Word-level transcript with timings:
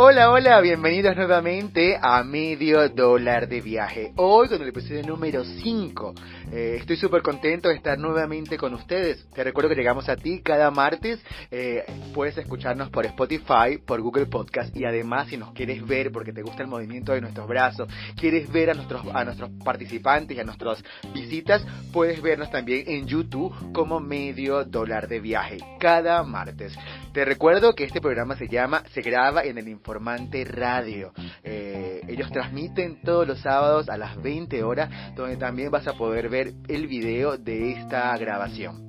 Hola, 0.00 0.30
hola, 0.30 0.60
bienvenidos 0.60 1.16
nuevamente 1.16 1.98
a 2.00 2.22
Medio 2.22 2.88
Dólar 2.88 3.48
de 3.48 3.60
Viaje. 3.60 4.12
Hoy 4.14 4.46
con 4.46 4.62
el 4.62 4.68
episodio 4.68 5.02
número 5.02 5.42
5. 5.42 6.14
Eh, 6.52 6.76
estoy 6.78 6.96
súper 6.96 7.20
contento 7.20 7.68
de 7.68 7.74
estar 7.74 7.98
nuevamente 7.98 8.56
con 8.56 8.74
ustedes. 8.74 9.28
Te 9.34 9.42
recuerdo 9.42 9.70
que 9.70 9.74
llegamos 9.74 10.08
a 10.08 10.14
ti 10.14 10.40
cada 10.40 10.70
martes. 10.70 11.18
Eh, 11.50 11.84
puedes 12.14 12.38
escucharnos 12.38 12.90
por 12.90 13.06
Spotify, 13.06 13.78
por 13.84 14.00
Google 14.00 14.26
Podcast 14.26 14.74
y 14.76 14.84
además 14.84 15.30
si 15.30 15.36
nos 15.36 15.52
quieres 15.52 15.84
ver 15.84 16.12
porque 16.12 16.32
te 16.32 16.42
gusta 16.42 16.62
el 16.62 16.68
movimiento 16.68 17.10
de 17.10 17.20
nuestros 17.20 17.48
brazos, 17.48 17.88
quieres 18.14 18.48
ver 18.52 18.70
a 18.70 18.74
nuestros, 18.74 19.02
a 19.12 19.24
nuestros 19.24 19.50
participantes 19.64 20.36
y 20.36 20.40
a 20.40 20.44
nuestras 20.44 20.80
visitas, 21.12 21.66
puedes 21.92 22.22
vernos 22.22 22.52
también 22.52 22.84
en 22.86 23.08
YouTube 23.08 23.52
como 23.72 23.98
Medio 23.98 24.64
Dólar 24.64 25.08
de 25.08 25.18
Viaje 25.18 25.58
cada 25.80 26.22
martes. 26.22 26.72
Te 27.18 27.24
recuerdo 27.24 27.74
que 27.74 27.82
este 27.82 28.00
programa 28.00 28.36
se 28.36 28.46
llama, 28.46 28.84
se 28.94 29.02
graba 29.02 29.42
en 29.42 29.58
el 29.58 29.66
Informante 29.66 30.44
Radio. 30.44 31.12
Eh, 31.42 32.00
ellos 32.06 32.30
transmiten 32.30 33.02
todos 33.02 33.26
los 33.26 33.40
sábados 33.40 33.88
a 33.88 33.96
las 33.96 34.22
20 34.22 34.62
horas, 34.62 34.88
donde 35.16 35.36
también 35.36 35.72
vas 35.72 35.88
a 35.88 35.94
poder 35.94 36.28
ver 36.28 36.52
el 36.68 36.86
video 36.86 37.36
de 37.36 37.72
esta 37.72 38.16
grabación. 38.16 38.87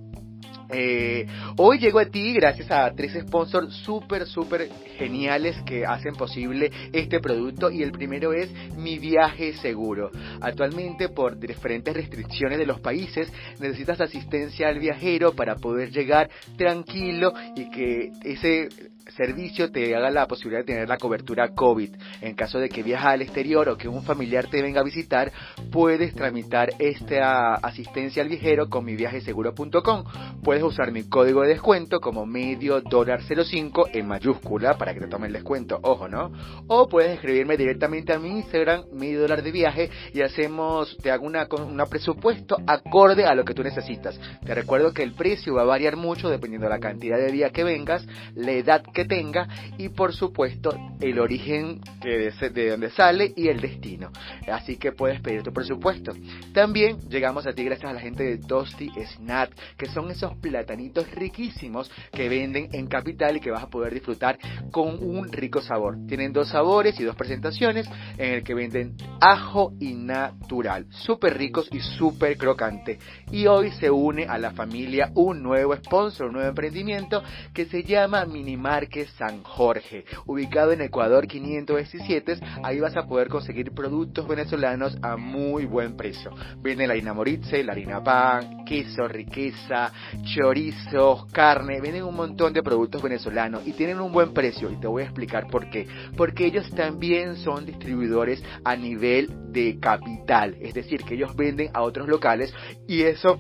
Eh, 0.72 1.26
hoy 1.58 1.80
llego 1.80 2.00
a 2.00 2.06
ti 2.06 2.34
gracias 2.34 2.70
a 2.72 2.92
tres 2.94 3.14
sponsors 3.14 3.74
súper, 3.74 4.28
súper 4.28 4.70
geniales 4.98 5.56
que 5.66 5.86
hacen 5.86 6.16
posible 6.16 6.72
este 6.94 7.20
producto 7.20 7.72
y 7.72 7.82
el 7.82 7.92
primero 7.92 8.34
es 8.34 8.52
Mi 8.76 9.00
Viaje 9.00 9.54
Seguro. 9.54 10.12
Actualmente 10.42 11.10
por 11.10 11.40
diferentes 11.40 11.94
restricciones 11.94 12.58
de 12.58 12.66
los 12.66 12.80
países 12.80 13.32
necesitas 13.60 14.00
asistencia 14.02 14.68
al 14.68 14.80
viajero 14.80 15.34
para 15.34 15.56
poder 15.56 15.92
llegar 15.92 16.30
tranquilo 16.58 17.34
y 17.56 17.70
que 17.72 18.12
ese 18.24 18.70
servicio 19.12 19.72
te 19.72 19.96
haga 19.96 20.10
la 20.12 20.28
posibilidad 20.28 20.62
de 20.62 20.74
tener 20.74 20.90
la 20.90 20.98
cobertura 20.98 21.50
COVID. 21.50 21.96
En 22.22 22.36
caso 22.36 22.60
de 22.60 22.70
que 22.70 22.84
viajes 22.84 23.08
al 23.08 23.22
exterior 23.22 23.70
o 23.70 23.78
que 23.78 23.88
un 23.88 24.04
familiar 24.04 24.48
te 24.48 24.62
venga 24.62 24.82
a 24.82 24.84
visitar, 24.84 25.32
puedes 25.72 26.14
tramitar 26.14 26.72
esta 26.80 27.56
asistencia 27.56 28.24
al 28.24 28.30
viajero 28.30 28.70
con 28.70 28.86
miviajeseguro.com. 28.86 30.04
Puedes 30.44 30.64
usar 30.64 30.92
mi 30.92 31.04
código 31.04 31.42
de 31.42 31.50
descuento 31.50 32.00
como 32.00 32.26
medio 32.26 32.82
dólar 32.82 33.22
05 33.22 33.90
en 33.94 34.08
mayúscula 34.08 34.78
para 34.78 34.94
que 34.94 35.00
te 35.00 35.08
tome 35.08 35.28
el 35.28 35.34
descuento, 35.34 35.80
ojo, 35.82 36.08
¿no? 36.08 36.32
O 36.68 36.88
puedes 36.88 37.12
escribirme 37.12 37.58
directamente 37.58 38.14
a 38.14 38.20
mi 38.20 38.30
Instagram, 38.30 38.86
medio 38.94 39.22
dólar 39.22 39.44
de 39.44 39.52
viaje, 39.52 39.90
y 40.14 40.22
hacemos, 40.22 40.96
te 41.02 41.12
hago 41.12 41.26
una, 41.26 41.48
una 41.68 41.86
presupuesto 41.86 42.58
acorde 42.68 43.26
a 43.26 43.36
lo 43.36 43.44
que 43.44 43.54
tú 43.54 43.64
necesitas. 43.64 44.20
Te 44.46 44.56
recuerdo 44.56 44.94
que 44.94 45.04
el 45.04 45.14
precio 45.14 45.56
va 45.56 45.64
a 45.64 45.66
variar 45.66 45.96
mucho 45.96 46.30
dependiendo 46.30 46.68
de 46.68 46.74
la 46.74 46.80
cantidad 46.80 47.18
de 47.18 47.32
días 47.32 47.52
que 47.52 47.64
vengas, 47.64 48.06
la 48.36 48.52
edad 48.52 48.84
que 48.94 48.99
tenga 49.06 49.48
y 49.78 49.90
por 49.90 50.14
supuesto 50.14 50.72
el 51.00 51.20
origen 51.20 51.82
de, 52.02 52.32
de 52.32 52.70
donde 52.70 52.90
sale 52.92 53.34
y 53.36 53.48
el 53.48 53.62
destino. 53.62 54.12
Así 54.52 54.78
que 54.78 54.92
puedes 54.92 55.22
pedir 55.22 55.44
tu 55.44 55.54
presupuesto. 55.54 56.12
También 56.54 56.98
llegamos 57.10 57.48
a 57.48 57.54
ti 57.54 57.64
gracias 57.64 57.90
a 57.90 57.94
la 57.94 58.02
gente 58.02 58.24
de 58.24 58.38
Toasty 58.38 58.92
Snack, 59.16 59.56
que 59.78 59.88
son 59.88 60.12
esos 60.12 60.36
platanitos 60.38 61.10
riquísimos 61.12 61.92
que 62.12 62.28
venden 62.30 62.70
en 62.74 62.88
Capital 62.88 63.38
y 63.38 63.40
que 63.40 63.52
vas 63.52 63.64
a 63.64 63.70
poder 63.70 63.94
disfrutar 63.94 64.38
con 64.72 65.02
un 65.02 65.32
rico 65.32 65.62
sabor. 65.62 65.98
Tienen 66.08 66.34
dos 66.34 66.50
sabores 66.50 67.00
y 67.00 67.04
dos 67.04 67.16
presentaciones 67.16 67.88
en 68.18 68.34
el 68.34 68.44
que 68.44 68.54
venden 68.54 68.96
ajo 69.22 69.74
y 69.80 69.94
natural, 69.94 70.88
súper 70.90 71.38
ricos 71.38 71.68
y 71.72 71.80
súper 71.80 72.38
crocante. 72.38 73.00
Y 73.32 73.48
hoy 73.48 73.72
se 73.72 73.90
une 73.90 74.26
a 74.26 74.38
la 74.38 74.52
familia 74.52 75.12
un 75.16 75.42
nuevo 75.42 75.76
sponsor, 75.76 76.28
un 76.28 76.34
nuevo 76.34 76.50
emprendimiento 76.50 77.24
que 77.54 77.66
se 77.66 77.84
llama 77.84 78.26
Minimarket 78.26 78.89
San 79.18 79.44
Jorge, 79.44 80.06
ubicado 80.26 80.72
en 80.72 80.82
Ecuador 80.82 81.28
517. 81.28 82.40
Ahí 82.64 82.80
vas 82.80 82.98
a 82.98 83.08
poder 83.08 83.28
conseguir 83.28 83.72
productos 83.72 84.28
venezolanos 84.28 84.98
a 85.02 85.16
muy 85.16 85.66
buen 85.66 85.96
precio. 85.96 86.32
Viene 86.62 86.88
la 86.88 86.94
harina 86.94 87.14
moritze, 87.14 87.64
la 87.64 87.74
harina 87.74 88.04
pan, 88.04 88.66
queso, 88.66 89.08
riqueza, 89.08 89.92
chorizos, 90.24 91.26
carne. 91.32 91.82
Vienen 91.82 92.04
un 92.04 92.16
montón 92.16 92.52
de 92.52 92.64
productos 92.64 93.02
venezolanos 93.02 93.68
y 93.68 93.74
tienen 93.74 94.00
un 94.00 94.12
buen 94.12 94.34
precio. 94.34 94.72
Y 94.72 94.80
te 94.80 94.88
voy 94.88 95.04
a 95.04 95.06
explicar 95.06 95.48
por 95.48 95.70
qué. 95.70 95.88
Porque 96.18 96.48
ellos 96.48 96.70
también 96.72 97.36
son 97.38 97.66
distribuidores 97.66 98.44
a 98.64 98.76
nivel 98.76 99.52
de 99.52 99.80
capital. 99.80 100.58
Es 100.60 100.74
decir, 100.74 101.04
que 101.04 101.14
ellos 101.14 101.36
venden 101.36 101.70
a 101.74 101.82
otros 101.82 102.08
locales 102.08 102.54
y 102.88 103.04
eso 103.04 103.40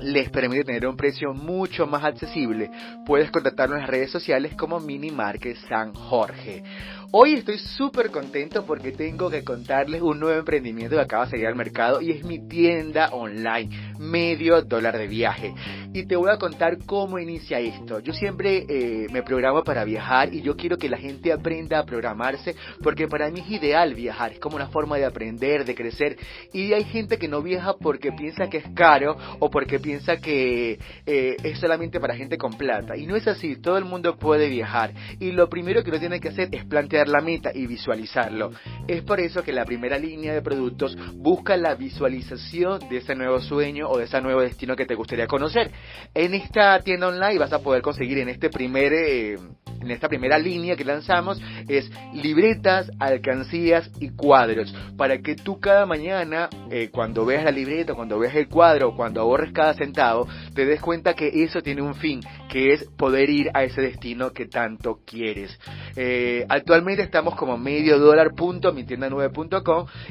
les 0.00 0.30
permite 0.30 0.64
tener 0.64 0.86
un 0.86 0.96
precio 0.96 1.32
mucho 1.34 1.86
más 1.86 2.04
accesible. 2.04 2.70
Puedes 3.04 3.30
contactarnos 3.30 3.76
en 3.76 3.82
las 3.82 3.90
redes 3.90 4.10
sociales 4.10 4.54
como 4.54 4.80
Mini 4.80 5.10
Market 5.10 5.56
San 5.68 5.92
Jorge. 5.92 6.62
Hoy 7.10 7.32
estoy 7.32 7.56
súper 7.56 8.10
contento 8.10 8.66
porque 8.66 8.92
tengo 8.92 9.30
que 9.30 9.42
contarles 9.42 10.02
un 10.02 10.20
nuevo 10.20 10.38
emprendimiento 10.38 10.94
que 10.94 11.00
acaba 11.00 11.24
de 11.24 11.30
salir 11.30 11.46
al 11.46 11.56
mercado 11.56 12.02
y 12.02 12.10
es 12.10 12.22
mi 12.22 12.38
tienda 12.38 13.08
online, 13.12 13.94
medio 13.98 14.60
dólar 14.60 14.98
de 14.98 15.06
viaje. 15.06 15.54
Y 15.94 16.04
te 16.04 16.16
voy 16.16 16.30
a 16.30 16.36
contar 16.36 16.76
cómo 16.84 17.18
inicia 17.18 17.60
esto. 17.60 18.00
Yo 18.00 18.12
siempre 18.12 18.66
eh, 18.68 19.06
me 19.10 19.22
programo 19.22 19.64
para 19.64 19.84
viajar 19.84 20.34
y 20.34 20.42
yo 20.42 20.54
quiero 20.54 20.76
que 20.76 20.90
la 20.90 20.98
gente 20.98 21.32
aprenda 21.32 21.78
a 21.78 21.86
programarse 21.86 22.54
porque 22.82 23.08
para 23.08 23.30
mí 23.30 23.40
es 23.40 23.50
ideal 23.52 23.94
viajar, 23.94 24.32
es 24.32 24.38
como 24.38 24.56
una 24.56 24.68
forma 24.68 24.98
de 24.98 25.06
aprender, 25.06 25.64
de 25.64 25.74
crecer. 25.74 26.18
Y 26.52 26.74
hay 26.74 26.84
gente 26.84 27.16
que 27.16 27.26
no 27.26 27.40
viaja 27.40 27.72
porque 27.80 28.12
piensa 28.12 28.50
que 28.50 28.58
es 28.58 28.66
caro 28.74 29.16
o 29.38 29.50
porque 29.50 29.78
piensa 29.78 30.18
que 30.18 30.78
eh, 31.06 31.36
es 31.42 31.58
solamente 31.58 32.00
para 32.00 32.14
gente 32.14 32.36
con 32.36 32.52
plata. 32.58 32.98
Y 32.98 33.06
no 33.06 33.16
es 33.16 33.26
así, 33.26 33.56
todo 33.56 33.78
el 33.78 33.86
mundo 33.86 34.18
puede 34.18 34.50
viajar. 34.50 34.92
Y 35.18 35.32
lo 35.32 35.48
primero 35.48 35.82
que 35.82 35.88
uno 35.88 36.00
tiene 36.00 36.20
que 36.20 36.28
hacer 36.28 36.50
es 36.52 36.66
plantear 36.66 36.97
la 37.06 37.20
meta 37.20 37.52
y 37.54 37.66
visualizarlo. 37.66 38.50
Es 38.88 39.02
por 39.02 39.20
eso 39.20 39.44
que 39.44 39.52
la 39.52 39.64
primera 39.64 39.98
línea 39.98 40.34
de 40.34 40.42
productos 40.42 40.96
busca 41.14 41.56
la 41.56 41.76
visualización 41.76 42.88
de 42.88 42.96
ese 42.96 43.14
nuevo 43.14 43.40
sueño 43.40 43.88
o 43.88 43.98
de 43.98 44.04
ese 44.04 44.20
nuevo 44.20 44.40
destino 44.40 44.74
que 44.74 44.86
te 44.86 44.96
gustaría 44.96 45.26
conocer. 45.26 45.70
En 46.14 46.34
esta 46.34 46.80
tienda 46.80 47.08
online 47.08 47.38
vas 47.38 47.52
a 47.52 47.60
poder 47.60 47.82
conseguir 47.82 48.18
en 48.18 48.30
este 48.30 48.50
primer 48.50 48.92
eh, 48.92 49.36
en 49.80 49.90
esta 49.90 50.08
primera 50.08 50.38
línea 50.38 50.76
que 50.76 50.84
lanzamos 50.84 51.40
es 51.68 51.90
libretas, 52.14 52.90
alcancías 52.98 53.90
y 54.00 54.10
cuadros 54.10 54.74
para 54.96 55.18
que 55.18 55.36
tú 55.36 55.60
cada 55.60 55.86
mañana 55.86 56.48
eh, 56.70 56.90
cuando 56.90 57.24
veas 57.24 57.44
la 57.44 57.50
libreta, 57.50 57.94
cuando 57.94 58.18
veas 58.18 58.34
el 58.34 58.48
cuadro, 58.48 58.94
cuando 58.94 59.20
ahorres 59.20 59.52
cada 59.52 59.74
centavo, 59.74 60.28
te 60.54 60.66
des 60.66 60.80
cuenta 60.80 61.14
que 61.14 61.44
eso 61.44 61.62
tiene 61.62 61.82
un 61.82 61.94
fin, 61.94 62.20
que 62.48 62.72
es 62.72 62.84
poder 62.96 63.30
ir 63.30 63.50
a 63.54 63.64
ese 63.64 63.80
destino 63.80 64.32
que 64.32 64.46
tanto 64.46 65.00
quieres. 65.04 65.58
Eh, 65.96 66.44
actualmente 66.48 67.02
estamos 67.02 67.34
como 67.36 67.56
medio 67.56 67.98
dólar 67.98 68.34
punto 68.34 68.72
mi 68.72 68.84
tienda 68.84 69.08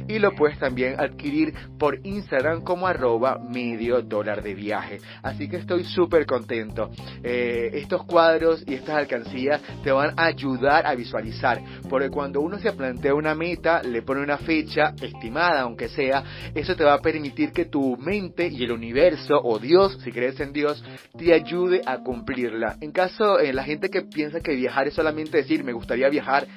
y 0.08 0.20
lo 0.20 0.36
puedes 0.36 0.60
también 0.60 1.00
adquirir 1.00 1.54
por 1.78 2.06
Instagram 2.06 2.62
como 2.64 2.88
arroba 2.88 3.38
medio 3.38 4.02
dólar 4.02 4.42
de 4.42 4.54
viaje. 4.54 5.00
Así 5.22 5.50
que 5.50 5.58
estoy 5.58 5.84
súper 5.84 6.26
contento. 6.26 6.90
Eh, 7.24 7.72
estos 7.74 8.04
cuadros 8.06 8.64
y 8.66 8.76
estas 8.76 8.96
alcancías 8.96 9.57
te 9.84 9.92
van 9.92 10.14
a 10.18 10.26
ayudar 10.26 10.86
a 10.86 10.96
visualizar, 10.96 11.62
porque 11.90 12.10
cuando 12.10 12.42
uno 12.42 12.60
se 12.60 12.72
plantea 12.74 13.14
una 13.14 13.36
meta, 13.36 13.82
le 13.82 14.02
pone 14.02 14.22
una 14.22 14.38
fecha 14.38 14.94
estimada, 15.02 15.62
aunque 15.62 15.90
sea, 15.90 16.24
eso 16.54 16.76
te 16.76 16.84
va 16.84 16.94
a 16.94 17.00
permitir 17.00 17.52
que 17.52 17.66
tu 17.66 17.98
mente 17.98 18.48
y 18.48 18.64
el 18.64 18.72
universo 18.72 19.40
o 19.44 19.60
Dios, 19.60 19.98
si 20.04 20.12
crees 20.12 20.40
en 20.40 20.54
Dios, 20.54 20.84
te 21.18 21.34
ayude 21.34 21.82
a 21.86 21.98
cumplirla. 22.00 22.78
En 22.82 22.92
caso, 22.92 23.40
eh, 23.40 23.54
la 23.54 23.64
gente 23.64 23.90
que 23.90 24.02
piensa 24.02 24.40
que 24.40 24.56
viajar 24.56 24.88
es 24.88 24.94
solamente 24.94 25.38
decir, 25.38 25.64
me 25.64 25.74
gustaría 25.74 26.10
viajar, 26.10 26.48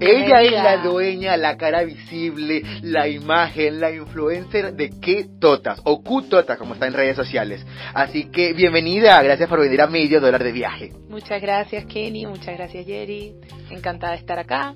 Ella 0.00 0.40
es 0.40 0.52
la 0.52 0.78
dueña, 0.78 1.36
la 1.36 1.58
cara 1.58 1.84
visible, 1.84 2.62
la 2.82 3.06
imagen, 3.06 3.80
la 3.80 3.90
influencer 3.90 4.72
de 4.72 4.90
qué 4.98 5.26
totas 5.38 5.80
o 5.84 6.02
Q 6.02 6.22
totas 6.22 6.56
como 6.56 6.72
está 6.72 6.86
en 6.86 6.94
redes 6.94 7.16
sociales. 7.16 7.66
Así 7.92 8.30
que 8.30 8.54
bienvenida, 8.54 9.22
gracias 9.22 9.48
por 9.48 9.60
venir 9.60 9.82
a 9.82 9.86
Medio 9.86 10.20
Dólar 10.20 10.42
de 10.42 10.52
Viaje. 10.52 10.92
Muchas 11.10 11.42
gracias 11.42 11.84
Kenny, 11.84 12.24
muchas 12.24 12.56
gracias 12.56 12.86
Jerry, 12.86 13.34
encantada 13.68 14.12
de 14.14 14.18
estar 14.20 14.38
acá. 14.38 14.74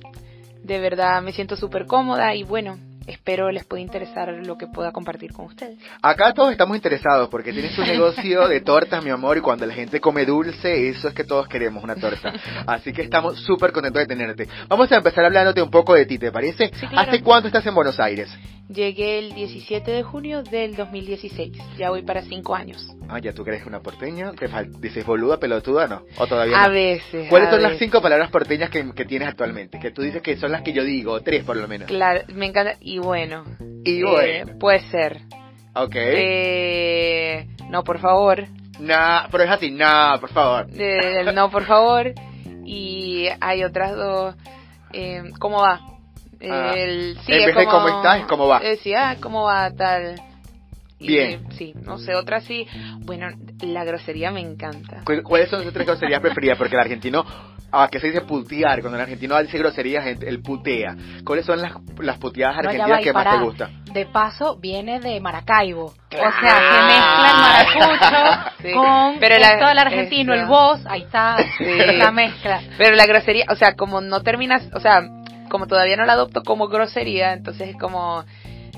De 0.63 0.79
verdad 0.79 1.23
me 1.23 1.33
siento 1.33 1.57
súper 1.57 1.87
cómoda 1.87 2.35
y 2.35 2.43
bueno, 2.43 2.79
espero 3.07 3.51
les 3.51 3.65
pueda 3.65 3.83
interesar 3.83 4.33
lo 4.33 4.57
que 4.57 4.67
pueda 4.67 4.93
compartir 4.93 5.33
con 5.33 5.47
ustedes. 5.47 5.79
Acá 6.03 6.33
todos 6.33 6.53
estamos 6.53 6.77
interesados 6.77 7.29
porque 7.29 7.53
tienes 7.53 7.77
un 7.79 7.87
negocio 7.87 8.49
de 8.49 8.61
tortas, 8.61 9.05
mi 9.05 9.11
amor, 9.11 9.37
y 9.37 9.41
cuando 9.41 9.67
la 9.67 9.75
gente 9.75 10.01
come 10.01 10.25
dulce, 10.25 10.89
eso 10.89 11.09
es 11.09 11.15
que 11.15 11.25
todos 11.25 11.49
queremos 11.49 11.83
una 11.83 11.97
torta. 11.97 12.33
Así 12.67 12.93
que 12.93 13.03
estamos 13.03 13.41
súper 13.41 13.73
contentos 13.73 14.01
de 14.01 14.07
tenerte. 14.07 14.49
Vamos 14.69 14.91
a 14.93 14.97
empezar 14.97 15.25
hablándote 15.25 15.63
un 15.63 15.71
poco 15.71 15.95
de 15.95 16.07
ti, 16.07 16.19
¿te 16.19 16.33
parece? 16.33 16.71
¿Hace 16.97 17.23
cuánto 17.23 17.49
estás 17.49 17.67
en 17.67 17.75
Buenos 17.75 17.99
Aires? 18.01 18.31
Llegué 18.69 19.19
el 19.19 19.35
17 19.35 19.91
de 19.91 20.03
junio 20.03 20.43
del 20.43 20.75
2016. 20.75 21.53
Ya 21.77 21.91
voy 21.91 22.03
para 22.03 22.23
cinco 22.23 22.55
años. 22.55 22.89
Ah, 23.09 23.19
ya 23.19 23.35
tú 23.35 23.45
crees 23.45 23.67
una 23.67 23.81
porteña. 23.81 24.33
¿Te 24.33 24.49
dices 24.81 25.05
boluda, 25.05 25.39
pelotuda, 25.39 25.87
no? 25.87 26.03
¿O 26.17 26.27
todavía 26.27 26.63
A 26.63 26.69
veces. 26.69 27.29
¿Cuáles 27.29 27.51
son 27.51 27.63
las 27.63 27.79
cinco 27.79 28.01
palabras 28.01 28.31
porteñas 28.31 28.71
que, 28.71 28.83
tienes 29.05 29.29
actualmente? 29.29 29.79
Que 29.79 29.91
tú 29.91 30.01
dices 30.01 30.23
que 30.23 30.39
son 30.39 30.51
las 30.51 30.63
que 30.63 30.73
yo 30.73 30.83
digo, 30.83 31.21
tres 31.21 31.45
por 31.45 31.57
lo 31.57 31.69
menos. 31.69 31.89
Claro, 31.89 32.23
me 32.35 32.47
encanta. 32.47 32.77
Y 32.81 32.99
bueno. 32.99 33.45
Y 33.85 34.03
bueno. 34.03 34.53
Eh, 34.53 34.57
puede 34.59 34.81
ser. 34.91 35.21
Ok. 35.75 35.97
Eh, 35.97 37.47
no, 37.69 37.85
por 37.85 37.99
favor. 37.99 38.47
No, 38.81 39.29
pero 39.31 39.45
es 39.45 39.51
así, 39.51 39.71
no, 39.71 40.19
por 40.21 40.31
favor. 40.31 40.67
Eh, 40.75 41.31
no, 41.35 41.51
por 41.51 41.65
favor. 41.65 42.13
Y 42.65 43.29
hay 43.41 43.63
otras 43.63 43.95
dos. 43.95 44.35
Eh, 44.93 45.23
¿Cómo 45.39 45.59
va? 45.59 45.94
Ah. 46.43 46.73
El, 46.75 47.19
sí, 47.25 47.33
en 47.33 47.47
vez 47.47 47.57
de 47.57 47.65
cómo 47.67 47.89
estás, 47.89 48.27
cómo 48.27 48.49
va. 48.49 48.61
Decía, 48.61 49.11
ah, 49.11 49.17
¿cómo 49.21 49.45
va 49.45 49.71
tal? 49.71 50.17
Bien. 51.07 51.47
sí, 51.53 51.75
no 51.83 51.99
sé, 51.99 52.15
otra 52.15 52.41
sí. 52.41 52.67
Bueno, 53.01 53.29
la 53.61 53.85
grosería 53.85 54.31
me 54.31 54.41
encanta. 54.41 55.03
¿Cuáles 55.23 55.49
son 55.49 55.63
sus 55.63 55.73
tres 55.73 55.87
groserías 55.87 56.21
preferidas? 56.21 56.57
Porque 56.57 56.75
el 56.75 56.81
argentino, 56.81 57.25
ah, 57.73 57.89
que 57.91 58.01
se 58.01 58.09
dice 58.09 58.23
putear, 58.23 58.81
cuando 58.81 58.97
el 58.97 59.03
argentino 59.03 59.41
dice 59.43 59.59
groserías, 59.59 60.07
el 60.07 60.43
putea. 60.43 60.97
¿Cuáles 61.25 61.45
son 61.45 61.61
las, 61.61 61.73
las 61.99 62.19
puteadas 62.19 62.59
argentinas 62.59 63.01
que 63.03 63.13
más 63.13 63.39
te 63.39 63.45
gustan? 63.45 63.85
De 63.93 64.07
paso, 64.07 64.57
viene 64.57 65.01
de 65.01 65.21
Maracaibo. 65.21 65.87
O 65.87 65.93
sea, 66.11 66.31
que 66.31 66.83
mezcla 66.87 67.31
el 67.31 67.85
maracucho 67.85 68.75
con 68.75 69.19
Pero 69.21 69.37
todo 69.59 69.71
el 69.71 69.79
argentino, 69.79 70.35
el 70.35 70.47
voz, 70.47 70.81
ahí 70.87 71.03
está, 71.03 71.37
la 71.59 72.11
mezcla. 72.13 72.63
Pero 72.79 72.97
la 72.97 73.07
grosería, 73.07 73.47
o 73.51 73.57
sea, 73.57 73.75
como 73.75 74.01
no 74.01 74.23
terminas, 74.23 74.69
o 74.73 74.81
sea, 74.81 75.03
como 75.55 75.69
todavía 75.69 75.95
no 75.95 76.05
la 76.05 76.15
adopto 76.15 76.43
como 76.43 76.67
grosería, 76.67 77.33
entonces 77.33 77.69
es 77.69 77.77
como 77.77 78.25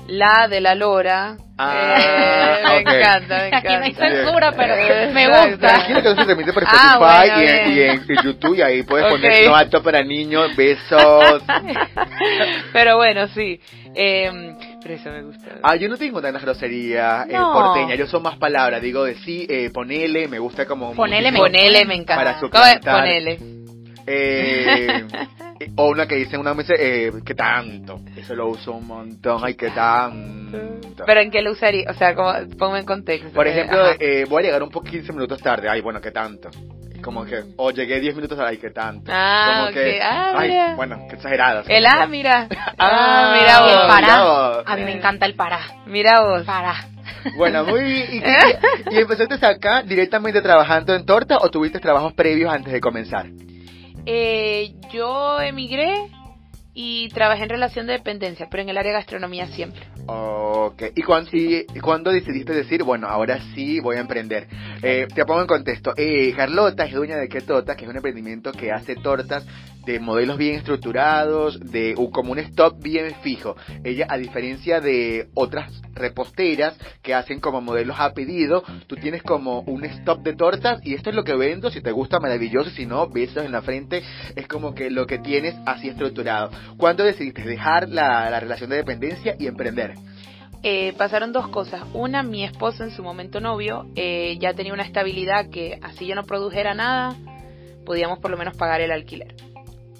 la 0.05 0.47
de 0.47 0.61
la 0.61 0.75
lora. 0.75 1.35
Ah, 1.57 1.97
eh, 1.99 2.83
me 2.85 2.99
encanta, 2.99 3.37
me 3.39 3.47
encanta. 3.47 3.57
Aquí 3.57 3.67
no 3.67 3.83
hay 3.83 3.93
censura, 3.95 4.51
pero 4.51 5.11
me 5.11 5.27
gusta. 5.27 5.57
Tranquilo 5.57 6.01
que 6.03 6.07
eso 6.09 6.15
se 6.17 6.23
remite 6.23 6.53
por 6.53 6.63
ah, 6.67 7.25
Spotify 7.25 7.73
y, 7.73 7.81
en, 7.81 8.23
YouTube 8.23 8.57
y 8.57 8.61
ahí 8.61 8.83
puedes 8.83 9.11
poner 9.11 9.47
no 9.47 9.55
apto 9.55 9.81
para 9.81 10.03
niños, 10.03 10.55
besos. 10.55 11.41
pero 12.73 12.97
bueno, 12.97 13.27
sí. 13.29 13.59
Eh, 13.95 14.29
pero 14.79 14.93
eso 14.93 15.09
me 15.09 15.23
gusta. 15.23 15.55
Ah, 15.63 15.77
yo 15.77 15.89
no 15.89 15.97
tengo 15.97 16.21
tantas 16.21 16.43
groserías 16.43 17.27
eh, 17.27 17.33
porteña, 17.35 17.95
yo 17.95 18.05
soy 18.05 18.21
más 18.21 18.37
palabras, 18.37 18.83
digo 18.83 19.03
de 19.03 19.15
sí, 19.15 19.47
eh, 19.49 19.71
ponele, 19.73 20.27
me 20.27 20.37
gusta 20.37 20.67
como... 20.67 20.93
Ponele, 20.93 21.31
me, 21.31 21.39
ponele, 21.39 21.85
me 21.85 21.95
encanta. 21.95 22.23
Para 22.23 22.39
su 22.39 22.51
Ponele. 22.51 23.39
Eh, 24.05 25.05
o 25.75 25.89
una 25.89 26.07
que 26.07 26.15
dice 26.15 26.37
una 26.37 26.53
vez, 26.53 26.67
eh, 26.69 27.11
¿qué 27.25 27.35
tanto? 27.35 28.01
Eso 28.15 28.35
lo 28.35 28.47
uso 28.47 28.73
un 28.73 28.87
montón, 28.87 29.41
ay, 29.43 29.55
¿qué 29.55 29.69
tanto? 29.71 31.05
¿Pero 31.05 31.21
en 31.21 31.31
qué 31.31 31.41
lo 31.41 31.51
usaría? 31.51 31.89
O 31.89 31.93
sea, 31.93 32.15
como, 32.15 32.33
ponme 32.57 32.79
en 32.79 32.85
contexto. 32.85 33.29
Por 33.31 33.47
ejemplo, 33.47 33.79
eh, 33.99 34.25
voy 34.27 34.43
a 34.43 34.45
llegar 34.45 34.63
un 34.63 34.69
poco 34.69 34.87
15 34.87 35.13
minutos 35.13 35.41
tarde, 35.41 35.69
ay, 35.69 35.81
bueno, 35.81 36.01
¿qué 36.01 36.11
tanto? 36.11 36.49
Como 37.01 37.25
que, 37.25 37.43
o 37.57 37.71
llegué 37.71 37.99
10 37.99 38.15
minutos 38.15 38.37
tarde, 38.37 38.51
ay, 38.51 38.57
¿qué 38.57 38.71
tanto? 38.71 39.11
Ah, 39.13 39.65
como 39.65 39.73
que, 39.73 39.99
ah, 40.01 40.33
ay, 40.35 40.75
bueno, 40.75 41.05
qué 41.09 41.15
exagerado. 41.15 41.63
El 41.67 41.85
ah, 41.87 42.07
mira. 42.07 42.47
Ah, 42.77 43.35
mira 43.39 43.61
vos. 43.61 43.71
El 43.71 43.87
para. 43.87 44.59
A 44.65 44.75
mí 44.75 44.83
me 44.83 44.93
encanta 44.93 45.25
el 45.25 45.35
para. 45.35 45.59
Mira 45.85 46.21
vos. 46.21 46.43
Para. 46.43 46.75
Bueno, 47.35 47.65
muy 47.65 47.81
¿Y, 48.11 48.21
y, 48.91 48.97
empezaste 48.97 49.45
acá 49.45 49.83
directamente 49.83 50.41
trabajando 50.41 50.95
en 50.95 51.05
torta 51.05 51.37
o 51.39 51.49
tuviste 51.49 51.79
trabajos 51.79 52.13
previos 52.13 52.51
antes 52.51 52.73
de 52.73 52.81
comenzar? 52.81 53.27
Eh, 54.09 54.75
yo 54.93 55.41
emigré 55.41 56.09
y 56.73 57.09
trabajé 57.09 57.43
en 57.43 57.49
relación 57.49 57.87
de 57.87 57.93
dependencia, 57.93 58.47
pero 58.49 58.63
en 58.63 58.69
el 58.69 58.77
área 58.77 58.93
de 58.93 58.99
gastronomía 58.99 59.47
siempre. 59.47 59.81
Ok, 60.05 60.81
¿y 60.95 61.01
cuándo, 61.01 61.29
y, 61.33 61.65
cuándo 61.81 62.11
decidiste 62.11 62.53
decir, 62.53 62.83
bueno, 62.83 63.07
ahora 63.07 63.41
sí 63.53 63.81
voy 63.81 63.97
a 63.97 63.99
emprender? 63.99 64.47
Eh, 64.81 65.07
te 65.13 65.25
pongo 65.25 65.41
en 65.41 65.47
contexto. 65.47 65.91
Eh, 65.97 66.33
Carlota 66.37 66.85
es 66.85 66.93
dueña 66.93 67.17
de 67.17 67.27
Ketota, 67.27 67.75
que 67.75 67.83
es 67.83 67.89
un 67.89 67.97
emprendimiento 67.97 68.53
que 68.53 68.71
hace 68.71 68.95
tortas 68.95 69.45
de 69.87 70.01
modelos 70.01 70.37
bien 70.37 70.55
estructurados, 70.55 71.59
de 71.61 71.95
como 72.11 72.33
un 72.33 72.39
stock 72.39 72.77
bien 72.77 73.15
fijo. 73.23 73.55
Ella, 73.85 74.05
a 74.09 74.17
diferencia 74.17 74.81
de 74.81 75.29
otras 75.33 75.81
reposteras 75.93 76.77
que 77.01 77.13
hacen 77.13 77.39
como 77.39 77.61
modelos 77.61 77.95
a 77.97 78.13
pedido, 78.13 78.63
tú 78.87 78.97
tienes 78.97 79.23
como 79.23 79.61
un 79.61 79.85
stock 79.85 80.21
de 80.21 80.35
tortas 80.35 80.85
y 80.85 80.93
esto 80.93 81.09
es 81.09 81.15
lo 81.15 81.23
que 81.23 81.35
vendo, 81.35 81.71
si 81.71 81.81
te 81.81 81.91
gusta 81.91 82.19
maravilloso, 82.19 82.69
si 82.69 82.85
no, 82.85 83.07
besos 83.07 83.45
en 83.45 83.53
la 83.53 83.61
frente, 83.61 84.03
es 84.35 84.45
como 84.47 84.75
que 84.75 84.91
lo 84.91 85.07
que 85.07 85.19
tienes 85.19 85.55
así 85.65 85.87
estructurado. 85.87 86.51
¿Cuándo 86.75 87.05
decidiste 87.05 87.43
dejar 87.43 87.87
la, 87.87 88.37
relación 88.41 88.69
de 88.69 88.75
dependencia 88.75 89.35
y 89.39 89.47
emprender? 89.47 89.93
Eh, 90.63 90.93
pasaron 90.97 91.31
dos 91.31 91.47
cosas. 91.47 91.81
Una, 91.93 92.23
mi 92.23 92.43
esposo 92.43 92.83
en 92.83 92.91
su 92.91 93.03
momento 93.03 93.39
novio 93.39 93.87
eh, 93.95 94.37
ya 94.41 94.53
tenía 94.53 94.73
una 94.73 94.83
estabilidad 94.83 95.49
que 95.49 95.79
así 95.81 96.05
yo 96.05 96.15
no 96.15 96.23
produjera 96.23 96.73
nada, 96.73 97.15
podíamos 97.85 98.19
por 98.19 98.31
lo 98.31 98.37
menos 98.37 98.57
pagar 98.57 98.81
el 98.81 98.91
alquiler. 98.91 99.33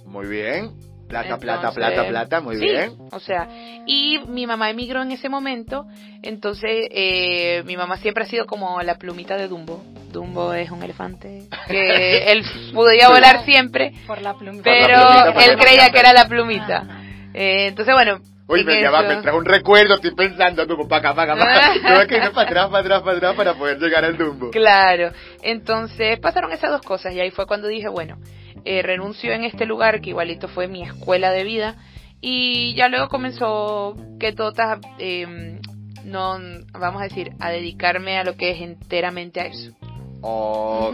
Muy 0.07 0.27
bien. 0.27 0.71
Plata, 1.07 1.38
plata, 1.38 1.71
plata, 1.71 2.06
plata, 2.06 2.42
muy 2.42 2.57
bien. 2.57 2.92
O 3.12 3.19
sea, 3.19 3.48
y 3.86 4.19
mi 4.27 4.45
mamá 4.45 4.69
emigró 4.69 5.01
en 5.01 5.12
ese 5.12 5.30
momento, 5.30 5.86
entonces 6.21 6.89
eh, 6.92 7.63
mi 7.65 7.77
mamá 7.77 7.97
siempre 7.97 8.26
ha 8.26 8.28
sido 8.28 8.45
como 8.45 8.81
la 8.81 8.95
plumita 8.95 9.37
de 9.37 9.47
Dumbo. 9.47 9.81
Dumbo 10.11 10.54
es 10.54 10.69
un 10.69 10.83
elefante 10.83 11.44
que 11.68 12.31
él 12.31 12.44
podía 12.73 13.07
volar 13.07 13.45
siempre, 13.45 13.94
por 14.06 14.21
la 14.21 14.33
plumita. 14.33 14.64
pero 14.64 15.40
él 15.40 15.57
creía 15.57 15.90
que 15.92 15.99
era 15.99 16.11
la 16.11 16.28
plumita. 16.28 16.85
Eh, 17.33 17.68
entonces, 17.68 17.94
bueno, 17.94 18.19
Uy, 18.49 18.64
me, 18.64 18.81
me 18.81 19.21
trajo 19.21 19.37
un 19.37 19.45
recuerdo, 19.45 19.95
estoy 19.95 20.16
pensando, 20.16 20.66
Dumbo, 20.66 20.87
para 20.87 21.09
acá, 21.09 21.16
para 21.16 21.33
acá, 21.33 21.81
para 21.83 22.07
que 22.07 22.16
ir 22.16 22.31
para 22.31 22.49
atrás, 22.49 22.69
para 22.69 22.80
atrás, 22.80 23.02
para 23.02 23.18
atrás, 23.18 23.35
para 23.35 23.54
poder 23.54 23.78
llegar 23.78 24.04
al 24.04 24.18
Dumbo. 24.18 24.52
Claro, 24.52 25.11
entonces 25.42 26.19
pasaron 26.19 26.52
esas 26.52 26.71
dos 26.71 26.81
cosas 26.81 27.14
y 27.14 27.19
ahí 27.19 27.31
fue 27.31 27.45
cuando 27.45 27.68
dije, 27.68 27.87
bueno, 27.90 28.18
eh, 28.66 28.81
renunció 28.81 29.33
en 29.33 29.44
este 29.44 29.66
lugar, 29.66 30.02
que 30.02 30.11
igualito 30.11 30.47
fue 30.47 30.68
mi 30.68 30.83
escuela 30.83 31.31
de 31.31 31.44
vida, 31.44 31.76
y 32.21 32.73
ya 32.76 32.87
luego 32.87 33.09
comenzó 33.09 33.95
que 34.19 34.33
todas, 34.33 34.80
eh, 34.99 35.59
no, 36.04 36.37
vamos 36.73 37.02
a 37.02 37.06
decir, 37.06 37.33
a 37.40 37.49
dedicarme 37.49 38.18
a 38.18 38.23
lo 38.23 38.35
que 38.35 38.52
es 38.52 38.61
enteramente 38.61 39.42
a 39.42 39.45
eso. 39.45 39.73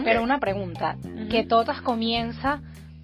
Pero 0.04 0.22
una 0.22 0.38
pregunta, 0.38 0.96
que 1.30 1.44
Totas 1.44 1.80
comienza 1.80 2.60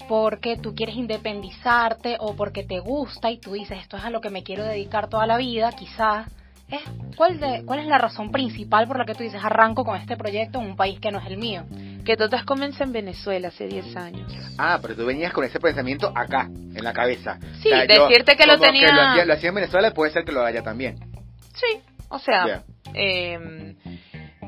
porque 0.09 0.57
tú 0.57 0.75
quieres 0.75 0.97
independizarte 0.97 2.17
o 2.19 2.35
porque 2.35 2.65
te 2.65 2.81
gusta 2.81 3.31
y 3.31 3.39
tú 3.39 3.53
dices 3.53 3.79
esto 3.81 3.97
es 3.97 4.05
a 4.05 4.11
lo 4.11 4.21
que 4.21 4.31
me 4.31 4.43
quiero 4.43 4.65
dedicar 4.65 5.09
toda 5.09 5.27
la 5.27 5.37
vida, 5.37 5.71
quizás. 5.73 6.29
¿Es, 6.69 6.81
cuál, 7.17 7.41
de, 7.41 7.65
¿Cuál 7.65 7.81
es 7.81 7.87
la 7.87 7.99
razón 7.99 8.31
principal 8.31 8.87
por 8.87 8.99
la 8.99 9.05
que 9.05 9.15
tú 9.15 9.23
dices 9.23 9.43
arranco 9.43 9.85
con 9.85 9.97
este 9.97 10.17
proyecto 10.17 10.61
en 10.61 10.67
un 10.67 10.77
país 10.77 11.01
que 11.01 11.11
no 11.11 11.19
es 11.19 11.27
el 11.27 11.37
mío? 11.37 11.65
Que 12.05 12.17
Totas 12.17 12.45
comienza 12.45 12.85
en 12.85 12.93
Venezuela 12.93 13.49
hace 13.49 13.67
10 13.67 13.97
años. 13.97 14.33
Ah, 14.59 14.79
pero 14.81 14.95
tú 14.95 15.05
venías 15.07 15.33
con 15.33 15.45
ese 15.45 15.61
pensamiento 15.61 16.13
acá, 16.15 16.47
en 16.47 16.83
la 16.83 16.93
cabeza. 16.93 17.39
Sí, 17.63 17.71
decirte 17.71 18.37
que 18.37 18.47
lo 18.47 18.59
tenía... 18.59 18.89
Que 19.15 19.25
lo, 19.25 19.35
hacía, 19.35 19.49
en 19.51 19.55
Venezuela 19.55 19.93
puede 19.93 20.13
ser 20.13 20.25
que 20.25 20.33
lo 20.33 20.45
haya 20.45 20.63
también. 20.63 20.99
Sí, 21.55 21.81
o 22.09 22.19
sea, 22.19 22.65
eh, 22.95 23.75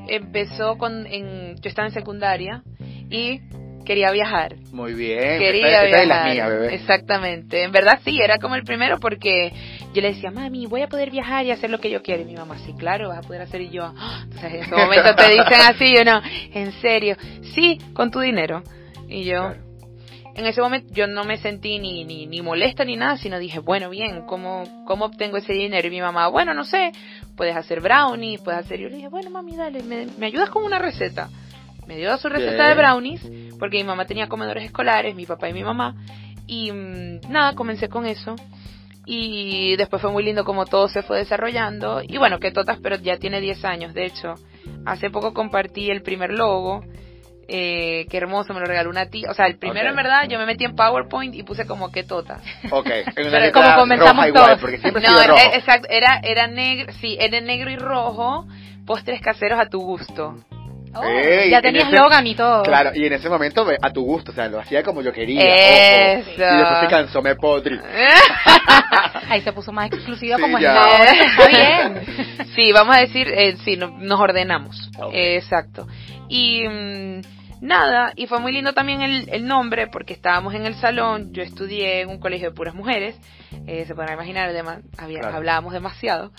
empezó 0.08 0.78
con... 0.78 1.06
En, 1.06 1.56
yo 1.56 1.68
estaba 1.68 1.88
en 1.88 1.94
secundaria 1.94 2.62
y 3.10 3.40
quería 3.84 4.10
viajar. 4.10 4.56
Muy 4.72 4.94
bien. 4.94 5.38
Quería 5.38 5.84
viajar. 5.84 6.64
Exactamente. 6.72 7.62
En 7.62 7.72
verdad 7.72 8.00
sí, 8.04 8.20
era 8.20 8.38
como 8.38 8.54
el 8.54 8.64
primero 8.64 8.98
porque 8.98 9.52
yo 9.92 10.02
le 10.02 10.14
decía, 10.14 10.30
mami, 10.30 10.66
voy 10.66 10.82
a 10.82 10.88
poder 10.88 11.10
viajar 11.10 11.44
y 11.46 11.50
hacer 11.50 11.70
lo 11.70 11.78
que 11.78 11.90
yo 11.90 12.02
quiero. 12.02 12.22
Y 12.22 12.24
mi 12.24 12.34
mamá, 12.34 12.58
sí, 12.64 12.74
claro, 12.78 13.08
vas 13.08 13.18
a 13.18 13.22
poder 13.22 13.42
hacer. 13.42 13.60
Y 13.62 13.70
yo, 13.70 13.84
ah". 13.84 14.20
entonces 14.24 14.52
en 14.54 14.60
ese 14.60 14.74
momento 14.74 15.14
te 15.14 15.28
dicen 15.28 15.60
así, 15.60 15.94
yo 15.94 16.04
no, 16.04 16.22
en 16.54 16.72
serio, 16.80 17.16
sí, 17.54 17.78
con 17.94 18.10
tu 18.10 18.20
dinero. 18.20 18.62
Y 19.08 19.24
yo, 19.24 19.52
en 20.34 20.46
ese 20.46 20.60
momento 20.60 20.92
yo 20.94 21.06
no 21.06 21.24
me 21.24 21.36
sentí 21.36 21.78
ni, 21.78 22.04
ni, 22.04 22.26
ni 22.26 22.40
molesta 22.40 22.84
ni 22.84 22.96
nada, 22.96 23.18
sino 23.18 23.38
dije, 23.38 23.58
bueno, 23.58 23.90
bien, 23.90 24.22
¿cómo, 24.26 24.64
¿cómo 24.86 25.06
obtengo 25.06 25.36
ese 25.36 25.52
dinero? 25.52 25.86
Y 25.88 25.90
mi 25.90 26.00
mamá, 26.00 26.28
bueno, 26.28 26.54
no 26.54 26.64
sé, 26.64 26.92
puedes 27.36 27.54
hacer 27.54 27.80
brownies, 27.80 28.40
puedes 28.40 28.60
hacer... 28.60 28.80
Yo 28.80 28.88
le 28.88 28.96
dije, 28.96 29.08
bueno, 29.08 29.30
mami, 29.30 29.56
dale, 29.56 29.82
¿me, 29.82 30.06
me 30.18 30.26
ayudas 30.26 30.48
con 30.48 30.64
una 30.64 30.78
receta? 30.78 31.28
Me 31.86 31.96
dio 31.96 32.16
su 32.18 32.28
receta 32.28 32.68
de 32.68 32.74
brownies, 32.74 33.22
porque 33.58 33.78
mi 33.78 33.84
mamá 33.84 34.06
tenía 34.06 34.28
comedores 34.28 34.64
escolares, 34.64 35.14
mi 35.14 35.26
papá 35.26 35.48
y 35.48 35.52
mi 35.52 35.64
mamá, 35.64 35.96
y 36.46 36.70
mm, 36.70 37.30
nada, 37.30 37.54
comencé 37.54 37.88
con 37.88 38.06
eso. 38.06 38.36
Y 39.04 39.74
después 39.76 40.00
fue 40.00 40.12
muy 40.12 40.22
lindo 40.22 40.44
como 40.44 40.64
todo 40.64 40.86
se 40.86 41.02
fue 41.02 41.18
desarrollando. 41.18 42.02
Y 42.06 42.18
bueno, 42.18 42.38
que 42.38 42.52
Totas, 42.52 42.78
pero 42.80 42.96
ya 42.96 43.16
tiene 43.16 43.40
10 43.40 43.64
años. 43.64 43.94
De 43.94 44.06
hecho, 44.06 44.36
hace 44.86 45.10
poco 45.10 45.34
compartí 45.34 45.90
el 45.90 46.02
primer 46.02 46.30
logo 46.30 46.84
eh, 47.48 48.06
qué 48.08 48.16
hermoso, 48.16 48.54
me 48.54 48.60
lo 48.60 48.66
regaló 48.66 48.88
una 48.88 49.06
tía. 49.06 49.30
O 49.30 49.34
sea, 49.34 49.46
el 49.46 49.58
primero 49.58 49.88
en 49.90 49.96
verdad 49.96 50.26
yo 50.28 50.38
me 50.38 50.46
metí 50.46 50.64
en 50.64 50.74
PowerPoint 50.74 51.34
y 51.34 51.42
puse 51.42 51.66
como 51.66 51.90
que 51.90 52.04
tota. 52.04 52.40
Ok, 52.70 52.88
Pero 53.14 53.52
como 53.52 53.74
comenzamos 53.76 54.32
todos. 54.32 54.58
porque 54.58 54.78
siempre 54.78 55.02
no, 55.02 55.22
rojo. 55.26 55.38
Eh, 55.38 55.56
exacto, 55.56 55.88
era, 55.90 56.20
era 56.22 56.46
negro, 56.46 56.92
sí, 57.00 57.16
era 57.20 57.40
negro 57.40 57.70
y 57.70 57.76
rojo, 57.76 58.46
postres 58.86 59.20
caseros 59.20 59.60
a 59.60 59.66
tu 59.66 59.80
gusto. 59.80 60.36
Oh, 60.94 61.02
ya 61.48 61.62
tenías 61.62 61.90
logan 61.90 62.26
y 62.26 62.34
todo. 62.34 62.62
Claro, 62.62 62.90
y 62.94 63.06
en 63.06 63.14
ese 63.14 63.28
momento 63.28 63.66
a 63.80 63.90
tu 63.90 64.02
gusto, 64.02 64.32
o 64.32 64.34
sea, 64.34 64.48
lo 64.48 64.60
hacía 64.60 64.82
como 64.82 65.00
yo 65.02 65.12
quería. 65.12 66.18
Eso. 66.18 66.30
Y 66.30 66.58
después 66.58 66.80
se 66.80 66.86
cansó, 66.88 67.22
me 67.22 67.34
podri. 67.34 67.80
Ahí 69.28 69.40
se 69.40 69.52
puso 69.52 69.72
más 69.72 69.86
exclusiva 69.86 70.36
como 70.38 70.58
es 70.58 70.64
Está 70.64 71.48
bien. 71.48 72.46
Sí, 72.54 72.72
vamos 72.72 72.96
a 72.96 73.00
decir, 73.00 73.28
eh, 73.28 73.56
sí, 73.64 73.76
nos 73.76 74.20
ordenamos. 74.20 74.90
exacto. 75.12 75.86
Y 76.28 76.68
mm, 76.68 77.20
nada, 77.62 78.12
y 78.16 78.26
fue 78.26 78.40
muy 78.40 78.52
lindo 78.52 78.74
también 78.74 79.00
el, 79.00 79.28
el, 79.30 79.46
nombre 79.46 79.86
porque 79.86 80.12
estábamos 80.12 80.52
en 80.54 80.66
el 80.66 80.74
salón, 80.74 81.32
yo 81.32 81.42
estudié 81.42 82.00
en 82.00 82.10
un 82.10 82.18
colegio 82.18 82.50
de 82.50 82.56
puras 82.56 82.74
mujeres, 82.74 83.16
eh, 83.66 83.84
se 83.86 83.94
pueden 83.94 84.12
imaginar, 84.12 84.52
había, 84.98 85.20
hablábamos 85.20 85.72
demasiado, 85.72 86.32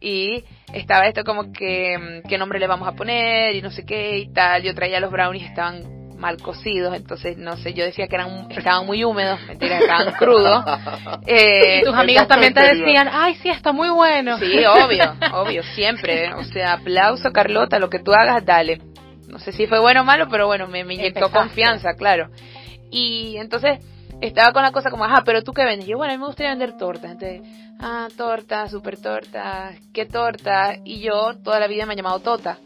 y 0.00 0.44
estaba 0.72 1.08
esto 1.08 1.24
como 1.24 1.52
que, 1.52 1.98
mm, 1.98 2.28
qué 2.28 2.38
nombre 2.38 2.60
le 2.60 2.68
vamos 2.68 2.86
a 2.86 2.92
poner 2.92 3.56
y 3.56 3.60
no 3.60 3.72
sé 3.72 3.84
qué 3.84 4.18
y 4.18 4.32
tal, 4.32 4.62
yo 4.62 4.72
traía 4.74 5.00
los 5.00 5.10
brownies, 5.10 5.48
estaban 5.48 5.98
mal 6.16 6.36
cocidos, 6.40 6.94
entonces 6.94 7.36
no 7.36 7.56
sé, 7.56 7.74
yo 7.74 7.84
decía 7.84 8.08
que 8.08 8.16
eran 8.16 8.50
estaban 8.50 8.86
muy 8.86 9.04
húmedos, 9.04 9.40
mentira, 9.46 9.78
estaban 9.78 10.12
crudos. 10.14 10.64
Eh, 11.30 11.82
tus 11.84 11.94
amigas 11.94 12.26
también 12.26 12.54
te 12.54 12.60
decían, 12.60 13.08
ay, 13.12 13.34
sí, 13.36 13.50
está 13.50 13.72
muy 13.72 13.90
bueno. 13.90 14.38
Sí, 14.38 14.64
obvio, 14.64 15.14
obvio, 15.32 15.62
siempre. 15.74 16.32
O 16.34 16.44
sea, 16.44 16.74
aplauso, 16.74 17.32
Carlota, 17.32 17.78
lo 17.78 17.90
que 17.90 17.98
tú 17.98 18.12
hagas, 18.12 18.44
dale 18.44 18.80
no 19.28 19.38
sé 19.38 19.52
si 19.52 19.66
fue 19.66 19.78
bueno 19.78 20.00
o 20.00 20.04
malo, 20.04 20.28
pero 20.30 20.46
bueno, 20.46 20.66
me, 20.66 20.84
me 20.84 20.94
inyectó 20.94 21.30
confianza, 21.30 21.94
claro. 21.94 22.30
Y 22.90 23.36
entonces 23.36 23.80
estaba 24.20 24.52
con 24.52 24.62
la 24.62 24.72
cosa 24.72 24.90
como, 24.90 25.04
ajá, 25.04 25.22
pero 25.24 25.42
tú 25.42 25.52
qué 25.52 25.64
vendes. 25.64 25.86
Y 25.86 25.90
yo, 25.90 25.98
bueno, 25.98 26.12
a 26.12 26.16
mí 26.16 26.20
me 26.20 26.26
gustaría 26.26 26.50
vender 26.50 26.76
tortas. 26.76 27.12
Entonces, 27.12 27.42
ah, 27.80 28.08
torta, 28.16 28.68
super 28.68 29.00
torta, 29.00 29.72
¿qué 29.92 30.06
torta? 30.06 30.76
Y 30.84 31.00
yo 31.00 31.34
toda 31.44 31.60
la 31.60 31.66
vida 31.66 31.86
me 31.86 31.94
he 31.94 31.96
llamado 31.96 32.20
Tota. 32.20 32.58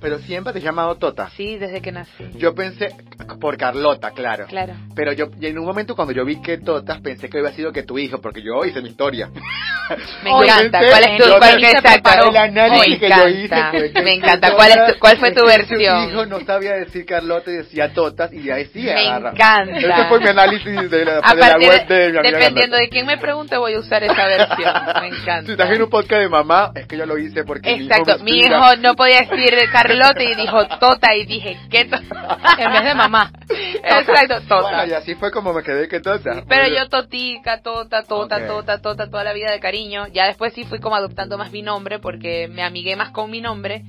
Pero 0.00 0.18
siempre 0.20 0.52
te 0.52 0.58
has 0.58 0.64
llamado 0.64 0.94
Tota. 0.96 1.30
Sí, 1.36 1.58
desde 1.58 1.80
que 1.80 1.92
nací. 1.92 2.30
Yo 2.36 2.54
pensé, 2.54 2.94
por 3.40 3.56
Carlota, 3.56 4.12
claro. 4.12 4.46
Claro. 4.46 4.74
Pero 4.94 5.12
yo, 5.12 5.26
en 5.40 5.58
un 5.58 5.64
momento 5.64 5.94
cuando 5.96 6.12
yo 6.12 6.24
vi 6.24 6.40
que 6.40 6.58
Totas, 6.58 7.00
pensé 7.00 7.28
que 7.28 7.38
había 7.38 7.52
sido 7.52 7.72
que 7.72 7.82
tu 7.82 7.98
hijo, 7.98 8.20
porque 8.20 8.42
yo 8.42 8.64
hice 8.64 8.80
mi 8.80 8.90
historia. 8.90 9.28
Me 10.22 10.30
encanta. 10.30 10.80
¿Cuál 10.80 11.04
es 11.04 11.18
tu, 11.18 11.38
cuál, 11.38 11.64
exacto. 11.64 12.28
El 12.28 12.36
análisis 12.36 12.98
que 12.98 13.08
yo 13.08 13.28
hice. 13.28 14.02
me 14.02 14.14
encanta. 14.14 14.54
¿Cuál, 14.54 14.70
es 14.72 14.92
tu, 14.92 14.98
cuál 14.98 15.16
fue 15.16 15.30
tu 15.32 15.46
versión? 15.46 16.04
Mi 16.04 16.10
hijo 16.10 16.26
no 16.26 16.40
sabía 16.40 16.74
decir 16.74 17.06
Carlota 17.06 17.50
y 17.50 17.54
decía 17.54 17.90
Totas, 17.94 18.30
y 18.30 18.50
ahí 18.50 18.66
sí 18.66 18.82
Me 18.82 19.06
encanta. 19.06 19.78
Ese 19.78 20.08
fue 20.10 20.20
mi 20.20 20.28
análisis 20.28 20.90
de 20.90 21.04
la, 21.06 21.20
de 21.20 21.36
la 21.36 21.58
web 21.58 21.86
de, 21.86 22.12
mi 22.12 22.30
Dependiendo 22.30 22.76
de 22.76 22.90
quién 22.90 23.06
me 23.06 23.16
pregunte, 23.16 23.56
voy 23.56 23.74
a 23.74 23.78
usar 23.78 24.02
esa 24.04 24.26
versión. 24.26 24.74
Me 25.00 25.08
encanta. 25.08 25.38
Si 25.48 25.52
estás 25.52 25.70
en 25.70 25.82
un 25.82 25.88
podcast 25.88 26.20
de 26.20 26.28
mamá, 26.28 26.72
es 26.74 26.86
que 26.86 26.98
yo 26.98 27.06
lo 27.06 27.16
hice 27.16 27.44
porque 27.44 27.70
Exacto. 27.70 28.18
Mi 28.18 28.40
hijo, 28.40 28.50
mi 28.50 28.56
hijo 28.56 28.76
no 28.80 28.94
podía 28.94 29.20
decir 29.20 29.54
Carlota 29.72 29.87
y 29.94 30.34
dijo 30.34 30.66
Tota 30.78 31.14
y 31.14 31.26
dije, 31.26 31.58
¿qué 31.70 31.84
tota? 31.84 32.56
En 32.58 32.72
vez 32.72 32.84
de 32.84 32.94
mamá. 32.94 33.30
Exacto, 33.82 34.40
Tota. 34.48 34.86
y 34.86 34.92
así 34.92 35.14
fue 35.14 35.30
como 35.30 35.52
me 35.52 35.62
quedé 35.62 35.88
que 35.88 36.00
Tota. 36.00 36.42
Pero 36.48 36.68
yo 36.68 36.88
Totica, 36.88 37.60
Tota, 37.60 38.02
Tota, 38.02 38.46
Tota, 38.46 38.78
Tota, 38.80 39.10
toda 39.10 39.24
la 39.24 39.32
vida 39.32 39.50
de 39.50 39.60
cariño. 39.60 40.06
Ya 40.08 40.26
después 40.26 40.52
sí 40.52 40.64
fui 40.64 40.80
como 40.80 40.96
adoptando 40.96 41.38
más 41.38 41.50
mi 41.52 41.62
nombre 41.62 41.98
porque 41.98 42.48
me 42.48 42.62
amigué 42.62 42.96
más 42.96 43.10
con 43.10 43.30
mi 43.30 43.40
nombre. 43.40 43.82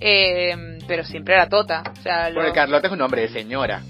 Eh, 0.00 0.78
pero 0.86 1.04
siempre 1.04 1.34
era 1.34 1.48
Tota. 1.48 1.82
O 1.98 2.02
sea, 2.02 2.30
Porque 2.32 2.52
Carlota 2.52 2.86
es 2.86 2.92
un 2.92 2.98
nombre 2.98 3.22
de 3.22 3.28
señora 3.28 3.82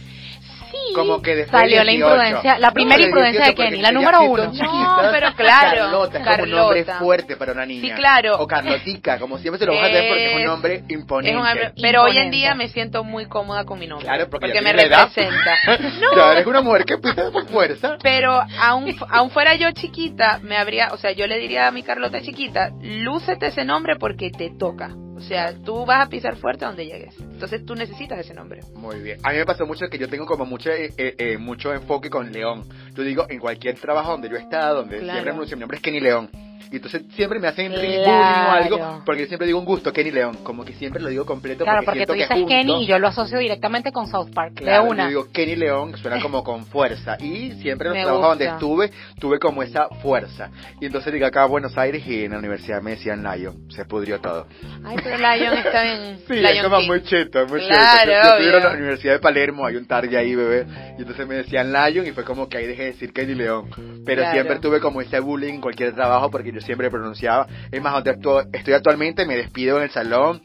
sí. 0.71 0.76
Como 0.95 1.23
que 1.23 1.47
salió 1.47 1.85
la 1.85 1.93
imprudencia, 1.93 2.59
la 2.59 2.71
primera 2.73 3.03
imprudencia 3.03 3.47
de 3.47 3.55
Kenny, 3.55 3.81
la 3.81 3.93
número 3.93 4.23
uno. 4.23 4.53
No, 4.53 4.99
pero 5.11 5.33
claro. 5.37 5.83
Carlota 5.83 6.19
es 6.19 6.25
como 6.25 6.43
un 6.43 6.51
nombre 6.51 6.85
fuerte 6.85 7.37
para 7.37 7.53
una 7.53 7.67
niña. 7.67 7.83
Sí, 7.83 7.91
claro. 7.93 8.39
O 8.39 8.47
Carlotica, 8.47 9.19
como 9.19 9.39
siempre 9.39 9.59
se 9.59 9.67
lo 9.67 9.73
vas 9.73 9.83
a 9.83 9.87
hacer 9.87 10.09
porque 10.09 10.31
es 10.31 10.37
un 10.37 10.45
nombre 10.45 10.85
imponente. 10.89 11.73
pero 11.81 12.03
hoy 12.03 12.19
en 12.19 12.31
día 12.31 12.55
me 12.55 12.69
siento 12.69 13.05
muy 13.05 13.27
cómoda 13.27 13.65
con 13.65 13.79
mi 13.79 13.87
nombre. 13.87 14.07
Claro, 14.07 14.29
porque, 14.31 14.47
porque 14.47 14.61
me 14.61 14.73
representa. 14.73 15.55
no. 16.01 16.11
Claro, 16.13 16.33
eres 16.33 16.47
una 16.47 16.61
mujer 16.61 16.85
que 16.85 16.99
pisa 16.99 17.31
por 17.31 17.47
fuerza. 17.47 17.97
Pero 18.03 18.43
aún, 18.61 18.95
aún 19.09 19.31
fuera 19.31 19.55
yo 19.55 19.71
chiquita, 19.73 20.39
me 20.43 20.57
habría, 20.57 20.89
o 20.93 20.97
sea, 20.97 21.13
yo 21.13 21.27
le 21.27 21.39
diría 21.39 21.69
a 21.69 21.71
mi 21.71 21.83
Carlota 21.83 22.21
chiquita, 22.21 22.71
lúcete 22.81 23.47
ese 23.47 23.65
nombre 23.65 23.97
porque 23.97 24.31
te 24.31 24.51
toca. 24.51 24.95
O 25.21 25.23
sea, 25.23 25.53
tú 25.67 25.85
vas 25.85 26.07
a 26.07 26.09
pisar 26.09 26.37
fuerte 26.37 26.65
donde 26.65 26.87
llegues. 26.87 27.15
Entonces 27.21 27.63
tú 27.67 27.75
necesitas 27.75 28.19
ese 28.19 28.33
nombre. 28.33 28.63
Muy 28.75 29.01
bien. 29.01 29.19
A 29.23 29.33
mí 29.33 29.37
me 29.37 29.45
pasó 29.45 29.67
mucho 29.67 29.87
que 29.91 29.99
yo 29.99 30.09
tengo 30.09 30.25
como 30.25 30.47
mucho, 30.47 30.71
eh, 30.85 30.95
eh, 30.97 31.15
eh, 31.19 31.39
mucho 31.39 31.73
enfoque 31.73 32.09
con 32.09 32.33
León. 32.33 32.65
Yo 32.95 33.03
digo, 33.03 33.27
en 33.29 33.39
cualquier 33.39 33.79
trabajo 33.79 34.13
donde 34.13 34.29
yo 34.29 34.37
he 34.37 34.41
estado, 34.41 34.77
donde 34.77 35.01
siempre 35.01 35.33
mi 35.33 35.61
nombre 35.61 35.77
es 35.77 35.83
Kenny 35.83 36.01
León. 36.01 36.31
Y 36.73 36.76
entonces 36.76 37.02
siempre 37.14 37.38
me 37.40 37.49
hacen 37.49 37.73
bullying 37.73 38.07
o 38.07 38.50
algo, 38.50 39.02
porque 39.05 39.23
yo 39.23 39.26
siempre 39.26 39.47
digo 39.47 39.59
un 39.59 39.64
gusto, 39.64 39.93
Kenny 39.93 40.11
León, 40.11 40.38
como 40.43 40.64
que 40.64 40.73
siempre 40.75 41.02
lo 41.02 41.09
digo 41.09 41.26
completo. 41.26 41.64
Claro, 41.64 41.83
porque, 41.85 42.07
porque 42.07 42.26
tú 42.26 42.35
dices 42.35 42.47
Kenny 42.47 42.85
y 42.85 42.87
yo 42.87 42.99
lo 42.99 43.09
asocio 43.09 43.38
directamente 43.38 43.93
con 43.93 44.07
South 44.07 44.31
Park, 44.35 44.55
claro, 44.57 44.85
de 44.85 44.90
una. 44.90 45.02
Yo 45.05 45.09
digo 45.09 45.26
Kenny 45.33 45.57
León, 45.57 45.97
suena 45.97 46.21
como 46.23 46.45
con 46.45 46.64
fuerza. 46.67 47.17
Y 47.21 47.52
siempre 47.62 47.88
en 47.88 47.95
los 47.95 48.05
trabajos 48.05 48.29
donde 48.31 48.47
estuve, 48.47 48.90
tuve 49.19 49.38
como 49.38 49.62
esa 49.62 49.88
fuerza. 50.02 50.50
Y 50.81 50.87
entonces 50.87 51.12
digo 51.12 51.26
acá 51.26 51.43
a 51.43 51.47
Buenos 51.47 51.76
Aires 51.76 52.07
y 52.07 52.25
en 52.25 52.33
la 52.33 52.38
universidad 52.38 52.83
me 52.83 52.93
decían 52.93 53.23
Lion, 53.23 53.71
se 53.71 53.85
pudrió 53.85 54.21
todo. 54.21 54.47
Ay, 54.85 54.97
pero 55.02 55.17
Lion 55.17 55.55
está 55.55 55.83
bien. 55.83 56.19
sí, 56.29 56.45
es 56.45 56.62
como 56.62 56.81
muy 56.83 57.02
cheto, 57.02 57.47
muy 57.47 57.61
claro, 57.67 58.12
cheto. 58.12 58.38
Yo, 58.38 58.45
estuve 58.45 58.57
en 58.57 58.64
la 58.64 58.73
Universidad 58.73 59.12
de 59.14 59.19
Palermo, 59.21 59.67
hay 59.67 59.76
un 59.76 59.87
tarde 59.87 60.17
ahí, 60.17 60.35
bebé. 60.35 60.67
Y 60.99 61.02
entonces 61.02 61.26
me 61.26 61.37
decían 61.37 61.73
Lion 61.73 62.07
y 62.07 62.12
fue 62.12 62.25
como 62.25 62.49
que 62.49 62.59
ahí 62.59 62.67
dejé 62.67 62.83
de 62.83 62.93
decir 62.93 63.12
Kenny 63.12 63.35
León. 63.35 63.71
Pero 64.05 64.31
siempre 64.31 64.59
tuve 64.59 64.81
como 64.81 65.00
ese 65.00 65.21
bullying 65.21 65.55
en 65.55 65.61
cualquier 65.61 65.95
trabajo 65.95 66.31
porque 66.31 66.50
yo 66.52 66.61
siempre 66.61 66.90
pronunciaba 66.90 67.47
es 67.71 67.83
más, 67.83 67.92
donde 67.92 68.16
estoy 68.52 68.75
actualmente, 68.75 69.26
me 69.26 69.37
despido 69.37 69.78
en 69.78 69.85
el 69.85 69.90
salón. 69.90 70.42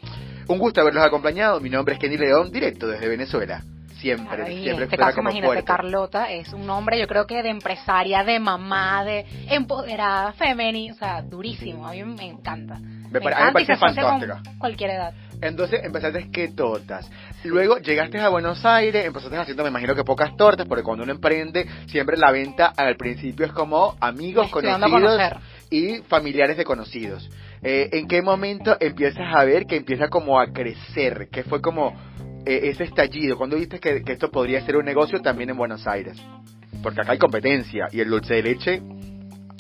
Un 0.48 0.60
gusto 0.60 0.82
haberlos 0.82 1.04
acompañado. 1.04 1.60
Mi 1.60 1.70
nombre 1.70 1.96
es 1.96 2.00
Kenny 2.00 2.18
León, 2.18 2.52
directo 2.52 2.88
desde 2.88 3.08
Venezuela. 3.08 3.64
Siempre, 3.98 4.46
siempre. 4.46 4.72
En 4.72 4.84
este 4.84 4.98
caso, 4.98 5.22
imagínate, 5.22 5.64
Carlota 5.64 6.30
es 6.30 6.54
un 6.54 6.68
nombre, 6.68 7.00
yo 7.00 7.08
creo 7.08 7.26
que 7.26 7.42
de 7.42 7.50
empresaria, 7.50 8.24
de 8.24 8.40
mamá, 8.40 9.04
de 9.04 9.26
empoderada, 9.50 10.34
femenina, 10.34 10.94
o 10.94 10.98
sea, 10.98 11.22
durísimo. 11.24 11.88
A 11.88 11.94
mí 11.94 12.04
me 12.04 12.28
encanta. 12.28 12.78
Me, 12.78 13.20
me 13.20 13.22
parece 13.22 13.76
fantástica. 13.78 14.42
cualquier 14.60 14.92
edad. 14.92 15.14
Entonces 15.42 15.82
empezaste 15.84 16.30
que 16.32 16.50
tortas. 16.50 17.10
Luego 17.44 17.78
llegaste 17.78 18.20
a 18.20 18.30
Buenos 18.30 18.66
Aires, 18.66 19.06
empezaste 19.06 19.38
haciendo, 19.38 19.64
me 19.64 19.70
imagino 19.70 19.96
que 19.96 20.04
pocas 20.04 20.36
tortas, 20.36 20.68
porque 20.68 20.84
cuando 20.84 21.04
uno 21.04 21.14
emprende, 21.14 21.68
siempre 21.88 22.18
la 22.18 22.32
venta 22.32 22.74
al 22.76 22.96
principio 22.96 23.46
es 23.46 23.52
como 23.52 23.96
amigos, 24.00 24.50
conocidos 24.50 25.20
y 25.70 25.98
familiares 26.04 26.58
de 26.58 26.64
conocidos. 26.64 27.30
Eh, 27.62 27.90
¿En 27.94 28.08
qué 28.08 28.22
momento 28.22 28.78
empiezas 28.80 29.34
a 29.34 29.44
ver 29.44 29.66
que 29.66 29.78
empieza 29.78 30.08
como 30.10 30.40
a 30.40 30.48
crecer? 30.54 31.30
Que 31.32 31.44
fue 31.44 31.62
como 31.62 31.94
eh, 32.46 32.62
ese 32.64 32.84
estallido? 32.84 33.38
cuando 33.38 33.58
viste 33.58 33.80
que, 33.80 34.04
esto 34.06 34.30
podría 34.30 34.66
ser 34.66 34.78
un 34.78 34.86
negocio 34.86 35.22
también 35.22 35.50
en 35.50 35.58
Buenos 35.58 35.88
Aires? 35.88 36.18
Porque 36.84 37.02
acá 37.02 37.14
hay 37.14 37.18
competencia 37.18 37.88
y 37.92 38.00
el 38.00 38.10
dulce 38.10 38.36
de 38.36 38.44
leche 38.44 38.82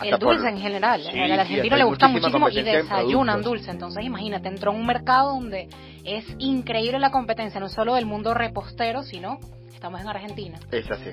el 0.03 0.19
dulce 0.19 0.49
en 0.49 0.57
general. 0.57 1.01
al 1.07 1.39
argentino 1.39 1.77
le 1.77 1.83
gusta 1.85 2.07
muchísimo 2.07 2.49
y 2.49 2.61
desayunan 2.61 3.41
dulce. 3.41 3.71
Entonces, 3.71 4.03
imagínate, 4.03 4.49
entró 4.49 4.71
en 4.71 4.79
un 4.79 4.85
mercado 4.85 5.31
donde 5.31 5.69
es 6.03 6.25
increíble 6.37 6.99
la 6.99 7.11
competencia, 7.11 7.59
no 7.59 7.69
solo 7.69 7.95
del 7.95 8.05
mundo 8.05 8.33
repostero, 8.33 9.03
sino 9.03 9.39
estamos 9.73 10.01
en 10.01 10.07
Argentina. 10.07 10.59
Es 10.71 10.89
así. 10.91 11.11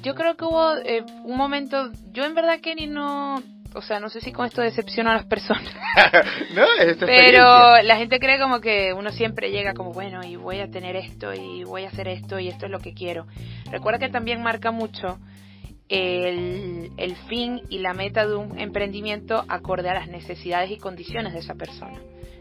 Yo 0.00 0.14
creo 0.14 0.36
que 0.36 0.44
hubo 0.44 0.76
eh, 0.76 1.04
un 1.24 1.36
momento, 1.36 1.92
yo 2.12 2.24
en 2.24 2.34
verdad, 2.34 2.60
Kenny, 2.60 2.86
no, 2.86 3.42
o 3.74 3.82
sea, 3.82 4.00
no 4.00 4.08
sé 4.08 4.20
si 4.20 4.32
con 4.32 4.46
esto 4.46 4.62
decepciona 4.62 5.12
a 5.12 5.16
las 5.16 5.26
personas. 5.26 5.64
no, 6.54 6.64
Pero 7.00 7.82
la 7.82 7.96
gente 7.96 8.18
cree 8.18 8.38
como 8.38 8.60
que 8.60 8.92
uno 8.92 9.10
siempre 9.12 9.50
llega 9.50 9.74
como, 9.74 9.92
bueno, 9.92 10.24
y 10.24 10.36
voy 10.36 10.60
a 10.60 10.70
tener 10.70 10.96
esto, 10.96 11.32
y 11.34 11.64
voy 11.64 11.84
a 11.84 11.88
hacer 11.88 12.08
esto, 12.08 12.38
y 12.38 12.48
esto 12.48 12.66
es 12.66 12.72
lo 12.72 12.80
que 12.80 12.94
quiero. 12.94 13.26
Recuerda 13.70 13.98
que 13.98 14.08
también 14.08 14.42
marca 14.42 14.70
mucho 14.70 15.18
el, 15.88 16.90
el 16.96 17.16
fin 17.28 17.60
y 17.68 17.78
la 17.78 17.92
meta 17.92 18.26
de 18.26 18.34
un 18.34 18.58
emprendimiento 18.58 19.44
acorde 19.48 19.90
a 19.90 19.94
las 19.94 20.08
necesidades 20.08 20.70
y 20.70 20.78
condiciones 20.78 21.34
de 21.34 21.40
esa 21.40 21.54
persona. 21.54 22.00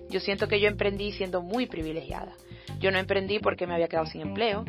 Yo 0.09 0.19
siento 0.19 0.47
que 0.47 0.59
yo 0.59 0.67
emprendí 0.67 1.11
siendo 1.13 1.41
muy 1.41 1.67
privilegiada. 1.67 2.33
Yo 2.79 2.91
no 2.91 2.99
emprendí 2.99 3.39
porque 3.39 3.65
me 3.65 3.73
había 3.73 3.87
quedado 3.87 4.05
sin 4.05 4.21
empleo. 4.21 4.65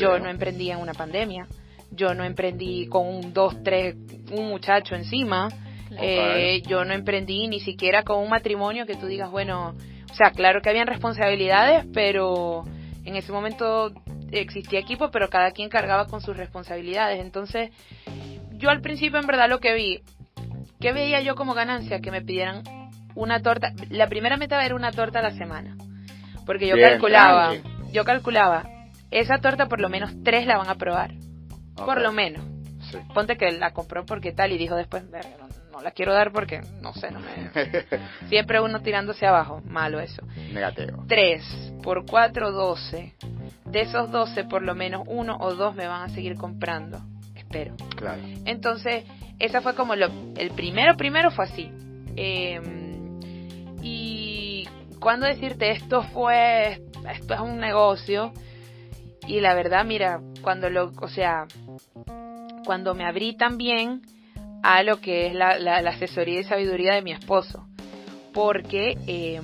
yo 0.00 0.18
no 0.18 0.30
emprendí 0.30 0.70
en 0.70 0.78
una 0.78 0.94
pandemia. 0.94 1.46
Yo 1.94 2.14
no 2.14 2.24
emprendí 2.24 2.86
con 2.86 3.06
un 3.06 3.32
dos, 3.32 3.62
tres, 3.62 3.96
un 4.30 4.48
muchacho 4.48 4.94
encima, 4.94 5.48
eh, 6.00 6.62
yo 6.66 6.84
no 6.84 6.92
emprendí 6.92 7.46
ni 7.48 7.60
siquiera 7.60 8.02
con 8.02 8.18
un 8.18 8.28
matrimonio 8.28 8.86
que 8.86 8.96
tú 8.96 9.06
digas, 9.06 9.30
bueno, 9.30 9.74
o 10.10 10.14
sea, 10.14 10.30
claro 10.30 10.60
que 10.60 10.70
habían 10.70 10.86
responsabilidades, 10.86 11.86
pero 11.92 12.64
en 13.04 13.16
ese 13.16 13.32
momento 13.32 13.92
existía 14.30 14.78
equipo, 14.78 15.10
pero 15.10 15.28
cada 15.28 15.52
quien 15.52 15.68
cargaba 15.68 16.06
con 16.06 16.20
sus 16.20 16.36
responsabilidades. 16.36 17.20
Entonces, 17.20 17.70
yo 18.52 18.70
al 18.70 18.80
principio 18.80 19.18
en 19.18 19.26
verdad 19.26 19.48
lo 19.48 19.60
que 19.60 19.74
vi, 19.74 20.02
¿qué 20.80 20.92
veía 20.92 21.20
yo 21.20 21.34
como 21.34 21.54
ganancia? 21.54 22.00
Que 22.00 22.10
me 22.10 22.22
pidieran 22.22 22.62
una 23.14 23.40
torta. 23.40 23.72
La 23.90 24.08
primera 24.08 24.36
meta 24.36 24.64
era 24.64 24.74
una 24.74 24.92
torta 24.92 25.20
a 25.20 25.22
la 25.22 25.32
semana. 25.32 25.76
Porque 26.46 26.68
yo 26.68 26.76
calculaba, 26.76 27.54
yo 27.92 28.04
calculaba, 28.04 28.64
esa 29.10 29.38
torta 29.38 29.66
por 29.66 29.80
lo 29.80 29.88
menos 29.88 30.12
tres 30.22 30.46
la 30.46 30.58
van 30.58 30.68
a 30.68 30.74
probar. 30.74 31.12
Por 31.76 32.00
lo 32.00 32.12
menos. 32.12 32.44
Ponte 33.12 33.36
que 33.36 33.50
la 33.52 33.72
compró 33.72 34.04
porque 34.04 34.32
tal 34.32 34.52
y 34.52 34.58
dijo 34.58 34.76
después, 34.76 35.04
no, 35.72 35.80
la 35.80 35.90
quiero 35.90 36.12
dar 36.12 36.32
porque, 36.32 36.60
no 36.80 36.92
sé, 36.94 37.10
no 37.10 37.20
me... 37.20 37.50
Siempre 38.28 38.60
uno 38.60 38.80
tirándose 38.80 39.26
abajo, 39.26 39.60
malo 39.64 40.00
eso. 40.00 40.22
Negativo. 40.52 41.04
Tres 41.08 41.42
por 41.82 42.06
cuatro, 42.06 42.52
doce. 42.52 43.14
De 43.64 43.80
esos 43.80 44.10
doce, 44.10 44.44
por 44.44 44.62
lo 44.62 44.74
menos 44.74 45.02
uno 45.06 45.36
o 45.40 45.54
dos 45.54 45.74
me 45.74 45.86
van 45.86 46.02
a 46.02 46.14
seguir 46.14 46.36
comprando. 46.36 47.00
Espero. 47.34 47.74
Claro. 47.96 48.22
Entonces, 48.44 49.04
esa 49.38 49.60
fue 49.60 49.74
como 49.74 49.96
lo... 49.96 50.06
El 50.36 50.50
primero, 50.50 50.96
primero 50.96 51.30
fue 51.30 51.46
así. 51.46 51.70
Eh, 52.16 52.60
y 53.82 54.68
cuando 55.00 55.26
decirte 55.26 55.70
esto 55.70 56.02
fue, 56.02 56.80
esto 57.10 57.34
es 57.34 57.40
un 57.40 57.58
negocio, 57.58 58.32
y 59.26 59.40
la 59.40 59.54
verdad, 59.54 59.84
mira, 59.84 60.20
cuando 60.42 60.70
lo, 60.70 60.92
o 61.00 61.08
sea, 61.08 61.46
cuando 62.64 62.94
me 62.94 63.04
abrí 63.04 63.36
también 63.36 64.02
a 64.62 64.82
lo 64.82 65.00
que 65.00 65.26
es 65.26 65.34
la, 65.34 65.58
la, 65.58 65.76
asesoría 65.76 66.40
y 66.40 66.44
sabiduría 66.44 66.94
de 66.94 67.02
mi 67.02 67.12
esposo, 67.12 67.66
porque 68.32 68.96
eh, 69.06 69.40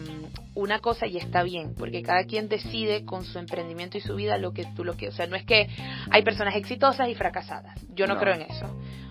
una 0.54 0.78
cosa 0.80 1.06
y 1.06 1.16
está 1.16 1.42
bien, 1.42 1.74
porque 1.76 2.02
cada 2.02 2.24
quien 2.24 2.48
decide 2.48 3.04
con 3.04 3.24
su 3.24 3.38
emprendimiento 3.38 3.98
y 3.98 4.00
su 4.00 4.14
vida 4.14 4.38
lo 4.38 4.52
que 4.52 4.64
tú 4.74 4.84
lo 4.84 4.96
que, 4.96 5.08
o 5.08 5.12
sea, 5.12 5.26
no 5.26 5.36
es 5.36 5.44
que 5.44 5.68
hay 6.10 6.22
personas 6.22 6.56
exitosas 6.56 7.08
y 7.08 7.14
fracasadas, 7.14 7.78
yo 7.94 8.06
no, 8.06 8.18
creo 8.18 8.34
en 8.34 8.42
eso. 8.42 8.66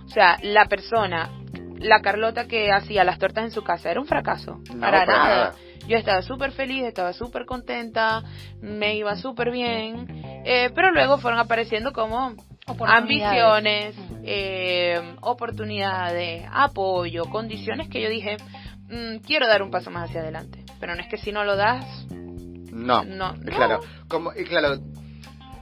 O 0.06 0.10
sea, 0.10 0.38
la 0.42 0.66
persona 0.66 1.30
la 1.80 2.02
Carlota 2.02 2.46
que 2.46 2.72
hacía 2.72 3.04
las 3.04 3.18
tortas 3.20 3.46
en 3.46 3.52
su 3.52 3.64
casa 3.64 3.90
era 3.90 4.00
un 4.00 4.06
fracaso. 4.06 4.60
para 4.80 5.06
nada. 5.06 5.56
Yo 5.88 5.98
estaba 5.98 6.22
súper 6.22 6.52
feliz, 6.52 6.84
estaba 6.84 7.14
súper 7.14 7.46
contenta, 7.46 8.24
me 8.62 8.96
iba 8.96 9.16
súper 9.16 9.52
bien, 9.52 10.08
eh, 10.46 10.70
pero 10.76 10.92
luego 10.92 11.18
fueron 11.18 11.40
apareciendo 11.40 11.92
como 11.92 12.36
ambiciones, 12.86 13.96
eh, 14.24 15.16
oportunidades, 15.22 16.46
apoyo, 16.52 17.26
condiciones 17.26 17.90
que 17.90 18.02
yo 18.02 18.10
dije, 18.10 18.38
mm, 18.90 19.18
quiero 19.26 19.48
dar 19.48 19.64
un 19.64 19.72
paso 19.72 19.90
más 19.90 20.10
hacia 20.10 20.22
adelante. 20.22 20.64
Pero 20.80 20.96
no 20.96 21.02
es 21.02 21.08
que 21.08 21.18
si 21.18 21.32
no 21.32 21.44
lo 21.44 21.56
das... 21.56 21.86
No, 22.12 23.04
no, 23.04 23.34
claro. 23.46 23.80
Como, 24.08 24.32
y 24.34 24.44
claro, 24.46 24.80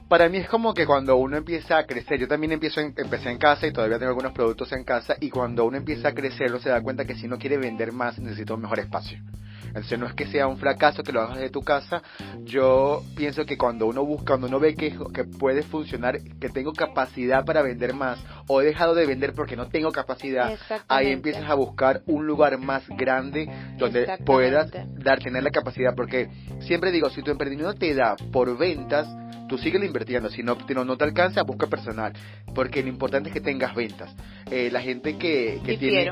para 0.07 0.29
mí 0.29 0.37
es 0.37 0.47
como 0.47 0.73
que 0.73 0.85
cuando 0.85 1.15
uno 1.17 1.37
empieza 1.37 1.77
a 1.77 1.85
crecer, 1.85 2.19
yo 2.19 2.27
también 2.27 2.53
empiezo 2.53 2.79
empecé 2.79 3.29
en 3.29 3.37
casa 3.37 3.67
y 3.67 3.73
todavía 3.73 3.97
tengo 3.97 4.09
algunos 4.09 4.31
productos 4.33 4.71
en 4.71 4.83
casa 4.83 5.15
y 5.19 5.29
cuando 5.29 5.65
uno 5.65 5.77
empieza 5.77 6.09
a 6.09 6.13
crecer 6.13 6.49
uno 6.49 6.59
se 6.59 6.69
da 6.69 6.81
cuenta 6.81 7.05
que 7.05 7.15
si 7.15 7.27
no 7.27 7.37
quiere 7.37 7.57
vender 7.57 7.91
más 7.91 8.17
necesita 8.19 8.53
un 8.53 8.61
mejor 8.61 8.79
espacio. 8.79 9.19
Entonces 9.67 9.99
no 9.99 10.05
es 10.05 10.13
que 10.13 10.27
sea 10.27 10.47
un 10.47 10.57
fracaso 10.57 11.03
que 11.03 11.11
lo 11.11 11.21
hagas 11.21 11.39
de 11.39 11.49
tu 11.49 11.61
casa, 11.61 12.01
yo 12.43 13.03
pienso 13.15 13.45
que 13.45 13.57
cuando 13.57 13.85
uno 13.87 14.03
busca, 14.05 14.27
cuando 14.27 14.47
uno 14.47 14.59
ve 14.59 14.75
que, 14.75 14.97
que 15.13 15.23
puede 15.25 15.63
funcionar, 15.63 16.17
que 16.39 16.49
tengo 16.49 16.73
capacidad 16.73 17.45
para 17.45 17.61
vender 17.61 17.93
más 17.93 18.19
o 18.47 18.61
he 18.61 18.65
dejado 18.65 18.95
de 18.95 19.05
vender 19.05 19.33
porque 19.33 19.55
no 19.55 19.67
tengo 19.67 19.91
capacidad, 19.91 20.57
ahí 20.87 21.11
empiezas 21.11 21.49
a 21.49 21.53
buscar 21.53 22.01
un 22.05 22.25
lugar 22.25 22.57
más 22.57 22.87
grande 22.89 23.47
donde 23.77 24.07
puedas 24.25 24.71
dar, 24.95 25.19
tener 25.19 25.43
la 25.43 25.51
capacidad, 25.51 25.95
porque 25.95 26.29
siempre 26.59 26.91
digo, 26.91 27.09
si 27.09 27.21
tu 27.21 27.31
emprendimiento 27.31 27.73
te 27.73 27.93
da 27.93 28.15
por 28.31 28.57
ventas, 28.57 29.07
tú 29.47 29.57
sigues 29.57 29.83
invirtiendo. 29.83 30.29
Si 30.29 30.43
no, 30.43 30.55
no, 30.85 30.97
te 30.97 31.03
alcanza, 31.03 31.43
busca 31.43 31.67
personal. 31.67 32.13
Porque 32.53 32.81
lo 32.81 32.89
importante 32.89 33.29
es 33.29 33.33
que 33.33 33.41
tengas 33.41 33.75
ventas. 33.75 34.13
Eh, 34.51 34.69
la 34.71 34.81
gente 34.81 35.17
que, 35.17 35.59
que 35.65 35.77
tiene 35.77 36.11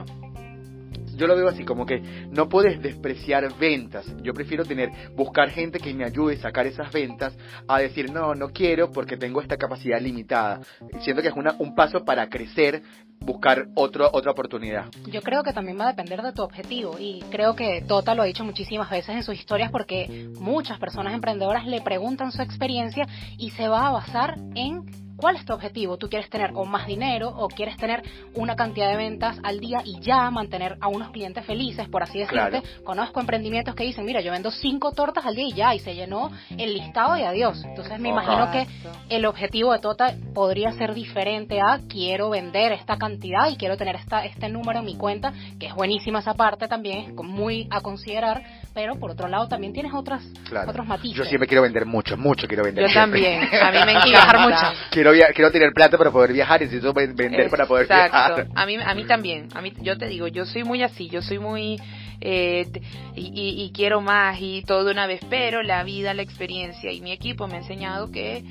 yo 1.16 1.28
lo 1.28 1.36
veo 1.36 1.48
así 1.48 1.64
como 1.64 1.86
que 1.86 2.02
no 2.32 2.50
puedes 2.50 2.82
despreciar 2.82 3.48
ventas. 3.58 4.06
Yo 4.22 4.34
prefiero 4.34 4.66
tener, 4.66 4.90
buscar 5.16 5.50
gente 5.50 5.80
que 5.80 5.94
me 5.94 6.06
ayude 6.06 6.36
a 6.36 6.42
sacar 6.42 6.68
esas 6.68 6.92
ventas 6.92 7.36
a 7.68 7.80
decir, 7.80 8.12
no, 8.12 8.36
no 8.36 8.50
quiero 8.50 8.92
porque 8.92 9.18
tengo 9.18 9.42
esta 9.42 9.58
capacidad 9.58 10.00
limitada. 10.00 10.62
Siento 11.02 11.22
que 11.22 11.30
es 11.30 11.36
una, 11.36 11.56
un 11.60 11.76
paso 11.76 12.04
para 12.06 12.30
crecer, 12.30 12.82
buscar 13.20 13.68
otro, 13.76 14.10
otra 14.12 14.32
oportunidad. 14.32 14.86
Yo 15.08 15.22
creo 15.22 15.44
que 15.44 15.54
también 15.54 15.80
va 15.80 15.86
a 15.86 15.94
depender 15.94 16.22
de 16.22 16.34
tu 16.34 16.42
objetivo 16.42 16.98
y 17.00 17.24
creo 17.32 17.56
que 17.56 17.84
Tota 17.88 18.16
lo 18.16 18.24
ha 18.24 18.26
dicho 18.26 18.44
muchísimas 18.44 18.90
veces 18.90 19.16
en 19.16 19.24
sus 19.24 19.36
historias 19.36 19.72
porque 19.72 20.30
muchas 20.40 20.80
personas 20.80 21.14
emprendedoras 21.14 21.66
le 21.66 21.82
preguntan 21.82 22.32
su 22.32 22.42
experiencia 22.42 23.08
y 23.38 23.52
se 23.52 23.68
va 23.68 23.88
a 23.88 23.92
basar 23.92 24.38
en 24.56 25.05
¿Cuál 25.18 25.38
es 25.38 25.46
tu 25.46 25.54
objetivo? 25.54 25.98
¿Tú 25.98 26.10
quieres 26.10 26.30
tener 26.30 26.52
o 26.54 26.66
más 26.66 26.88
dinero 26.88 27.30
o 27.30 27.48
quieres 27.48 27.78
tener 27.78 28.04
una 28.34 28.56
cantidad 28.56 28.90
de 28.90 28.98
ventas 28.98 29.38
al 29.44 29.60
día 29.60 29.82
y 29.86 30.00
ya 30.02 30.30
mantener 30.30 30.78
a 30.82 30.88
unos 30.88 31.12
clientes 31.12 31.46
felices, 31.46 31.88
por 31.88 32.04
así 32.04 32.20
decirte? 32.20 32.62
Conozco 32.84 33.20
emprendimientos 33.20 33.76
que 33.76 33.84
dicen, 33.84 34.06
mira, 34.06 34.22
yo 34.22 34.32
vendo 34.32 34.52
cinco 34.52 34.92
tortas 34.92 35.26
al 35.26 35.36
día 35.36 35.48
y 35.48 35.54
ya, 35.54 35.76
y 35.76 35.80
se 35.80 35.96
llenó 35.96 36.32
el 36.50 36.74
listado 36.74 37.18
y 37.18 37.24
adiós. 37.24 37.64
Entonces 37.64 38.00
me 38.00 38.10
imagino 38.10 38.52
que 38.52 38.68
el 39.10 39.26
objetivo 39.26 39.72
de 39.74 39.80
Tota 39.80 40.16
podría 40.34 40.72
ser 40.74 40.94
diferente 40.94 41.62
a 41.62 41.80
quiero 41.88 42.30
vender 42.30 42.74
esta 42.74 42.98
cantidad 42.98 43.50
y 43.50 43.56
quiero 43.56 43.78
tener 43.78 43.96
esta, 43.96 44.26
este 44.26 44.50
número 44.50 44.80
en 44.80 44.86
mi 44.86 44.96
cuenta, 44.96 45.34
que 45.60 45.68
es 45.68 45.76
buenísima 45.76 46.20
esa 46.20 46.34
parte 46.34 46.68
también, 46.68 47.00
es 47.00 47.16
muy 47.16 47.68
a 47.72 47.82
considerar, 47.82 48.44
pero 48.76 49.00
por 49.00 49.12
otro 49.12 49.30
lado 49.30 49.48
también 49.48 49.72
tienes 49.72 49.94
otras, 49.94 50.22
otros 50.68 50.86
matices. 50.86 51.18
Yo 51.18 51.24
siempre 51.24 51.48
quiero 51.48 51.64
vender 51.64 51.86
mucho, 51.86 52.18
mucho 52.18 52.46
quiero 52.46 52.62
vender. 52.62 52.86
Yo 52.86 52.94
también, 52.94 53.42
a 53.42 53.72
mí 53.72 53.78
me 53.86 53.92
encanta. 53.94 54.38
mucho 54.38 54.80
quiero, 54.92 55.52
tener 55.52 55.72
plata 55.74 55.98
para 55.98 56.12
poder 56.12 56.34
viajar 56.34 56.62
y 56.62 56.66
necesito 56.66 56.94
vender 56.94 57.50
para 57.50 57.66
poder 57.66 57.88
viajar. 57.88 58.48
A 58.54 58.66
mí, 58.66 58.76
a 58.76 58.94
mí 58.94 59.06
también. 59.06 59.48
A 59.56 59.62
mí, 59.62 59.72
yo 59.82 59.98
te 59.98 60.08
digo, 60.08 60.28
yo 60.28 60.46
soy 60.46 60.66
muy 60.66 60.84
así, 60.84 61.08
yo 61.10 61.22
soy 61.22 61.40
muy... 61.40 61.82
Eh, 62.20 62.68
y, 63.16 63.72
quiero 63.74 64.02
más 64.02 64.38
y 64.40 64.64
todo 64.64 64.84
de 64.86 64.92
una 64.92 65.08
vez, 65.08 65.22
pero 65.30 65.64
la 65.64 65.84
vida, 65.84 66.14
la 66.14 66.22
experiencia 66.22 66.92
y 66.92 67.02
mi 67.02 67.12
equipo 67.12 67.48
me 67.48 67.56
ha 67.56 67.58
enseñado 67.58 68.12
que, 68.12 68.44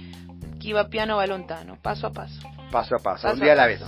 que 0.60 0.68
iba 0.68 0.88
piano 0.88 1.16
va 1.16 1.26
lontano, 1.26 1.76
paso 1.82 2.06
a 2.06 2.12
paso 2.12 2.53
paso 2.74 2.96
a 2.96 2.98
paso, 2.98 3.32
un 3.32 3.38
día 3.38 3.52
a 3.52 3.54
la 3.54 3.66
vez. 3.68 3.80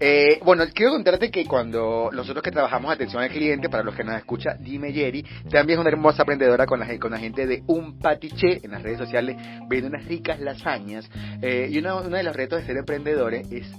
Eh, 0.00 0.40
bueno, 0.42 0.64
quiero 0.74 0.90
contarte 0.90 1.30
que 1.30 1.46
cuando 1.46 2.10
nosotros 2.12 2.42
que 2.42 2.50
trabajamos 2.50 2.92
atención 2.92 3.22
al 3.22 3.30
cliente, 3.30 3.68
para 3.68 3.84
los 3.84 3.94
que 3.94 4.02
nos 4.02 4.16
escucha, 4.16 4.56
dime 4.58 4.92
Jerry, 4.92 5.24
también 5.48 5.78
es 5.78 5.80
una 5.82 5.90
hermosa 5.90 6.24
aprendedora 6.24 6.66
con 6.66 6.80
la, 6.80 6.98
con 6.98 7.12
la 7.12 7.18
gente 7.18 7.46
de 7.46 7.62
Un 7.68 7.96
Patiché 8.00 8.58
en 8.64 8.72
las 8.72 8.82
redes 8.82 8.98
sociales, 8.98 9.36
vende 9.68 9.86
unas 9.86 10.04
ricas 10.06 10.40
lasañas. 10.40 11.08
Eh, 11.42 11.68
y 11.70 11.78
uno, 11.78 12.02
uno 12.04 12.16
de 12.16 12.24
los 12.24 12.34
retos 12.34 12.58
de 12.58 12.66
ser 12.66 12.76
emprendedores 12.76 13.46
es 13.52 13.70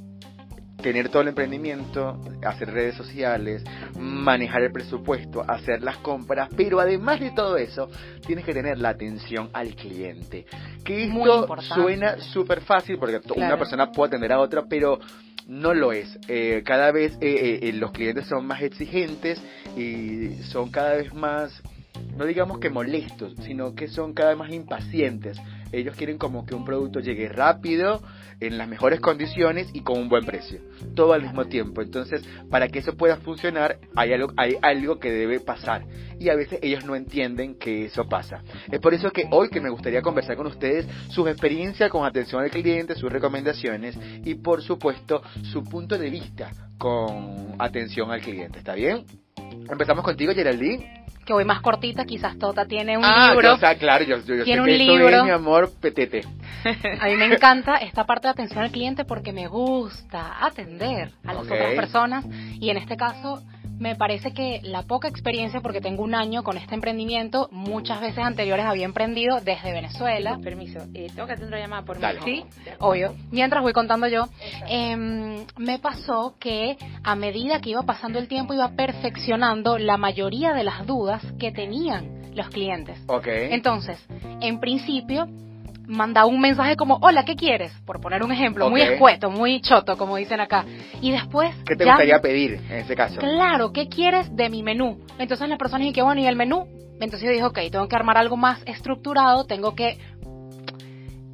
tener 0.81 1.09
todo 1.09 1.21
el 1.21 1.29
emprendimiento, 1.29 2.19
hacer 2.43 2.71
redes 2.71 2.95
sociales, 2.95 3.63
manejar 3.97 4.63
el 4.63 4.71
presupuesto, 4.71 5.43
hacer 5.47 5.81
las 5.81 5.97
compras, 5.97 6.49
pero 6.55 6.79
además 6.79 7.19
de 7.19 7.31
todo 7.31 7.57
eso, 7.57 7.89
tienes 8.25 8.45
que 8.45 8.53
tener 8.53 8.77
la 8.77 8.89
atención 8.89 9.49
al 9.53 9.75
cliente. 9.75 10.45
Que 10.83 11.05
esto 11.05 11.47
suena 11.61 12.19
súper 12.19 12.61
fácil 12.61 12.97
porque 12.97 13.21
una 13.35 13.57
persona 13.57 13.91
puede 13.91 14.09
atender 14.09 14.33
a 14.33 14.39
otra, 14.39 14.63
pero 14.69 14.99
no 15.47 15.73
lo 15.73 15.91
es. 15.91 16.17
Eh, 16.27 16.63
cada 16.65 16.91
vez 16.91 17.13
eh, 17.21 17.59
eh, 17.61 17.73
los 17.73 17.91
clientes 17.91 18.27
son 18.27 18.45
más 18.45 18.61
exigentes 18.61 19.41
y 19.77 20.41
son 20.43 20.71
cada 20.71 20.95
vez 20.95 21.13
más 21.13 21.61
no 22.17 22.25
digamos 22.25 22.59
que 22.59 22.69
molestos, 22.69 23.33
sino 23.43 23.73
que 23.75 23.87
son 23.87 24.13
cada 24.13 24.29
vez 24.29 24.37
más 24.37 24.51
impacientes. 24.51 25.37
Ellos 25.71 25.95
quieren 25.95 26.17
como 26.17 26.45
que 26.45 26.55
un 26.55 26.65
producto 26.65 26.99
llegue 26.99 27.29
rápido, 27.29 28.01
en 28.39 28.57
las 28.57 28.67
mejores 28.67 28.99
condiciones 28.99 29.67
y 29.73 29.81
con 29.81 29.99
un 29.99 30.09
buen 30.09 30.25
precio. 30.25 30.59
Todo 30.93 31.13
al 31.13 31.21
mismo 31.21 31.45
tiempo. 31.45 31.81
Entonces, 31.81 32.23
para 32.49 32.67
que 32.67 32.79
eso 32.79 32.95
pueda 32.95 33.17
funcionar, 33.17 33.79
hay 33.95 34.13
algo, 34.13 34.33
hay 34.37 34.55
algo 34.61 34.99
que 34.99 35.11
debe 35.11 35.39
pasar. 35.39 35.85
Y 36.19 36.29
a 36.29 36.35
veces 36.35 36.59
ellos 36.61 36.85
no 36.85 36.95
entienden 36.95 37.55
que 37.55 37.85
eso 37.85 38.07
pasa. 38.07 38.41
Es 38.71 38.79
por 38.79 38.93
eso 38.93 39.11
que 39.11 39.27
hoy 39.31 39.49
que 39.49 39.61
me 39.61 39.69
gustaría 39.69 40.01
conversar 40.01 40.35
con 40.35 40.47
ustedes 40.47 40.87
sus 41.09 41.27
experiencias 41.27 41.89
con 41.89 42.05
atención 42.05 42.41
al 42.41 42.51
cliente, 42.51 42.95
sus 42.95 43.11
recomendaciones 43.11 43.97
y 44.23 44.35
por 44.35 44.61
supuesto 44.61 45.21
su 45.43 45.63
punto 45.63 45.97
de 45.97 46.09
vista 46.09 46.51
con 46.77 47.55
atención 47.59 48.11
al 48.11 48.21
cliente. 48.21 48.59
¿Está 48.59 48.75
bien? 48.75 49.05
Empezamos 49.69 50.03
contigo, 50.03 50.33
Geraldine 50.33 51.05
que 51.25 51.33
voy 51.33 51.43
más 51.43 51.61
cortita, 51.61 52.05
quizás 52.05 52.37
Tota 52.37 52.65
tiene 52.65 52.97
un 52.97 53.03
ah, 53.03 53.31
libro. 53.31 53.57
Ah, 53.61 53.75
claro, 53.75 54.05
yo, 54.05 54.17
yo, 54.19 54.43
tiene 54.43 54.61
un 54.61 54.77
libro. 54.77 55.25
mi 55.25 55.31
amor, 55.31 55.71
petete. 55.81 56.21
A 57.01 57.07
mí 57.07 57.15
me 57.15 57.25
encanta 57.25 57.77
esta 57.77 58.05
parte 58.05 58.27
de 58.27 58.31
atención 58.31 58.63
al 58.63 58.71
cliente 58.71 59.05
porque 59.05 59.33
me 59.33 59.47
gusta 59.47 60.45
atender 60.45 61.11
a 61.25 61.33
las 61.33 61.43
otras 61.43 61.73
personas 61.73 62.25
y 62.59 62.69
en 62.69 62.77
este 62.77 62.95
caso 62.95 63.41
me 63.79 63.95
parece 63.95 64.33
que 64.33 64.61
la 64.63 64.83
poca 64.83 65.07
experiencia, 65.07 65.61
porque 65.61 65.81
tengo 65.81 66.03
un 66.03 66.15
año 66.15 66.43
con 66.43 66.57
este 66.57 66.75
emprendimiento, 66.75 67.49
muchas 67.51 68.01
veces 68.01 68.19
anteriores 68.19 68.65
había 68.65 68.85
emprendido 68.85 69.39
desde 69.41 69.71
Venezuela. 69.71 70.39
Permiso, 70.41 70.79
eh, 70.93 71.07
tengo 71.13 71.27
que 71.27 71.33
hacer 71.33 71.47
una 71.47 71.59
llamada 71.59 71.83
por 71.83 71.99
mí. 71.99 72.05
Sí, 72.23 72.45
obvio. 72.79 73.15
Mientras 73.31 73.61
voy 73.61 73.73
contando 73.73 74.07
yo, 74.07 74.27
em, 74.67 75.45
me 75.57 75.79
pasó 75.79 76.35
que 76.39 76.77
a 77.03 77.15
medida 77.15 77.59
que 77.59 77.71
iba 77.71 77.83
pasando 77.83 78.19
el 78.19 78.27
tiempo 78.27 78.53
iba 78.53 78.69
perfeccionando 78.69 79.77
la 79.77 79.97
mayoría 79.97 80.53
de 80.53 80.63
las 80.63 80.85
dudas 80.85 81.21
que 81.39 81.51
tenían 81.51 82.33
los 82.35 82.49
clientes. 82.49 82.99
Ok. 83.07 83.27
Entonces, 83.27 83.97
en 84.41 84.59
principio, 84.59 85.27
mandaba 85.87 86.27
un 86.27 86.39
mensaje 86.39 86.75
como, 86.75 86.97
hola, 87.01 87.25
¿qué 87.25 87.35
quieres? 87.35 87.71
Por 87.85 88.01
poner 88.01 88.23
un 88.23 88.31
ejemplo, 88.31 88.69
muy 88.69 88.81
escueto, 88.81 89.29
muy 89.29 89.61
choto, 89.61 89.97
como 89.97 90.17
dicen 90.17 90.39
acá. 90.39 90.65
Y 91.01 91.11
después... 91.11 91.55
¿Qué 91.65 91.75
te 91.75 91.85
gustaría 91.85 92.19
pedir 92.19 92.61
en 92.69 92.79
ese 92.79 92.95
caso? 92.95 93.19
Claro, 93.19 93.71
¿qué 93.71 93.87
quieres 93.87 94.35
de 94.35 94.49
mi 94.49 94.63
menú? 94.63 94.99
Entonces 95.19 95.47
la 95.49 95.57
persona 95.57 95.83
dice, 95.83 96.01
bueno, 96.01 96.21
¿y 96.21 96.27
el 96.27 96.35
menú? 96.35 96.67
Entonces 96.99 97.23
yo 97.23 97.31
dije, 97.31 97.43
ok, 97.43 97.59
tengo 97.71 97.87
que 97.87 97.95
armar 97.95 98.17
algo 98.17 98.37
más 98.37 98.61
estructurado, 98.65 99.45
tengo 99.45 99.75
que, 99.75 99.97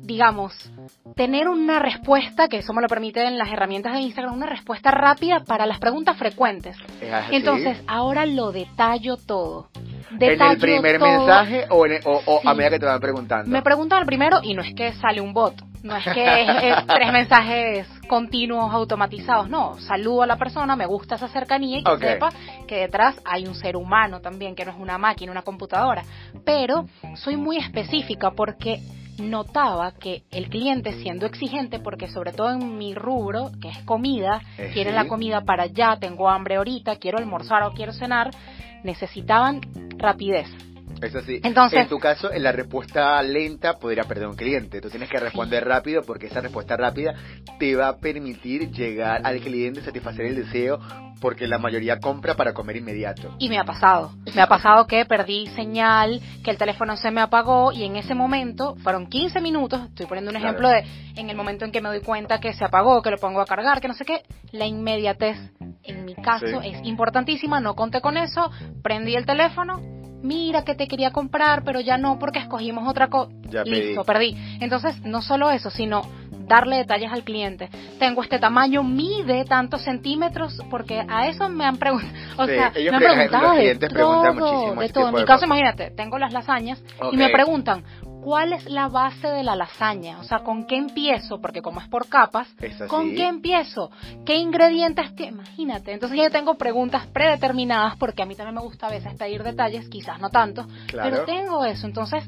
digamos, 0.02 0.72
tener 1.16 1.48
una 1.48 1.80
respuesta, 1.80 2.48
que 2.48 2.58
eso 2.58 2.74
me 2.74 2.82
lo 2.82 2.88
permiten 2.88 3.38
las 3.38 3.50
herramientas 3.50 3.94
de 3.94 4.02
Instagram, 4.02 4.34
una 4.34 4.48
respuesta 4.48 4.92
rápida 4.92 5.44
para 5.46 5.66
las 5.66 5.80
preguntas 5.80 6.18
frecuentes. 6.18 6.76
Entonces, 7.32 7.78
ahora 7.88 8.26
lo 8.26 8.52
detallo 8.52 9.18
todo. 9.18 9.70
¿En 10.20 10.42
el 10.42 10.58
primer 10.58 11.00
mensaje 11.00 11.66
o, 11.70 12.42
a 12.44 12.54
medida 12.54 12.72
que 12.72 12.80
te 12.80 12.86
van 12.86 13.00
preguntando? 13.00 13.50
Me 13.50 13.62
preguntan 13.62 14.00
el 14.00 14.06
primero 14.06 14.40
y 14.44 14.54
no 14.54 14.62
es 14.62 14.74
que 14.74 14.94
sale 14.94 15.22
un 15.22 15.34
bot, 15.34 15.62
no 15.84 15.96
es 15.96 16.04
que 16.06 16.70
es, 16.70 16.86
tres 16.88 17.12
mensajes 17.12 17.88
continuos 18.08 18.74
automatizados, 18.74 19.50
no, 19.50 19.80
saludo 19.80 20.24
a 20.24 20.28
la 20.28 20.38
persona, 20.38 20.76
me 20.76 20.86
gusta 20.86 21.16
esa 21.16 21.28
cercanía 21.30 21.80
y 21.80 21.84
que 21.84 21.98
sepa 21.98 22.30
que 22.68 22.76
detrás 22.76 23.16
hay 23.26 23.46
un 23.48 23.56
ser 23.56 23.76
humano 23.76 24.20
también, 24.20 24.56
que 24.56 24.66
no 24.66 24.72
es 24.72 24.78
una 24.78 24.98
máquina, 24.98 25.32
una 25.32 25.44
computadora. 25.44 26.04
Pero 26.46 26.86
soy 27.16 27.38
muy 27.38 27.58
específica 27.58 28.32
porque 28.32 28.80
notaba 29.18 29.92
que 29.92 30.24
el 30.32 30.50
cliente 30.50 30.94
siendo 31.02 31.26
exigente, 31.26 31.80
porque 31.80 32.08
sobre 32.08 32.34
todo 32.34 32.52
en 32.52 32.78
mi 32.78 32.94
rubro, 32.96 33.52
que 33.62 33.70
es 33.70 33.78
comida, 33.80 34.42
eh, 34.58 34.72
quiere 34.74 34.92
la 34.92 35.08
comida 35.08 35.42
para 35.42 35.64
allá, 35.64 35.98
tengo 36.00 36.30
hambre 36.30 36.56
ahorita, 36.56 36.98
quiero 36.98 37.18
almorzar 37.18 37.64
o 37.64 37.74
quiero 37.74 37.94
cenar, 37.94 38.32
necesitaban 38.84 39.62
rapidez. 39.98 40.71
Eso 41.02 41.22
sí. 41.22 41.40
Entonces, 41.44 41.80
en 41.80 41.88
tu 41.88 42.00
caso, 42.00 42.32
en 42.32 42.44
la 42.44 42.52
respuesta 42.52 43.22
lenta 43.24 43.78
podría 43.80 44.04
perder 44.04 44.28
un 44.28 44.36
cliente. 44.36 44.82
Tú 44.82 44.90
tienes 44.90 45.10
que 45.10 45.18
responder 45.20 45.66
rápido 45.66 46.04
porque 46.04 46.28
esa 46.28 46.42
respuesta 46.42 46.78
rápida 46.78 47.14
te 47.60 47.76
va 47.76 47.90
a 47.90 47.98
permitir 47.98 48.72
llegar 48.72 49.22
al 49.24 49.40
cliente, 49.40 49.82
satisfacer 49.82 50.26
el 50.26 50.36
deseo, 50.36 50.80
porque 51.20 51.48
la 51.48 51.60
mayoría 51.60 52.00
compra 52.00 52.36
para 52.36 52.54
comer 52.54 52.78
inmediato. 52.78 53.36
Y 53.38 53.50
me 53.50 53.58
ha 53.58 53.64
pasado. 53.64 54.12
Me 54.34 54.42
ha 54.42 54.48
pasado 54.48 54.88
que 54.88 55.06
perdí 55.06 55.48
señal, 55.48 56.20
que 56.44 56.52
el 56.52 56.58
teléfono 56.58 56.98
se 56.98 57.12
me 57.12 57.22
apagó 57.22 57.72
y 57.72 57.84
en 57.84 57.96
ese 57.96 58.16
momento, 58.16 58.76
fueron 58.84 59.08
15 59.08 59.40
minutos, 59.42 59.82
estoy 59.88 60.08
poniendo 60.08 60.32
un 60.32 60.38
ejemplo 60.38 60.70
de 60.70 60.84
en 61.16 61.30
el 61.30 61.36
momento 61.36 61.66
en 61.66 61.72
que 61.72 61.82
me 61.82 61.90
doy 61.90 62.02
cuenta 62.02 62.40
que 62.40 62.54
se 62.54 62.66
apagó, 62.66 63.02
que 63.02 63.12
lo 63.12 63.18
pongo 63.18 63.42
a 63.42 63.46
cargar, 63.46 63.82
que 63.82 63.88
no 63.88 63.94
sé 63.94 64.06
qué, 64.06 64.24
la 64.52 64.66
inmediatez 64.66 65.38
en 65.84 66.06
mi 66.06 66.16
caso 66.16 66.62
es 66.62 66.80
importantísima, 66.84 67.60
no 67.60 67.76
conté 67.76 68.02
con 68.02 68.18
eso, 68.18 68.52
prendí 68.82 69.16
el 69.16 69.26
teléfono, 69.26 69.80
mira 70.22 70.64
que 70.64 70.76
te 70.76 70.88
quería 70.88 71.12
comprar, 71.12 71.64
pero 71.64 71.80
ya 71.80 71.98
no 71.98 72.20
porque 72.20 72.40
escogimos 72.40 72.88
otra 72.88 73.08
cosa. 73.08 73.32
Listo, 73.66 74.04
perdí. 74.04 74.36
Entonces, 74.60 75.02
no 75.04 75.22
solo 75.22 75.52
eso, 75.52 75.70
sino 75.70 76.02
darle 76.48 76.78
detalles 76.78 77.12
al 77.12 77.24
cliente. 77.24 77.70
Tengo 78.00 78.24
este 78.24 78.40
tamaño, 78.40 78.84
mide 78.84 79.46
tantos 79.46 79.84
centímetros, 79.84 80.62
porque 80.70 81.04
a 81.08 81.28
eso 81.28 81.48
me 81.50 81.66
han 81.66 81.78
preguntado. 81.78 82.14
O 82.38 82.46
sea, 82.46 82.72
me 82.76 82.90
han 82.90 83.00
preguntado 83.00 83.54
de 83.56 83.76
todo, 83.76 84.76
de 84.76 84.90
todo. 84.90 85.10
En 85.10 85.16
mi 85.16 85.26
caso, 85.26 85.46
imagínate, 85.46 85.92
tengo 85.92 86.18
las 86.18 86.34
lasañas 86.34 86.84
y 87.12 87.18
me 87.18 87.30
preguntan, 87.30 87.84
¿cuál 88.22 88.54
es 88.54 88.66
la 88.70 88.88
base 88.88 89.28
de 89.28 89.44
la 89.44 89.56
lasaña? 89.56 90.20
O 90.20 90.24
sea, 90.24 90.40
¿con 90.40 90.66
qué 90.66 90.78
empiezo? 90.78 91.40
Porque 91.42 91.62
como 91.62 91.82
es 91.82 91.88
por 91.88 92.08
capas, 92.08 92.48
¿con 92.88 93.14
qué 93.14 93.28
empiezo? 93.28 93.92
¿Qué 94.26 94.36
ingredientes 94.36 95.16
tiene? 95.16 95.32
Imagínate. 95.32 95.94
Entonces 95.94 96.18
yo 96.18 96.30
tengo 96.30 96.56
preguntas 96.56 97.08
predeterminadas 97.08 97.98
porque 97.98 98.24
a 98.24 98.26
mí 98.26 98.36
también 98.36 98.56
me 98.56 98.62
gusta 98.62 98.88
a 98.88 98.92
veces 98.92 99.14
pedir 99.16 99.44
detalles, 99.44 99.90
quizás 99.90 100.20
no 100.20 100.30
tanto, 100.30 100.66
pero 100.92 101.26
tengo 101.26 101.66
eso. 101.66 101.88
Entonces 101.88 102.24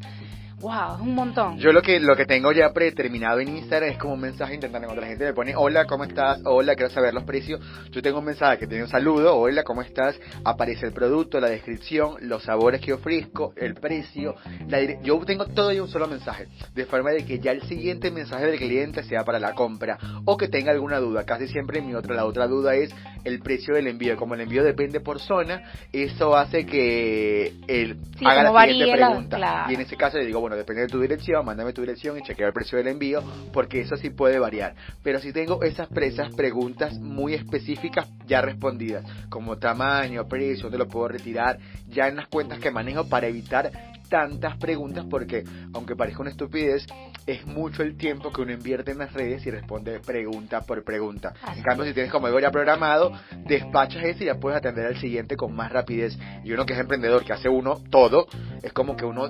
Wow, 0.63 1.01
un 1.01 1.13
montón. 1.13 1.57
Yo 1.57 1.73
lo 1.73 1.81
que 1.81 1.99
lo 1.99 2.15
que 2.15 2.25
tengo 2.25 2.53
ya 2.53 2.71
predeterminado 2.71 3.41
en 3.41 3.49
Instagram 3.49 3.89
es 3.89 3.97
como 3.97 4.13
un 4.13 4.21
mensaje 4.21 4.55
intentando 4.55 4.85
encontrar 4.85 5.09
gente 5.09 5.25
me 5.25 5.33
pone 5.33 5.53
hola, 5.57 5.83
¿cómo 5.83 6.05
estás? 6.05 6.39
Hola, 6.45 6.75
quiero 6.75 6.89
saber 6.89 7.13
los 7.13 7.25
precios. 7.25 7.59
Yo 7.91 8.01
tengo 8.01 8.19
un 8.19 8.25
mensaje 8.25 8.59
que 8.59 8.67
tiene 8.67 8.85
un 8.85 8.89
saludo, 8.89 9.35
hola, 9.35 9.63
¿cómo 9.63 9.81
estás? 9.81 10.17
Aparece 10.45 10.85
el 10.85 10.93
producto, 10.93 11.41
la 11.41 11.49
descripción, 11.49 12.15
los 12.21 12.43
sabores 12.43 12.79
que 12.79 12.93
ofrezco, 12.93 13.51
el 13.57 13.73
precio. 13.73 14.35
La 14.69 14.79
yo 15.01 15.19
tengo 15.25 15.47
todo 15.47 15.71
en 15.71 15.81
un 15.81 15.89
solo 15.89 16.07
mensaje, 16.07 16.47
de 16.73 16.85
forma 16.85 17.09
de 17.09 17.25
que 17.25 17.39
ya 17.39 17.51
el 17.51 17.63
siguiente 17.63 18.09
mensaje 18.09 18.45
del 18.45 18.57
cliente 18.57 19.03
sea 19.03 19.25
para 19.25 19.39
la 19.39 19.55
compra 19.55 19.97
o 20.23 20.37
que 20.37 20.47
tenga 20.47 20.71
alguna 20.71 20.99
duda. 20.99 21.25
Casi 21.25 21.49
siempre 21.49 21.81
mi 21.81 21.93
otra 21.93 22.15
la 22.15 22.23
otra 22.23 22.47
duda 22.47 22.73
es 22.75 22.95
el 23.25 23.41
precio 23.41 23.75
del 23.75 23.87
envío. 23.87 24.15
Como 24.15 24.35
el 24.35 24.39
envío 24.39 24.63
depende 24.63 25.01
por 25.01 25.19
zona, 25.19 25.61
eso 25.91 26.37
hace 26.37 26.65
que 26.65 27.51
el 27.67 27.97
haga 28.23 28.43
la 28.43 28.61
siguiente 28.61 28.93
pregunta. 28.93 29.65
Y 29.67 29.73
en 29.73 29.81
ese 29.81 29.97
caso 29.97 30.17
le 30.17 30.25
digo, 30.25 30.39
bueno 30.39 30.52
depende 30.55 30.83
de 30.83 30.87
tu 30.87 30.99
dirección, 30.99 31.45
mándame 31.45 31.73
tu 31.73 31.81
dirección 31.81 32.17
y 32.17 32.21
chequea 32.21 32.47
el 32.47 32.53
precio 32.53 32.77
del 32.77 32.87
envío, 32.87 33.23
porque 33.51 33.81
eso 33.81 33.95
sí 33.95 34.09
puede 34.09 34.39
variar. 34.39 34.75
Pero 35.03 35.19
si 35.19 35.31
tengo 35.31 35.63
esas 35.63 35.87
presas, 35.87 36.33
preguntas 36.33 36.99
muy 36.99 37.33
específicas 37.33 38.09
ya 38.25 38.41
respondidas, 38.41 39.05
como 39.29 39.57
tamaño, 39.57 40.27
precio, 40.27 40.63
dónde 40.63 40.77
lo 40.77 40.87
puedo 40.87 41.07
retirar, 41.07 41.59
ya 41.87 42.07
en 42.07 42.15
las 42.15 42.27
cuentas 42.27 42.59
que 42.59 42.71
manejo 42.71 43.07
para 43.07 43.27
evitar 43.27 43.71
tantas 44.13 44.57
preguntas 44.57 45.05
porque, 45.09 45.43
aunque 45.73 45.95
parezca 45.95 46.21
una 46.21 46.29
estupidez, 46.29 46.85
es 47.25 47.47
mucho 47.47 47.81
el 47.81 47.97
tiempo 47.97 48.31
que 48.31 48.41
uno 48.41 48.51
invierte 48.51 48.91
en 48.91 48.99
las 48.99 49.11
redes 49.11 49.43
y 49.47 49.49
responde 49.49 49.99
pregunta 50.01 50.61
por 50.61 50.83
pregunta. 50.83 51.33
En 51.55 51.63
cambio, 51.63 51.85
si 51.85 51.93
tienes 51.93 52.11
como 52.11 52.27
algo 52.27 52.39
ya 52.39 52.51
programado, 52.51 53.11
despachas 53.47 54.03
eso 54.03 54.23
y 54.23 54.27
ya 54.27 54.35
puedes 54.35 54.57
atender 54.57 54.85
al 54.85 54.97
siguiente 54.97 55.35
con 55.35 55.55
más 55.55 55.71
rapidez. 55.71 56.15
Y 56.43 56.51
uno 56.51 56.63
que 56.63 56.73
es 56.73 56.79
emprendedor, 56.79 57.23
que 57.23 57.33
hace 57.33 57.49
uno 57.49 57.81
todo, 57.89 58.27
es 58.61 58.71
como 58.71 58.95
que 58.95 59.05
uno 59.05 59.29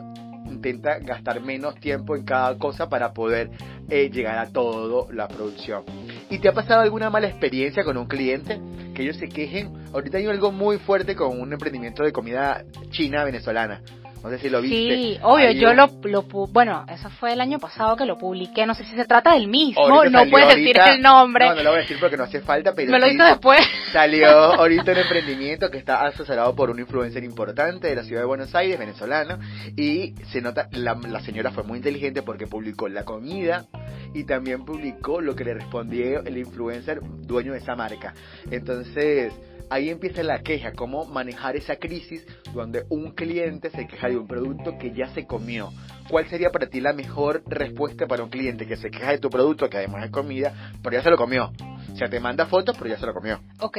intenta 0.63 0.99
gastar 0.99 1.41
menos 1.41 1.76
tiempo 1.76 2.15
en 2.15 2.23
cada 2.23 2.58
cosa 2.58 2.88
para 2.88 3.13
poder 3.13 3.49
eh, 3.89 4.10
llegar 4.10 4.38
a 4.38 4.47
toda 4.52 5.12
la 5.13 5.28
producción. 5.28 5.84
¿Y 6.30 6.39
te 6.39 6.49
ha 6.49 6.54
pasado 6.54 6.82
alguna 6.82 7.10
mala 7.10 7.28
experiencia 7.28 7.84
con 7.84 7.97
un 7.97 8.08
cliente? 8.08 8.60
Que 8.95 9.04
ellos 9.04 9.17
se 9.17 9.28
quejen. 9.28 9.73
Ahorita 9.93 10.17
hay 10.17 10.28
algo 10.28 10.52
muy 10.52 10.78
fuerte 10.78 11.15
con 11.15 11.39
un 11.39 11.52
emprendimiento 11.52 12.04
de 12.04 12.12
comida 12.12 12.63
china 12.91 13.23
venezolana 13.23 13.82
no 14.24 14.30
sé 14.30 14.40
si 14.40 14.50
lo 14.50 14.62
viste. 14.62 14.78
Sí, 14.78 15.20
obvio, 15.22 15.52
yo 15.52 15.74
lo, 15.74 15.90
lo, 16.04 16.22
bueno, 16.48 16.86
eso 16.88 17.10
fue 17.10 17.34
el 17.34 17.42
año 17.42 17.60
pasado 17.60 17.98
que 17.98 18.06
lo 18.06 18.18
publiqué, 18.18 18.66
no 18.66 18.74
sé 18.74 18.86
si 18.86 18.96
se 18.96 19.04
trata 19.06 19.34
del 19.34 19.50
mismo, 19.50 19.86
no 20.10 20.30
puedes 20.30 20.56
decir 20.56 20.78
el 20.80 21.02
nombre. 21.02 21.50
No, 21.50 21.56
no 21.56 21.64
lo 21.64 21.70
voy 21.72 21.80
a 21.80 21.82
decir 21.82 21.98
porque 22.00 22.16
no 22.16 22.24
hace 22.24 22.40
falta, 22.40 22.74
pero 22.74 22.90
Me 22.90 23.00
lo 23.00 23.08
hizo 23.08 23.24
después. 23.24 23.60
Salió 23.92 24.30
ahorita 24.30 24.94
un 24.94 24.98
emprendimiento 25.00 25.70
que 25.70 25.78
está 25.78 26.06
asesorado 26.06 26.56
por 26.56 26.70
un 26.70 26.80
influencer 26.80 27.24
importante 27.24 27.88
de 27.88 27.96
la 27.96 28.04
ciudad 28.04 28.22
de 28.22 28.28
Buenos 28.28 28.56
Aires, 28.56 28.80
venezolano, 28.80 29.40
y 29.76 30.16
se 30.32 30.42
nota, 30.42 30.70
la, 30.72 30.96
la 30.96 31.20
señora 31.20 31.52
fue 31.52 31.64
muy 31.64 31.78
inteligente 31.78 32.22
porque 32.22 32.48
publicó 32.48 32.88
la 32.88 33.04
comida 33.04 33.66
y 34.14 34.24
también 34.24 34.64
publicó 34.64 35.20
lo 35.20 35.36
que 35.36 35.44
le 35.44 35.54
respondió 35.54 36.24
el 36.24 36.38
influencer 36.38 37.02
dueño 37.02 37.54
de 37.54 37.60
esa 37.60 37.76
marca. 37.76 38.14
Entonces, 38.50 39.34
ahí 39.69 39.89
empieza 39.89 40.23
la 40.23 40.39
queja, 40.41 40.73
cómo 40.73 41.06
manejar 41.06 41.56
esa 41.56 41.76
crisis 41.78 42.26
donde 42.54 42.86
un 42.89 43.12
cliente 43.12 43.69
se 43.69 43.88
queja 43.88 44.10
de 44.10 44.17
un 44.17 44.28
producto 44.28 44.78
que 44.78 44.93
ya 44.93 45.08
se 45.10 45.26
comió. 45.26 45.71
¿Cuál 46.10 46.28
sería 46.30 46.52
para 46.52 46.67
ti 46.67 46.82
la 46.82 46.93
mejor 46.93 47.43
respuesta 47.47 48.08
para 48.08 48.23
un 48.23 48.30
cliente 48.30 48.67
que 48.67 48.76
se 48.76 48.91
queja 48.91 49.12
de 49.12 49.19
tu 49.19 49.30
producto, 49.30 49.69
que 49.69 49.78
además 49.78 50.06
es 50.06 50.12
comida, 50.12 50.73
pero 50.82 50.97
ya 50.97 51.04
se 51.04 51.10
lo 51.10 51.17
comió? 51.17 51.52
O 51.91 51.95
sea, 51.95 52.10
te 52.10 52.19
manda 52.19 52.45
fotos, 52.45 52.78
pero 52.78 52.89
ya 52.89 52.99
se 52.99 53.06
lo 53.06 53.13
comió. 53.13 53.39
Ok. 53.60 53.78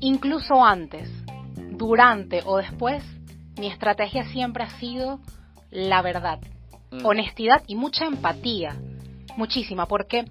Incluso 0.00 0.64
antes, 0.64 1.08
durante 1.70 2.42
o 2.44 2.56
después, 2.58 3.02
mi 3.58 3.68
estrategia 3.68 4.24
siempre 4.24 4.64
ha 4.64 4.70
sido 4.78 5.20
la 5.70 6.02
verdad, 6.02 6.40
mm. 6.90 7.04
honestidad 7.04 7.62
y 7.66 7.76
mucha 7.76 8.06
empatía. 8.06 8.76
Muchísima, 9.36 9.86
porque 9.86 10.24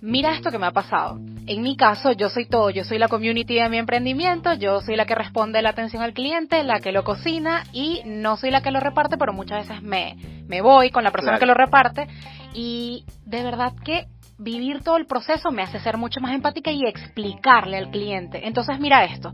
mira 0.00 0.34
esto 0.34 0.50
que 0.50 0.58
me 0.58 0.66
ha 0.66 0.72
pasado. 0.72 1.18
En 1.46 1.62
mi 1.62 1.76
caso, 1.76 2.12
yo 2.12 2.28
soy 2.28 2.46
todo, 2.46 2.70
yo 2.70 2.84
soy 2.84 2.98
la 2.98 3.08
community 3.08 3.54
de 3.54 3.68
mi 3.68 3.78
emprendimiento, 3.78 4.52
yo 4.54 4.80
soy 4.80 4.96
la 4.96 5.06
que 5.06 5.14
responde 5.14 5.62
la 5.62 5.70
atención 5.70 6.02
al 6.02 6.12
cliente, 6.12 6.62
la 6.62 6.80
que 6.80 6.92
lo 6.92 7.04
cocina 7.04 7.64
y 7.72 8.02
no 8.04 8.36
soy 8.36 8.50
la 8.50 8.62
que 8.62 8.70
lo 8.70 8.80
reparte, 8.80 9.16
pero 9.16 9.32
muchas 9.32 9.66
veces 9.66 9.82
me, 9.82 10.16
me 10.46 10.60
voy 10.60 10.90
con 10.90 11.04
la 11.04 11.10
persona 11.10 11.38
que 11.38 11.46
lo 11.46 11.54
reparte. 11.54 12.06
Y 12.54 13.04
de 13.24 13.42
verdad 13.42 13.72
que 13.84 14.06
vivir 14.38 14.82
todo 14.82 14.96
el 14.96 15.06
proceso 15.06 15.50
me 15.50 15.62
hace 15.62 15.80
ser 15.80 15.96
mucho 15.96 16.20
más 16.20 16.32
empática 16.32 16.70
y 16.70 16.84
explicarle 16.86 17.76
al 17.76 17.90
cliente. 17.90 18.46
Entonces, 18.46 18.78
mira 18.78 19.04
esto. 19.04 19.32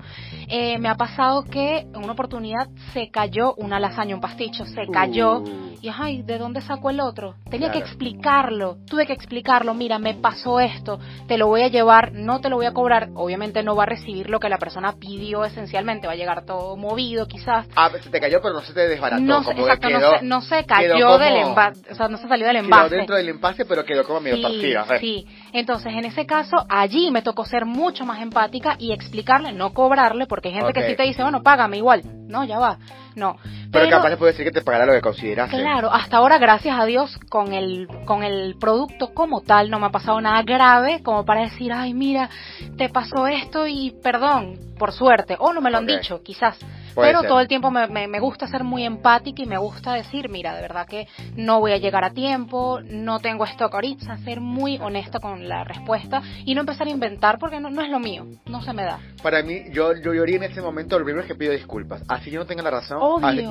Eh, 0.49 0.79
me 0.79 0.89
ha 0.89 0.95
pasado 0.95 1.45
que 1.45 1.81
en 1.81 1.97
una 1.97 2.13
oportunidad 2.13 2.69
se 2.93 3.11
cayó 3.11 3.55
una 3.55 3.79
lasaña, 3.79 4.15
un 4.15 4.21
pasticho, 4.21 4.65
se 4.65 4.87
cayó. 4.91 5.41
Uh. 5.41 5.75
Y, 5.83 5.91
ay, 5.95 6.23
¿de 6.23 6.39
dónde 6.39 6.63
sacó 6.63 6.89
el 6.89 7.01
otro? 7.01 7.35
Tenía 7.51 7.71
que 7.71 7.79
explicarlo. 7.79 8.79
Tuve 8.89 9.07
que 9.07 9.13
explicarlo. 9.13 9.75
Mira, 9.75 9.99
me 9.99 10.15
pasó 10.15 10.59
esto. 10.59 10.99
Te 11.29 11.37
lo 11.37 11.49
voy 11.49 11.63
a 11.63 11.69
llevar, 11.69 12.13
no 12.13 12.41
te 12.41 12.49
lo 12.49 12.57
voy 12.57 12.65
a 12.65 12.73
cobrar. 12.73 13.11
Obviamente 13.15 13.63
no 13.63 13.77
va 13.77 13.83
a 13.83 13.87
recibir 13.87 14.31
lo 14.31 14.41
que 14.41 14.49
la 14.49 14.57
persona 14.57 14.95
pidió 14.99 15.45
esencialmente. 15.45 16.07
Va 16.07 16.15
a 16.15 16.17
llegar 16.17 16.47
todo 16.47 16.77
movido, 16.77 17.27
quizás. 17.27 17.67
Ah, 17.77 17.91
se 18.03 18.09
te 18.09 18.19
cayó, 18.19 18.41
pero 18.41 18.55
no 18.55 18.63
se 18.63 18.73
te 18.73 18.89
desbarató. 18.89 19.23
No, 19.23 19.41
exacto, 19.41 19.89
no, 20.23 20.41
se, 20.41 20.65
cayó 20.65 21.19
del 21.19 21.37
envase. 21.37 21.93
O 21.93 21.95
sea, 21.95 22.09
no 22.09 22.17
se 22.17 22.29
salió 22.29 22.47
del 22.47 22.57
envase. 22.57 22.89
Quedó 22.89 22.97
dentro 22.97 23.17
del 23.17 23.29
envase, 23.29 23.65
pero 23.67 23.85
quedó 23.85 24.05
como 24.05 24.21
medio 24.21 24.37
sí, 24.37 24.75
Sí. 25.01 25.27
Entonces, 25.53 25.93
en 25.93 26.05
ese 26.05 26.27
caso, 26.27 26.65
allí 26.69 27.11
me 27.11 27.23
tocó 27.23 27.45
ser 27.45 27.65
mucho 27.67 28.05
más 28.05 28.21
empática 28.21 28.77
y 28.79 28.93
explicarle, 28.93 29.53
no 29.53 29.73
cobrarle, 29.73 30.27
porque 30.27 30.49
hay 30.49 30.55
gente 30.55 30.73
que 30.73 30.89
sí 30.89 30.97
te 30.97 31.05
dice, 31.05 31.23
bueno, 31.23 31.43
págame 31.43 31.77
igual. 31.79 32.03
No, 32.27 32.45
ya 32.45 32.59
va. 32.59 32.79
No. 33.15 33.37
Pero, 33.71 33.89
capaz 33.91 34.11
le 34.11 34.17
puede 34.17 34.33
decir 34.33 34.45
que 34.45 34.51
te 34.51 34.63
pagara 34.63 34.87
lo 34.87 34.93
que 34.93 35.01
consideras. 35.01 35.51
Claro, 35.51 35.93
hasta 35.93 36.17
ahora, 36.17 36.39
gracias 36.39 36.79
a 36.79 36.85
Dios, 36.85 37.19
con 37.29 37.53
el, 37.53 37.87
con 38.07 38.23
el 38.23 38.57
producto 38.59 39.15
como 39.15 39.41
tal, 39.43 39.71
no 39.71 39.79
me 39.79 39.87
ha 39.87 39.91
pasado 39.91 40.21
nada 40.21 40.43
grave 40.43 41.03
como 41.03 41.25
para 41.25 41.43
decir, 41.43 41.73
ay, 41.73 41.95
mira, 41.95 42.31
te 42.77 42.89
pasó 42.89 43.27
esto 43.27 43.67
y 43.67 43.95
perdón, 44.03 44.59
por 44.79 44.93
suerte. 44.93 45.37
O 45.39 45.53
no 45.53 45.61
me 45.61 45.71
lo 45.71 45.79
han 45.79 45.87
dicho, 45.87 46.23
quizás 46.23 46.59
pero 46.95 47.23
todo 47.23 47.41
el 47.41 47.49
tiempo 47.49 47.71
me, 47.71 47.87
me, 47.89 48.21
gusta 48.21 48.47
ser 48.47 48.65
muy 48.65 48.85
empática 48.85 49.43
y 49.43 49.47
me 49.47 49.59
gusta 49.59 49.95
decir, 49.95 50.29
mira, 50.29 50.55
de 50.55 50.63
verdad 50.63 50.87
que 50.87 51.07
no 51.37 51.61
voy 51.61 51.73
a 51.73 51.79
llegar 51.79 52.05
a 52.05 52.11
tiempo, 52.11 52.81
no 52.83 53.21
tengo 53.21 53.45
stock 53.45 53.75
ahorita, 53.75 54.17
ser 54.19 54.41
muy 54.41 54.79
honesta 54.79 55.19
con 55.19 55.49
la 55.49 55.65
respuesta 55.65 56.23
y 56.45 56.55
no 56.55 56.61
empezar 56.61 56.87
a 56.87 56.91
inventar 56.91 57.39
porque 57.39 57.61
no, 57.61 57.71
no 57.71 57.83
es 57.83 57.91
lo 57.91 57.99
mío, 57.99 58.27
no 58.47 58.63
se 58.63 58.73
me 58.73 58.85
da. 58.85 58.99
Para 59.23 59.43
mí, 59.43 59.65
yo, 59.73 59.95
yo 59.97 60.15
lloré 60.15 60.37
en 60.37 60.45
ese 60.45 60.61
momento, 60.61 60.99
lo 60.99 61.05
primero 61.05 61.23
es 61.23 61.29
que 61.29 61.35
pido 61.35 61.53
disculpas. 61.53 62.03
Así 62.09 62.31
yo 62.31 62.41
no 62.41 62.47
tenga 62.47 62.63
la 62.63 62.71
razón, 62.71 62.99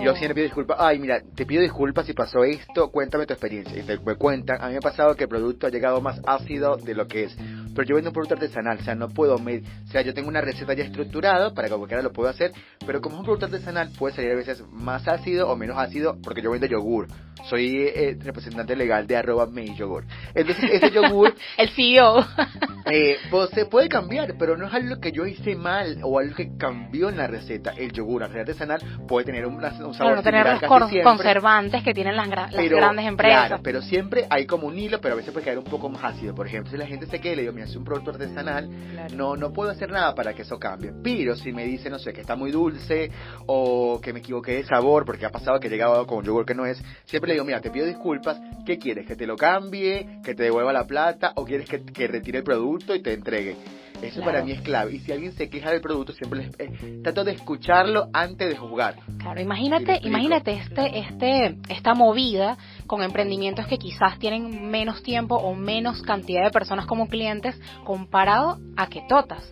yo 0.03 0.15
siempre 0.15 0.35
pido 0.35 0.45
disculpas. 0.45 0.77
Ay, 0.79 0.99
mira, 0.99 1.21
te 1.35 1.45
pido 1.45 1.61
disculpas 1.61 2.05
si 2.05 2.13
pasó 2.13 2.43
esto, 2.43 2.91
cuéntame 2.91 3.25
tu 3.25 3.33
experiencia. 3.33 3.77
Y 3.77 3.83
te, 3.83 3.99
me 3.99 4.15
cuentan, 4.15 4.61
a 4.61 4.67
mí 4.67 4.73
me 4.73 4.77
ha 4.77 4.81
pasado 4.81 5.15
que 5.15 5.23
el 5.23 5.29
producto 5.29 5.67
ha 5.67 5.69
llegado 5.69 6.01
más 6.01 6.19
ácido 6.25 6.77
de 6.77 6.93
lo 6.93 7.07
que 7.07 7.25
es 7.25 7.37
pero 7.73 7.87
yo 7.87 7.95
vendo 7.95 8.09
un 8.09 8.13
producto 8.13 8.35
artesanal, 8.35 8.77
o 8.79 8.83
sea, 8.83 8.95
no 8.95 9.09
puedo 9.09 9.37
medir, 9.39 9.63
o 9.87 9.91
sea, 9.91 10.01
yo 10.01 10.13
tengo 10.13 10.29
una 10.29 10.41
receta 10.41 10.73
ya 10.73 10.83
estructurada 10.83 11.53
para 11.53 11.67
que 11.67 11.75
cualquiera 11.75 12.03
lo 12.03 12.11
pueda 12.11 12.31
hacer, 12.31 12.51
pero 12.85 13.01
como 13.01 13.15
es 13.15 13.19
un 13.21 13.25
producto 13.33 13.55
artesanal 13.55 13.89
puede 13.97 14.15
salir 14.15 14.31
a 14.31 14.35
veces 14.35 14.63
más 14.71 15.07
ácido 15.07 15.49
o 15.49 15.55
menos 15.55 15.77
ácido 15.77 16.17
porque 16.21 16.41
yo 16.41 16.51
vendo 16.51 16.67
yogur. 16.67 17.07
Soy 17.49 17.87
eh, 17.93 18.17
representante 18.21 18.75
legal 18.75 19.05
de 19.05 19.17
arroba 19.17 19.47
mi 19.47 19.75
yogur. 19.75 20.05
Entonces, 20.33 20.69
ese 20.71 20.91
yogur... 20.93 21.35
El 21.57 21.69
CEO. 21.71 22.25
eh, 22.85 23.17
pues 23.29 23.49
se 23.49 23.65
puede 23.65 23.89
cambiar, 23.89 24.35
pero 24.37 24.55
no 24.55 24.67
es 24.67 24.73
algo 24.73 25.01
que 25.01 25.11
yo 25.11 25.25
hice 25.25 25.55
mal 25.55 25.99
o 26.03 26.19
algo 26.19 26.35
que 26.35 26.55
cambió 26.57 27.09
en 27.09 27.17
la 27.17 27.27
receta. 27.27 27.73
El 27.75 27.91
yogur 27.91 28.23
artesanal 28.23 28.79
puede 29.07 29.25
tener 29.25 29.45
un, 29.45 29.55
un 29.55 29.93
sabor 29.93 30.15
no 30.15 30.23
tener 30.23 30.45
los 30.45 30.61
conservantes 31.01 31.83
que 31.83 31.93
tienen 31.93 32.15
las, 32.15 32.29
grandes 32.29 33.05
empresas. 33.05 33.47
Claro, 33.47 33.63
pero 33.63 33.81
siempre 33.81 34.25
hay 34.29 34.45
como 34.45 34.67
un 34.67 34.77
hilo, 34.77 35.01
pero 35.01 35.15
a 35.15 35.17
veces 35.17 35.33
puede 35.33 35.43
quedar 35.43 35.57
un 35.57 35.65
poco 35.65 35.89
más 35.89 36.03
ácido. 36.03 36.33
Por 36.33 36.47
ejemplo, 36.47 36.71
si 36.71 36.77
la 36.77 36.85
gente 36.85 37.07
se 37.07 37.19
queda 37.19 37.33
y 37.33 37.35
le 37.37 37.41
digo, 37.41 37.53
mira, 37.53 37.65
es 37.65 37.75
un 37.75 37.83
producto 37.83 38.11
artesanal, 38.11 38.69
no, 39.15 39.35
no 39.35 39.51
puedo 39.51 39.71
hacer 39.71 39.91
nada 39.91 40.15
para 40.15 40.33
que 40.33 40.43
eso 40.43 40.57
cambie. 40.59 40.93
Pero 41.03 41.35
si 41.35 41.51
me 41.51 41.65
dice, 41.65 41.89
no 41.89 41.99
sé, 41.99 42.13
que 42.13 42.21
está 42.21 42.35
muy 42.35 42.51
dulce 42.51 43.11
o 43.45 43.99
que 44.01 44.13
me 44.13 44.19
equivoqué 44.19 44.53
de 44.53 44.65
sabor, 44.65 45.05
porque 45.05 45.25
ha 45.25 45.31
pasado 45.31 45.59
que 45.59 45.67
he 45.67 45.69
llegado 45.69 46.05
con 46.07 46.23
yogur 46.23 46.45
que 46.45 46.55
no 46.55 46.65
es, 46.65 46.81
siempre 47.05 47.29
le 47.29 47.33
digo, 47.35 47.45
mira, 47.45 47.61
te 47.61 47.71
pido 47.71 47.85
disculpas, 47.85 48.39
¿qué 48.65 48.77
quieres? 48.77 49.05
¿Que 49.05 49.15
te 49.15 49.27
lo 49.27 49.35
cambie? 49.35 50.19
¿Que 50.23 50.35
te 50.35 50.43
devuelva 50.43 50.73
la 50.73 50.85
plata? 50.85 51.33
¿O 51.35 51.45
quieres 51.45 51.67
que, 51.67 51.83
que 51.83 52.07
retire 52.07 52.39
el 52.39 52.43
producto 52.43 52.95
y 52.95 53.01
te 53.01 53.13
entregue? 53.13 53.55
Eso 54.03 54.21
para 54.21 54.43
mí 54.43 54.51
es 54.51 54.61
clave. 54.61 54.93
Y 54.93 54.99
si 54.99 55.11
alguien 55.11 55.31
se 55.31 55.49
queja 55.49 55.71
del 55.71 55.81
producto, 55.81 56.11
siempre 56.13 56.45
les, 56.45 56.59
eh, 56.59 56.99
trato 57.03 57.23
de 57.23 57.31
escucharlo 57.31 58.09
antes 58.13 58.49
de 58.49 58.57
juzgar. 58.57 58.95
Claro, 59.17 59.39
imagínate, 59.39 59.99
imagínate 60.03 60.53
este, 60.53 60.99
este, 60.99 61.57
esta 61.69 61.93
movida 61.93 62.57
con 62.85 63.01
emprendimientos 63.01 63.65
que 63.67 63.77
quizás 63.77 64.19
tienen 64.19 64.69
menos 64.69 65.03
tiempo 65.03 65.35
o 65.35 65.55
menos 65.55 66.01
cantidad 66.01 66.43
de 66.43 66.51
personas 66.51 66.85
como 66.85 67.07
clientes 67.07 67.59
comparado 67.85 68.59
a 68.75 68.87
Ketotas, 68.87 69.49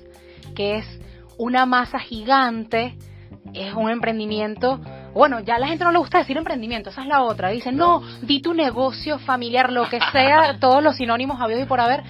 que 0.53 0.77
es 0.77 0.99
una 1.37 1.65
masa 1.65 1.99
gigante, 1.99 2.97
es 3.53 3.73
un 3.73 3.89
emprendimiento 3.89 4.79
bueno, 5.13 5.41
ya 5.41 5.55
a 5.55 5.59
la 5.59 5.67
gente 5.67 5.83
no 5.83 5.91
le 5.91 5.99
gusta 5.99 6.19
decir 6.19 6.37
emprendimiento, 6.37 6.89
esa 6.89 7.01
es 7.01 7.07
la 7.07 7.23
otra. 7.23 7.49
Dicen, 7.49 7.75
no, 7.75 8.01
di 8.21 8.41
tu 8.41 8.53
negocio 8.53 9.19
familiar, 9.19 9.71
lo 9.71 9.89
que 9.89 9.99
sea, 10.11 10.57
todos 10.59 10.81
los 10.81 10.95
sinónimos 10.95 11.41
habidos 11.41 11.63
y 11.63 11.65
por 11.65 11.81
haber, 11.81 12.03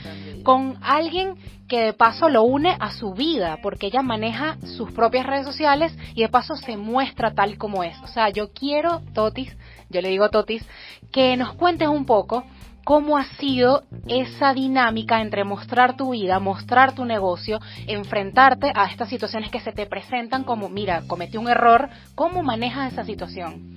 con 0.43 0.77
alguien 0.82 1.36
que 1.67 1.82
de 1.82 1.93
paso 1.93 2.30
lo 2.30 2.43
une 2.43 2.75
a 2.80 2.91
su 2.91 3.13
vida, 3.13 3.58
porque 3.63 3.88
ella 3.88 4.01
maneja 4.01 4.58
sus 4.77 4.91
propias 4.91 5.25
redes 5.25 5.45
sociales 5.45 5.97
y 6.13 6.21
de 6.21 6.30
paso 6.30 6.56
se 6.56 6.77
muestra 6.77 7.34
tal 7.34 7.58
como 7.58 7.84
es. 7.84 7.97
O 8.04 8.08
sea, 8.08 8.30
yo 8.30 8.51
quiero, 8.51 9.01
Totis, 9.13 9.56
yo 9.89 10.01
le 10.01 10.10
digo 10.10 10.30
Totis, 10.30 10.67
que 11.12 11.38
nos 11.38 11.54
cuentes 11.54 11.88
un 11.88 12.06
poco 12.06 12.43
cómo 12.84 13.17
ha 13.17 13.26
sido 13.36 13.84
esa 14.08 14.54
dinámica 14.54 15.22
entre 15.22 15.44
mostrar 15.44 15.96
tu 15.96 16.12
vida, 16.12 16.39
mostrar 16.39 16.94
tu 16.94 17.06
negocio, 17.06 17.60
enfrentarte 17.88 18.72
a 18.74 18.86
estas 18.86 19.10
situaciones 19.10 19.52
que 19.52 19.60
se 19.60 19.72
te 19.72 19.86
presentan 19.86 20.44
como, 20.44 20.70
mira, 20.70 21.04
cometí 21.08 21.38
un 21.38 21.50
error, 21.50 21.89
¿cómo 22.15 22.44
manejas 22.44 22.91
esa 22.94 23.04
situación? 23.04 23.74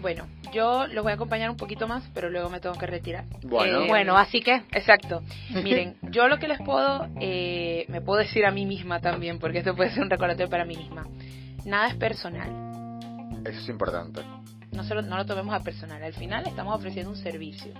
Bueno, 0.00 0.26
yo 0.52 0.86
los 0.86 1.02
voy 1.02 1.12
a 1.12 1.14
acompañar 1.16 1.50
un 1.50 1.56
poquito 1.56 1.88
más, 1.88 2.04
pero 2.14 2.30
luego 2.30 2.48
me 2.50 2.60
tengo 2.60 2.76
que 2.76 2.86
retirar. 2.86 3.24
Bueno, 3.42 3.82
eh, 3.82 3.88
bueno 3.88 4.16
así 4.16 4.40
que. 4.40 4.62
Exacto. 4.72 5.22
Miren, 5.64 5.96
yo 6.02 6.28
lo 6.28 6.38
que 6.38 6.48
les 6.48 6.58
puedo, 6.58 7.08
eh, 7.20 7.86
me 7.88 8.00
puedo 8.00 8.20
decir 8.20 8.44
a 8.46 8.50
mí 8.50 8.66
misma 8.66 9.00
también, 9.00 9.38
porque 9.38 9.58
esto 9.58 9.74
puede 9.74 9.90
ser 9.90 10.02
un 10.02 10.10
recordatorio 10.10 10.48
para 10.48 10.64
mí 10.64 10.76
misma. 10.76 11.06
Nada 11.64 11.88
es 11.88 11.94
personal. 11.94 12.48
Eso 13.44 13.60
es 13.60 13.68
importante. 13.68 14.20
No, 14.72 14.84
solo, 14.84 15.02
no 15.02 15.16
lo 15.16 15.26
tomemos 15.26 15.54
a 15.54 15.60
personal. 15.60 16.02
Al 16.02 16.12
final 16.12 16.46
estamos 16.46 16.76
ofreciendo 16.76 17.10
un 17.10 17.16
servicio. 17.16 17.72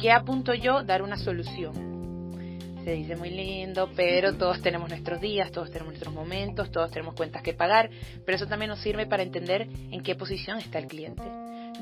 ¿Qué 0.00 0.10
apunto 0.10 0.54
yo? 0.54 0.82
Dar 0.82 1.02
una 1.02 1.16
solución 1.16 1.90
se 2.84 2.92
dice 2.92 3.14
muy 3.16 3.28
lindo, 3.28 3.90
pero 3.94 4.34
todos 4.36 4.62
tenemos 4.62 4.88
nuestros 4.88 5.20
días, 5.20 5.52
todos 5.52 5.70
tenemos 5.70 5.92
nuestros 5.92 6.14
momentos, 6.14 6.70
todos 6.70 6.90
tenemos 6.90 7.14
cuentas 7.14 7.42
que 7.42 7.52
pagar, 7.52 7.90
pero 8.24 8.36
eso 8.36 8.46
también 8.46 8.70
nos 8.70 8.80
sirve 8.80 9.04
para 9.06 9.22
entender 9.22 9.68
en 9.90 10.02
qué 10.02 10.14
posición 10.14 10.58
está 10.58 10.78
el 10.78 10.86
cliente. 10.86 11.22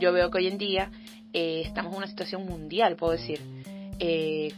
Yo 0.00 0.12
veo 0.12 0.28
que 0.30 0.38
hoy 0.38 0.48
en 0.48 0.58
día 0.58 0.90
eh, 1.32 1.62
estamos 1.64 1.92
en 1.92 1.98
una 1.98 2.08
situación 2.08 2.44
mundial, 2.46 2.96
puedo 2.96 3.12
decir, 3.12 3.40
eh, 4.00 4.52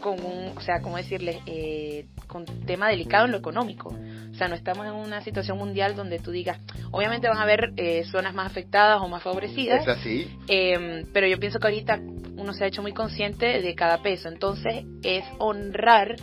con 0.00 0.14
un, 0.24 0.56
o 0.56 0.60
sea, 0.62 0.80
¿cómo 0.80 0.96
decirles? 0.96 1.36
Eh, 1.44 2.06
con 2.32 2.46
tema 2.46 2.88
delicado 2.88 3.26
en 3.26 3.32
lo 3.32 3.38
económico. 3.38 3.90
O 3.90 4.34
sea, 4.34 4.48
no 4.48 4.54
estamos 4.54 4.86
en 4.86 4.94
una 4.94 5.20
situación 5.20 5.58
mundial 5.58 5.94
donde 5.94 6.18
tú 6.18 6.30
digas, 6.30 6.58
obviamente 6.90 7.28
van 7.28 7.36
a 7.36 7.42
haber 7.42 7.74
eh, 7.76 8.04
zonas 8.06 8.32
más 8.32 8.46
afectadas 8.46 9.02
o 9.02 9.08
más 9.08 9.22
favorecidas. 9.22 9.82
Es 9.82 9.88
así. 9.88 10.30
Eh, 10.48 11.04
pero 11.12 11.26
yo 11.26 11.38
pienso 11.38 11.58
que 11.58 11.66
ahorita 11.66 12.00
uno 12.36 12.54
se 12.54 12.64
ha 12.64 12.68
hecho 12.68 12.80
muy 12.80 12.94
consciente 12.94 13.60
de 13.60 13.74
cada 13.74 14.02
peso. 14.02 14.30
Entonces, 14.30 14.86
es 15.02 15.24
honrar 15.38 16.16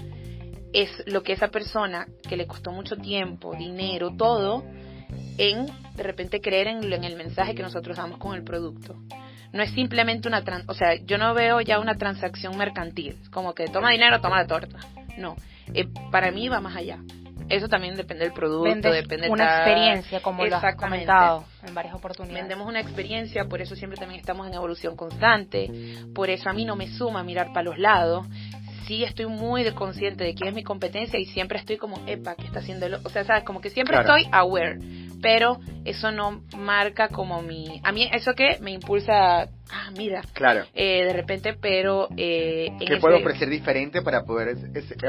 es 0.74 0.90
lo 1.06 1.22
que 1.22 1.34
esa 1.34 1.50
persona 1.50 2.08
que 2.28 2.36
le 2.38 2.48
costó 2.48 2.72
mucho 2.72 2.96
tiempo, 2.96 3.56
dinero, 3.56 4.16
todo, 4.18 4.64
en 5.38 5.68
de 5.96 6.04
repente 6.04 6.42
creer 6.42 6.68
en, 6.68 6.92
en 6.92 7.04
el 7.04 7.16
mensaje 7.16 7.54
que 7.54 7.62
nosotros 7.62 7.98
damos 7.98 8.18
con 8.18 8.36
el 8.36 8.44
producto 8.44 8.96
no 9.52 9.64
es 9.64 9.72
simplemente 9.72 10.28
una, 10.28 10.44
o 10.68 10.74
sea, 10.74 10.96
yo 10.96 11.18
no 11.18 11.34
veo 11.34 11.60
ya 11.62 11.80
una 11.80 11.96
transacción 11.96 12.56
mercantil, 12.58 13.16
como 13.32 13.54
que 13.54 13.66
toma 13.66 13.90
dinero, 13.92 14.22
toma 14.22 14.38
la 14.38 14.48
torta. 14.48 14.78
No, 15.18 15.36
eh, 15.74 15.88
para 16.12 16.32
mí 16.32 16.50
va 16.50 16.60
más 16.60 16.76
allá. 16.76 17.00
Eso 17.50 17.68
también 17.68 17.96
depende 17.96 18.26
del 18.26 18.34
producto, 18.34 18.92
depende 18.92 19.26
de 19.26 19.32
una 19.32 19.58
experiencia, 19.58 20.22
como 20.22 20.46
lo 20.46 20.56
has 20.56 20.76
comentado 20.76 21.46
en 21.66 21.74
varias 21.74 21.96
oportunidades. 21.96 22.44
Vendemos 22.44 22.68
una 22.68 22.80
experiencia, 22.80 23.46
por 23.46 23.62
eso 23.62 23.76
siempre 23.76 23.98
también 23.98 24.20
estamos 24.20 24.48
en 24.48 24.54
evolución 24.54 24.96
constante. 24.96 25.70
Por 26.14 26.30
eso 26.30 26.50
a 26.50 26.54
mí 26.54 26.66
no 26.66 26.76
me 26.76 26.88
suma 26.88 27.24
mirar 27.24 27.48
para 27.52 27.64
los 27.64 27.80
lados. 27.80 28.28
Sí 28.86 29.04
estoy 29.04 29.28
muy 29.28 29.70
consciente 29.72 30.24
de 30.24 30.34
quién 30.34 30.50
es 30.50 30.56
mi 30.56 30.64
competencia 30.64 31.20
y 31.20 31.26
siempre 31.26 31.60
estoy 31.60 31.78
como, 31.78 32.02
epa, 32.08 32.36
¿qué 32.36 32.46
está 32.46 32.60
haciendo? 32.60 32.88
O 33.04 33.10
sea, 33.10 33.24
sabes, 33.24 33.44
como 33.44 33.62
que 33.62 33.70
siempre 33.70 33.98
estoy 34.00 34.28
aware 34.32 34.80
pero 35.22 35.60
eso 35.86 36.12
no 36.12 36.42
marca 36.58 37.10
como 37.10 37.42
mi... 37.42 37.82
A 37.84 37.92
mí 37.92 38.10
eso 38.12 38.34
que 38.34 38.58
me 38.62 38.72
impulsa, 38.72 39.42
ah, 39.44 39.92
mira, 39.98 40.22
claro. 40.34 40.66
Eh, 40.74 41.06
de 41.06 41.14
repente, 41.14 41.56
pero... 41.60 42.10
Eh, 42.18 42.72
¿Qué 42.80 42.98
puedo 42.98 43.18
ofrecer 43.18 43.50
diferente 43.50 44.02
para 44.02 44.24
poder 44.24 44.56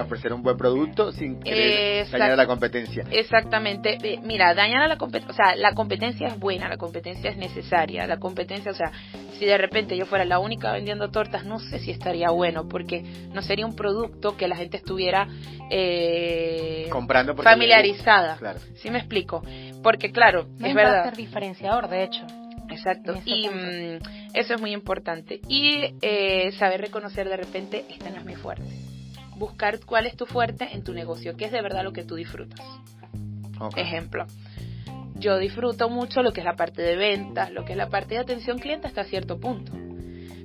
ofrecer 0.00 0.32
un 0.32 0.42
buen 0.42 0.56
producto 0.56 1.12
sin 1.12 1.40
dañar 1.40 2.32
a 2.32 2.36
la 2.36 2.46
competencia? 2.46 3.04
Exactamente. 3.10 3.98
Eh, 4.02 4.20
mira, 4.22 4.54
dañar 4.54 4.82
a 4.82 4.88
la 4.88 4.96
competencia, 4.96 5.32
o 5.32 5.36
sea, 5.36 5.56
la 5.56 5.74
competencia 5.74 6.28
es 6.28 6.38
buena, 6.38 6.68
la 6.68 6.76
competencia 6.76 7.30
es 7.30 7.36
necesaria, 7.36 8.06
la 8.06 8.18
competencia, 8.18 8.70
o 8.70 8.74
sea, 8.74 8.92
si 9.38 9.46
de 9.46 9.58
repente 9.58 9.96
yo 9.96 10.06
fuera 10.06 10.24
la 10.24 10.38
única 10.38 10.72
vendiendo 10.72 11.10
tortas, 11.10 11.44
no 11.44 11.58
sé 11.58 11.78
si 11.78 11.90
estaría 11.90 12.30
bueno, 12.30 12.68
porque 12.68 13.02
no 13.32 13.42
sería 13.42 13.66
un 13.66 13.74
producto 13.74 14.36
que 14.36 14.48
la 14.48 14.56
gente 14.56 14.76
estuviera 14.76 15.28
eh, 15.70 16.88
comprando 16.90 17.34
familiarizada. 17.34 18.36
Claro. 18.36 18.60
¿Sí 18.76 18.90
me 18.90 18.98
explico? 18.98 19.42
Porque 19.82 20.12
claro, 20.12 20.46
es 20.62 20.74
verdad. 20.74 21.04
ser 21.04 21.16
diferenciador, 21.16 21.88
de 21.88 22.04
hecho. 22.04 22.26
Exacto. 22.68 23.14
Y 23.24 23.48
mm, 23.48 23.98
Eso 24.34 24.54
es 24.54 24.60
muy 24.60 24.72
importante. 24.72 25.40
Y 25.48 25.94
eh, 26.02 26.52
saber 26.52 26.80
reconocer 26.80 27.28
de 27.28 27.36
repente, 27.36 27.84
esta 27.88 28.10
no 28.10 28.18
es 28.18 28.24
mi 28.24 28.34
fuerte. 28.34 28.68
Buscar 29.36 29.80
cuál 29.84 30.06
es 30.06 30.16
tu 30.16 30.26
fuerte 30.26 30.68
en 30.72 30.84
tu 30.84 30.92
negocio, 30.92 31.36
qué 31.36 31.46
es 31.46 31.52
de 31.52 31.62
verdad 31.62 31.82
lo 31.82 31.92
que 31.92 32.04
tú 32.04 32.14
disfrutas. 32.14 32.60
Ejemplo, 33.76 34.26
yo 35.16 35.38
disfruto 35.38 35.90
mucho 35.90 36.22
lo 36.22 36.32
que 36.32 36.40
es 36.40 36.46
la 36.46 36.56
parte 36.56 36.82
de 36.82 36.96
ventas, 36.96 37.50
lo 37.50 37.64
que 37.64 37.72
es 37.72 37.78
la 37.78 37.88
parte 37.88 38.14
de 38.14 38.20
atención 38.20 38.58
cliente 38.58 38.86
hasta 38.86 39.04
cierto 39.04 39.38
punto. 39.38 39.72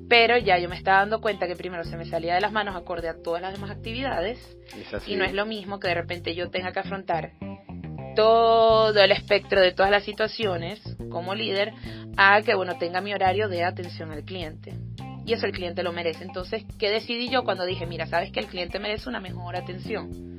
Pero 0.08 0.38
ya 0.38 0.60
yo 0.60 0.69
me 0.69 0.76
estaba 0.76 1.00
dando 1.00 1.19
cuenta 1.19 1.48
que 1.48 1.56
primero 1.56 1.84
se 1.84 1.98
me 1.98 2.06
salía 2.06 2.36
de 2.36 2.41
las 2.41 2.52
manos 2.52 2.76
acorde 2.76 3.10
a 3.10 3.21
todas 3.21 3.41
las 3.41 3.54
demás 3.54 3.71
actividades. 3.71 4.38
Y 5.08 5.15
no 5.15 5.24
es 5.24 5.34
lo 5.34 5.45
mismo 5.45 5.80
que 5.80 5.88
de 5.88 5.95
repente 5.95 6.36
yo 6.36 6.50
tenga 6.50 6.71
que 6.71 6.80
afrontar 6.80 7.32
todo 8.15 8.99
el 8.99 9.12
espectro 9.12 9.62
de 9.62 9.73
todas 9.73 9.91
las 9.91 10.04
situaciones 10.04 10.82
como 11.10 11.36
líder 11.36 11.73
a 12.17 12.41
que 12.41 12.56
bueno 12.56 12.78
tenga 12.78 13.01
mi 13.01 13.13
horario 13.13 13.47
de 13.47 13.63
atención 13.63 14.12
al 14.12 14.23
cliente. 14.23 14.73
Y 15.25 15.34
eso 15.34 15.47
el 15.47 15.54
cliente 15.54 15.82
lo 15.82 15.91
merece. 15.91 16.23
Entonces 16.23 16.63
qué 16.78 16.89
decidí 16.89 17.30
yo 17.30 17.43
cuando 17.43 17.65
dije 17.65 17.86
mira 17.86 18.08
sabes 18.08 18.32
que 18.32 18.39
el 18.39 18.47
cliente 18.47 18.80
merece 18.80 19.10
una 19.10 19.19
mejor 19.19 19.56
atención 19.56 20.36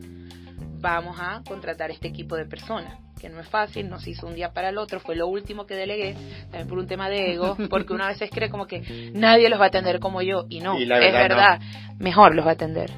vamos 0.78 1.16
a 1.20 1.42
contratar 1.46 1.90
este 1.90 2.08
equipo 2.08 2.36
de 2.36 2.46
personas 2.46 2.98
que 3.20 3.28
no 3.28 3.40
es 3.40 3.48
fácil, 3.48 3.88
no 3.88 3.98
se 3.98 4.10
hizo 4.10 4.26
un 4.26 4.34
día 4.34 4.52
para 4.52 4.68
el 4.68 4.78
otro, 4.78 5.00
fue 5.00 5.16
lo 5.16 5.26
último 5.26 5.66
que 5.66 5.74
delegué, 5.74 6.14
también 6.50 6.68
por 6.68 6.78
un 6.78 6.86
tema 6.86 7.08
de 7.08 7.32
ego, 7.32 7.56
porque 7.70 7.94
una 7.94 8.08
vez 8.08 8.18
cree 8.30 8.50
como 8.50 8.66
que 8.66 9.10
nadie 9.14 9.48
los 9.48 9.58
va 9.58 9.64
a 9.64 9.68
atender 9.68 10.00
como 10.00 10.20
yo, 10.20 10.44
y 10.50 10.60
no, 10.60 10.78
es 10.78 10.88
verdad, 10.88 11.60
mejor 11.98 12.34
los 12.34 12.44
va 12.44 12.50
a 12.50 12.54
atender 12.54 12.90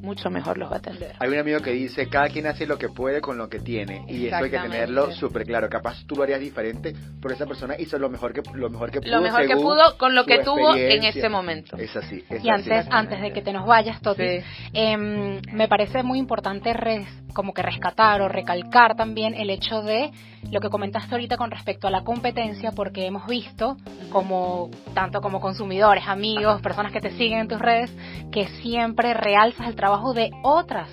mucho 0.00 0.30
mejor 0.30 0.58
los 0.58 0.70
va 0.70 0.76
a 0.76 0.78
atender. 0.78 1.16
Hay 1.18 1.28
un 1.28 1.38
amigo 1.38 1.60
que 1.60 1.72
dice, 1.72 2.08
cada 2.08 2.28
quien 2.28 2.46
hace 2.46 2.66
lo 2.66 2.78
que 2.78 2.88
puede 2.88 3.20
con 3.20 3.36
lo 3.36 3.48
que 3.48 3.60
tiene, 3.60 4.04
y 4.08 4.26
eso 4.26 4.36
hay 4.36 4.50
que 4.50 4.58
tenerlo 4.58 5.10
súper 5.12 5.44
claro. 5.44 5.68
Capaz 5.68 6.04
tú 6.06 6.16
lo 6.16 6.22
harías 6.22 6.40
diferente, 6.40 6.94
pero 7.20 7.34
esa 7.34 7.46
persona 7.46 7.74
hizo 7.78 7.98
lo 7.98 8.08
mejor 8.08 8.32
que, 8.32 8.42
lo 8.54 8.70
mejor 8.70 8.90
que 8.90 9.00
pudo. 9.00 9.10
Lo 9.10 9.20
mejor 9.20 9.46
que 9.46 9.56
pudo 9.56 9.98
con 9.98 10.14
lo 10.14 10.24
que 10.24 10.38
tuvo 10.40 10.74
en 10.74 11.04
ese 11.04 11.28
momento. 11.28 11.76
Es 11.76 11.94
así. 11.96 12.24
y 12.42 12.48
antes, 12.48 12.86
antes 12.90 13.20
de 13.20 13.32
que 13.32 13.42
te 13.42 13.52
nos 13.52 13.66
vayas, 13.66 14.00
Toti, 14.00 14.40
em, 14.72 15.40
me 15.52 15.68
parece 15.68 16.02
muy 16.02 16.18
importante 16.18 16.72
res, 16.72 17.08
como 17.34 17.52
que 17.52 17.62
rescatar 17.62 18.22
o 18.22 18.28
recalcar 18.28 18.96
también 18.96 19.34
el 19.34 19.50
hecho 19.50 19.82
de 19.82 20.10
lo 20.50 20.60
que 20.60 20.70
comentaste 20.70 21.14
ahorita 21.14 21.36
con 21.36 21.50
respecto 21.50 21.86
a 21.86 21.90
la 21.90 22.02
competencia, 22.02 22.72
porque 22.72 23.06
hemos 23.06 23.26
visto 23.26 23.76
como 24.10 24.70
tanto 24.94 25.20
como 25.20 25.40
consumidores, 25.40 26.04
amigos, 26.06 26.60
personas 26.62 26.92
que 26.92 27.00
te 27.00 27.10
siguen 27.12 27.40
en 27.40 27.48
tus 27.48 27.58
redes, 27.58 27.94
que 28.32 28.48
siempre 28.62 29.14
realzas 29.14 29.68
el 29.68 29.74
trabajo 29.74 30.14
de 30.14 30.30
otras 30.42 30.88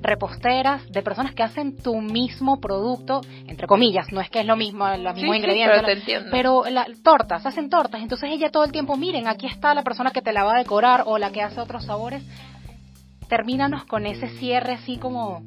reposteras, 0.00 0.90
de 0.90 1.02
personas 1.02 1.34
que 1.34 1.42
hacen 1.42 1.76
tu 1.76 2.00
mismo 2.00 2.60
producto, 2.60 3.20
entre 3.46 3.66
comillas, 3.66 4.06
no 4.12 4.20
es 4.20 4.30
que 4.30 4.40
es 4.40 4.46
lo 4.46 4.56
mismo, 4.56 4.88
los 4.96 5.14
mismos 5.14 5.36
ingredientes, 5.36 6.04
pero, 6.30 6.64
la, 6.70 6.86
tortas, 7.02 7.44
hacen 7.44 7.68
tortas, 7.68 8.00
entonces 8.00 8.30
ella 8.30 8.50
todo 8.50 8.64
el 8.64 8.72
tiempo, 8.72 8.96
miren, 8.96 9.26
aquí 9.26 9.46
está 9.46 9.74
la 9.74 9.82
persona 9.82 10.10
que 10.10 10.22
te 10.22 10.32
la 10.32 10.44
va 10.44 10.54
a 10.54 10.58
decorar 10.58 11.04
o 11.06 11.18
la 11.18 11.30
que 11.30 11.42
hace 11.42 11.60
otros 11.60 11.84
sabores, 11.84 12.22
termínanos 13.28 13.84
con 13.84 14.06
ese 14.06 14.28
cierre 14.28 14.74
así 14.74 14.98
como 14.98 15.42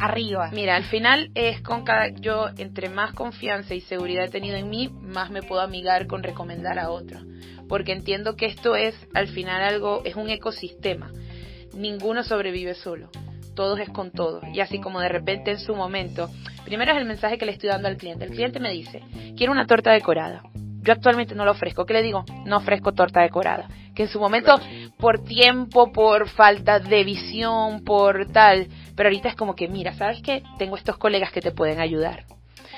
arriba. 0.00 0.50
Mira, 0.52 0.76
al 0.76 0.84
final 0.84 1.30
es 1.34 1.60
con 1.62 1.84
cada, 1.84 2.08
yo 2.08 2.48
entre 2.56 2.88
más 2.88 3.12
confianza 3.14 3.74
y 3.74 3.80
seguridad 3.82 4.24
he 4.24 4.30
tenido 4.30 4.56
en 4.56 4.68
mí, 4.68 4.88
más 4.88 5.30
me 5.30 5.42
puedo 5.42 5.60
amigar 5.60 6.06
con 6.06 6.22
recomendar 6.22 6.78
a 6.78 6.90
otro. 6.90 7.20
Porque 7.68 7.92
entiendo 7.92 8.34
que 8.34 8.46
esto 8.46 8.74
es 8.74 8.94
al 9.14 9.28
final 9.28 9.62
algo, 9.62 10.02
es 10.04 10.16
un 10.16 10.30
ecosistema. 10.30 11.12
Ninguno 11.74 12.24
sobrevive 12.24 12.74
solo. 12.74 13.10
Todos 13.54 13.78
es 13.78 13.88
con 13.90 14.10
todos. 14.10 14.42
Y 14.52 14.60
así 14.60 14.80
como 14.80 15.00
de 15.00 15.08
repente 15.08 15.50
en 15.50 15.58
su 15.58 15.74
momento, 15.74 16.28
primero 16.64 16.92
es 16.92 16.98
el 16.98 17.04
mensaje 17.04 17.38
que 17.38 17.46
le 17.46 17.52
estoy 17.52 17.68
dando 17.68 17.88
al 17.88 17.96
cliente. 17.96 18.24
El 18.24 18.30
cliente 18.30 18.58
me 18.58 18.72
dice, 18.72 19.02
quiero 19.36 19.52
una 19.52 19.66
torta 19.66 19.92
decorada. 19.92 20.42
Yo 20.82 20.94
actualmente 20.94 21.34
no 21.34 21.44
lo 21.44 21.50
ofrezco. 21.50 21.84
¿Qué 21.84 21.92
le 21.92 22.02
digo? 22.02 22.24
No 22.46 22.56
ofrezco 22.56 22.92
torta 22.92 23.20
decorada. 23.20 23.68
Que 23.94 24.04
en 24.04 24.08
su 24.08 24.18
momento, 24.18 24.58
por 24.98 25.22
tiempo, 25.22 25.92
por 25.92 26.28
falta 26.28 26.80
de 26.80 27.04
visión, 27.04 27.84
por 27.84 28.32
tal, 28.32 28.66
pero 29.00 29.08
ahorita 29.08 29.30
es 29.30 29.34
como 29.34 29.56
que, 29.56 29.66
mira, 29.66 29.94
¿sabes 29.94 30.20
qué? 30.20 30.42
Tengo 30.58 30.76
estos 30.76 30.98
colegas 30.98 31.32
que 31.32 31.40
te 31.40 31.52
pueden 31.52 31.80
ayudar. 31.80 32.24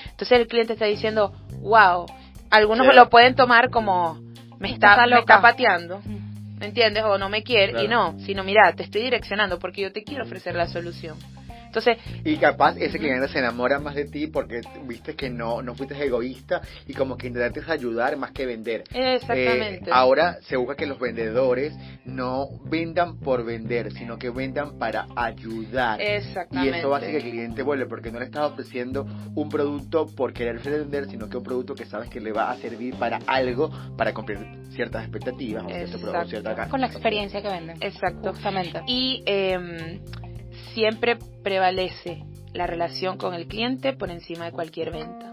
Entonces 0.05 0.39
el 0.39 0.47
cliente 0.47 0.75
está 0.75 0.85
diciendo, 0.85 1.33
wow, 1.63 2.07
algunos 2.49 2.95
lo 2.95 3.11
pueden 3.11 3.35
tomar 3.35 3.71
como, 3.71 4.21
me 4.61 4.71
está, 4.71 5.05
me 5.05 5.19
está 5.19 5.43
pateando. 5.43 6.01
¿Me 6.61 6.67
entiendes? 6.67 7.03
O 7.03 7.19
no 7.19 7.29
me 7.29 7.43
quiere. 7.43 7.83
Y 7.83 7.89
no, 7.89 8.21
sino 8.21 8.45
mira, 8.45 8.73
te 8.73 8.85
estoy 8.85 9.03
direccionando 9.03 9.59
porque 9.59 9.83
yo 9.83 9.93
te 9.93 10.05
quiero 10.05 10.23
ofrecer 10.23 10.55
la 10.55 10.69
solución. 10.69 11.19
Entonces, 11.73 11.97
y 12.23 12.37
capaz 12.37 12.77
ese 12.77 12.99
cliente 12.99 13.29
se 13.29 13.39
enamora 13.39 13.79
más 13.79 13.95
de 13.95 14.05
ti 14.05 14.27
porque 14.27 14.61
viste 14.85 15.17
que 15.17 15.31
no, 15.31 15.63
no 15.63 15.75
fuiste 15.75 15.95
egoísta 16.05 16.61
y 16.87 16.93
como 16.93 17.17
que 17.17 17.29
intentaste 17.29 17.73
ayudar 17.73 18.15
más 18.19 18.33
que 18.33 18.45
vender. 18.45 18.85
Exactamente. 18.93 19.89
Eh, 19.89 19.93
ahora 19.93 20.37
se 20.43 20.57
busca 20.57 20.77
que 20.77 20.85
los 20.85 21.01
vendedores 21.01 21.75
no 22.05 22.49
vendan 22.67 23.19
por 23.21 23.43
vender, 23.43 23.91
sino 23.93 24.19
que 24.19 24.29
vendan 24.29 24.79
para 24.79 25.07
ayudar. 25.17 25.99
Exactamente. 25.99 26.77
Y 26.77 26.81
eso 26.81 26.95
hace 26.95 27.11
que 27.11 27.17
el 27.17 27.23
cliente 27.23 27.63
vuelve 27.63 27.87
porque 27.87 28.13
no 28.13 28.19
le 28.19 28.27
estás 28.27 28.53
ofreciendo 28.53 29.07
un 29.35 29.49
producto 29.49 30.07
por 30.15 30.35
querer 30.35 30.59
vender, 30.59 31.07
sino 31.09 31.31
que 31.31 31.39
un 31.39 31.43
producto 31.43 31.75
que 31.75 31.87
sabes 31.87 32.11
que 32.11 32.21
le 32.21 32.33
va 32.33 32.51
a 32.51 32.57
servir 32.59 32.97
para 32.97 33.19
algo, 33.27 33.71
para 33.97 34.13
cumplir 34.13 34.39
ciertas 34.73 35.05
expectativas 35.05 35.65
Con 36.71 36.81
la 36.83 36.87
experiencia 36.87 37.41
que 37.41 37.49
venden. 37.49 37.79
Exacto. 37.81 38.35
Y 38.87 39.23
eh, 39.25 40.01
siempre 40.75 41.19
prevalece 41.43 42.25
la 42.53 42.67
relación 42.67 43.17
con 43.17 43.35
el 43.35 43.47
cliente 43.47 43.93
por 43.93 44.11
encima 44.11 44.47
de 44.47 44.53
cualquier 44.53 44.93
venta. 44.93 45.29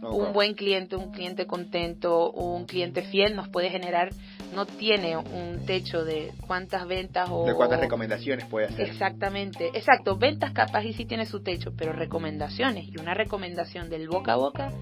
Un 0.00 0.32
buen 0.32 0.54
cliente, 0.54 0.94
un 0.94 1.10
cliente 1.10 1.46
contento, 1.46 2.30
un 2.30 2.66
cliente 2.66 3.02
fiel 3.02 3.34
nos 3.34 3.48
puede 3.48 3.68
generar, 3.68 4.10
no 4.54 4.64
tiene 4.64 5.16
un 5.16 5.66
techo 5.66 6.04
de 6.04 6.32
cuántas 6.46 6.86
ventas 6.86 7.28
o... 7.30 7.44
De 7.44 7.54
cuántas 7.54 7.80
recomendaciones 7.80 8.46
puede 8.46 8.66
hacer. 8.66 8.88
Exactamente, 8.88 9.70
exacto, 9.74 10.16
ventas 10.16 10.52
capaz 10.52 10.84
y 10.84 10.92
sí 10.92 11.04
tiene 11.04 11.26
su 11.26 11.42
techo, 11.42 11.72
pero 11.76 11.92
recomendaciones 11.92 12.86
y 12.88 13.00
una 13.00 13.14
recomendación 13.14 13.90
del 13.90 14.08
boca 14.08 14.34
a 14.34 14.36
boca 14.36 14.72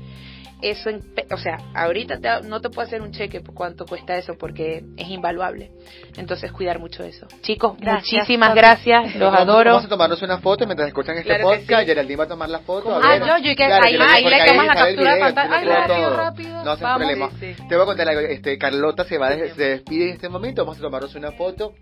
eso, 0.62 0.90
o 1.30 1.36
sea, 1.36 1.58
ahorita 1.74 2.40
no 2.42 2.60
te 2.60 2.70
puedo 2.70 2.86
hacer 2.86 3.02
un 3.02 3.12
cheque 3.12 3.40
por 3.40 3.54
cuánto 3.54 3.84
cuesta 3.84 4.16
eso 4.16 4.34
porque 4.38 4.84
es 4.96 5.08
invaluable. 5.08 5.70
Entonces, 6.16 6.50
cuidar 6.52 6.78
mucho 6.78 7.04
eso. 7.04 7.26
Chicos, 7.42 7.78
muchísimas 7.78 8.54
gracias, 8.54 9.14
los 9.16 9.32
adoro. 9.34 9.70
Vamos 9.70 9.86
a 9.86 9.88
tomarnos 9.88 10.22
una 10.22 10.38
foto 10.38 10.66
mientras 10.66 10.88
escuchan 10.88 11.16
este 11.18 11.38
podcast. 11.40 11.80
Sí. 11.80 11.86
Geraldine 11.86 12.16
va 12.16 12.24
a 12.24 12.28
tomar 12.28 12.48
la 12.48 12.60
foto. 12.60 12.94
A 12.94 13.00
ah, 13.02 13.18
yo, 13.18 13.48
yo 13.48 13.56
que 13.56 13.64
ahí, 13.64 13.92
le 13.96 14.46
tomas 14.46 14.66
la 14.66 14.74
captura 14.74 15.14
de 15.14 15.20
pantalla. 15.20 15.56
Ay, 15.56 15.66
rápido, 15.66 16.16
rápido. 16.16 16.64
No 16.64 16.70
hace 16.70 16.84
problema. 16.84 17.30
Te 17.38 17.74
voy 17.74 17.82
a 17.82 17.86
contar 17.86 18.08
algo. 18.08 18.20
Este, 18.22 18.58
Carlota 18.58 19.04
se 19.04 19.18
va, 19.18 19.30
se 19.30 19.54
despide 19.54 20.08
en 20.08 20.14
este 20.14 20.28
momento. 20.28 20.64
Vamos 20.64 20.78
a 20.78 20.80
tomarnos 20.80 21.14
una 21.14 21.32
foto. 21.32 21.74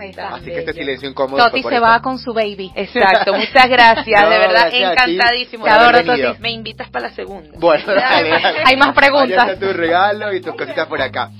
Así 0.00 0.46
que 0.46 0.58
este 0.60 0.72
silencio 0.72 1.08
incómodo. 1.08 1.44
Toti 1.44 1.62
se 1.62 1.78
va 1.78 2.00
con 2.00 2.18
su 2.18 2.32
baby. 2.32 2.72
Exacto, 2.76 3.34
muchas 3.34 3.68
gracias, 3.68 4.30
de 4.30 4.38
verdad, 4.38 4.68
encantadísimo. 4.72 5.64
Te 5.64 5.70
adoro, 5.70 6.04
Toti. 6.04 6.40
Me 6.40 6.50
invitas 6.50 6.88
para 6.90 7.08
la 7.08 7.14
segunda. 7.14 7.50
Bueno, 7.58 7.94
dale. 7.94 8.32
Hay 8.64 8.76
más 8.76 8.94
preguntas. 8.94 9.48
Ahí 9.48 9.56
tu 9.56 9.72
regalo 9.72 10.32
y 10.32 10.40
tus 10.40 10.54
cositas 10.54 10.86
por 10.86 11.00
acá. 11.00 11.30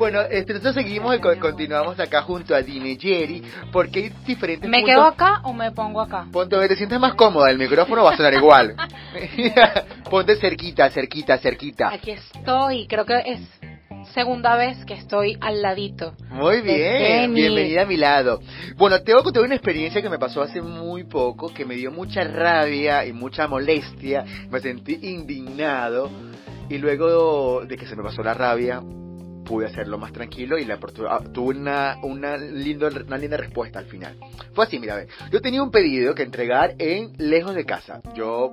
Bueno, 0.00 0.22
este, 0.22 0.54
nosotros 0.54 0.76
seguimos 0.76 1.14
y 1.14 1.18
continuamos 1.18 2.00
acá 2.00 2.22
junto 2.22 2.54
a 2.54 2.62
Dine 2.62 2.96
Jerry, 2.98 3.42
porque 3.70 3.98
hay 3.98 4.12
diferentes 4.26 4.70
¿Me 4.70 4.82
quedo 4.82 5.02
acá 5.02 5.42
o 5.42 5.52
me 5.52 5.72
pongo 5.72 6.00
acá? 6.00 6.24
Ponte, 6.32 6.56
te 6.68 6.74
sientes 6.74 6.98
más 6.98 7.12
cómoda, 7.12 7.50
el 7.50 7.58
micrófono 7.58 8.02
va 8.04 8.12
a 8.12 8.16
sonar 8.16 8.32
igual. 8.32 8.74
Ponte 10.10 10.36
cerquita, 10.36 10.88
cerquita, 10.88 11.36
cerquita. 11.36 11.92
Aquí 11.92 12.12
estoy, 12.12 12.86
creo 12.86 13.04
que 13.04 13.18
es 13.26 13.40
segunda 14.06 14.56
vez 14.56 14.84
que 14.84 14.94
estoy 14.94 15.36
al 15.40 15.62
ladito. 15.62 16.14
Muy 16.30 16.60
bien, 16.60 17.32
bienvenida 17.34 17.82
a 17.82 17.86
mi 17.86 17.96
lado. 17.96 18.40
Bueno, 18.76 19.02
tengo 19.02 19.20
que 19.20 19.24
contar 19.24 19.44
una 19.44 19.54
experiencia 19.54 20.02
que 20.02 20.10
me 20.10 20.18
pasó 20.18 20.42
hace 20.42 20.60
muy 20.60 21.04
poco, 21.04 21.52
que 21.52 21.64
me 21.64 21.74
dio 21.74 21.90
mucha 21.90 22.24
rabia 22.24 23.06
y 23.06 23.12
mucha 23.12 23.46
molestia, 23.46 24.24
me 24.50 24.60
sentí 24.60 24.98
indignado 25.02 26.10
y 26.68 26.78
luego 26.78 27.64
de 27.66 27.76
que 27.76 27.86
se 27.86 27.96
me 27.96 28.02
pasó 28.02 28.22
la 28.22 28.34
rabia, 28.34 28.80
pude 29.44 29.66
hacerlo 29.66 29.98
más 29.98 30.12
tranquilo 30.12 30.58
y 30.58 30.64
la 30.64 30.78
ah, 31.08 31.20
tuve 31.32 31.58
una, 31.58 31.96
una, 32.04 32.36
lindo, 32.36 32.88
una 32.88 33.18
linda 33.18 33.36
respuesta 33.36 33.80
al 33.80 33.86
final. 33.86 34.16
Fue 34.54 34.64
así, 34.64 34.78
mira, 34.78 35.04
yo 35.32 35.40
tenía 35.40 35.62
un 35.62 35.72
pedido 35.72 36.14
que 36.14 36.22
entregar 36.22 36.74
en 36.78 37.12
lejos 37.18 37.54
de 37.56 37.64
casa. 37.64 38.00
Yo 38.14 38.52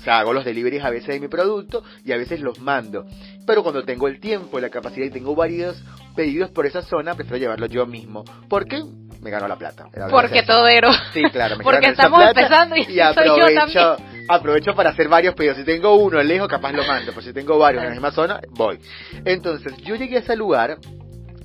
o 0.00 0.02
sea, 0.02 0.20
hago 0.20 0.32
los 0.32 0.46
deliveries 0.46 0.82
a 0.82 0.88
veces 0.88 1.08
de 1.08 1.20
mi 1.20 1.28
producto 1.28 1.82
y 2.04 2.12
a 2.12 2.16
veces 2.16 2.40
los 2.40 2.58
mando. 2.60 3.04
Pero 3.46 3.62
cuando 3.62 3.82
tengo 3.82 4.08
el 4.08 4.20
tiempo 4.20 4.58
y 4.58 4.62
la 4.62 4.70
capacidad 4.70 5.06
y 5.06 5.10
tengo 5.10 5.34
varios 5.34 5.82
pedidos 6.14 6.50
por 6.50 6.66
esa 6.66 6.82
zona, 6.82 7.14
prefiero 7.14 7.38
llevarlo 7.38 7.66
yo 7.66 7.86
mismo. 7.86 8.24
¿Por 8.48 8.66
qué? 8.66 8.82
Me 9.20 9.30
gano 9.30 9.48
la 9.48 9.56
plata. 9.56 9.86
Porque 10.10 10.42
todero. 10.42 10.90
Sí, 11.12 11.22
claro. 11.30 11.56
Me 11.56 11.64
Porque 11.64 11.88
estamos 11.88 12.22
empezando 12.22 12.76
y, 12.76 13.00
aprovecho, 13.00 13.96
aprovecho 14.28 14.74
para 14.74 14.90
hacer 14.90 15.08
varios 15.08 15.34
pedidos. 15.34 15.58
Si 15.58 15.64
tengo 15.64 15.94
uno 15.96 16.22
lejos, 16.22 16.48
capaz 16.48 16.72
lo 16.72 16.84
mando. 16.84 17.12
Pero 17.12 17.22
si 17.22 17.32
tengo 17.32 17.58
varios 17.58 17.82
en 17.82 17.88
la 17.88 17.94
misma 17.94 18.12
zona, 18.12 18.40
voy. 18.50 18.78
Entonces, 19.24 19.76
yo 19.78 19.94
llegué 19.96 20.16
a 20.16 20.20
ese 20.20 20.36
lugar 20.36 20.78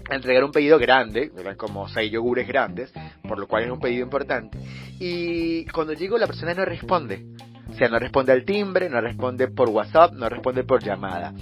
a 0.10 0.16
entregar 0.16 0.44
un 0.44 0.52
pedido 0.52 0.78
grande, 0.78 1.32
eran 1.38 1.56
como 1.56 1.90
seis 1.90 2.12
yogures 2.12 2.48
grandes, 2.48 2.94
por 3.28 3.40
lo 3.40 3.48
cual 3.48 3.64
es 3.64 3.72
un 3.72 3.80
pedido 3.80 4.04
importante. 4.04 4.58
Y 5.00 5.66
cuando 5.68 5.94
llego 5.94 6.18
la 6.18 6.28
persona 6.28 6.54
no 6.54 6.64
responde. 6.64 7.26
O 7.70 7.74
sea, 7.74 7.90
no 7.90 7.98
responde 7.98 8.32
al 8.32 8.46
timbre, 8.46 8.90
no 8.90 9.02
responde 9.02 9.48
por 9.48 9.70
WhatsApp, 9.70 10.14
no 10.14 10.30
responde 10.30 10.64
por 10.64 10.84
llamada. 10.84 11.34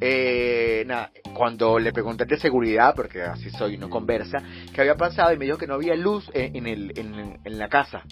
Eh, 0.00 0.84
nada, 0.86 1.10
cuando 1.34 1.78
le 1.78 1.92
pregunté 1.92 2.24
de 2.24 2.38
seguridad, 2.38 2.94
porque 2.94 3.22
así 3.22 3.50
soy, 3.50 3.76
no 3.76 3.90
conversa, 3.90 4.38
qué 4.72 4.80
había 4.80 4.94
pasado 4.94 5.32
y 5.32 5.36
me 5.36 5.44
dijo 5.44 5.58
que 5.58 5.66
no 5.66 5.74
había 5.74 5.94
luz 5.94 6.30
en, 6.32 6.66
el, 6.66 6.92
en, 6.96 7.58
la 7.58 7.68
casa. 7.68 8.02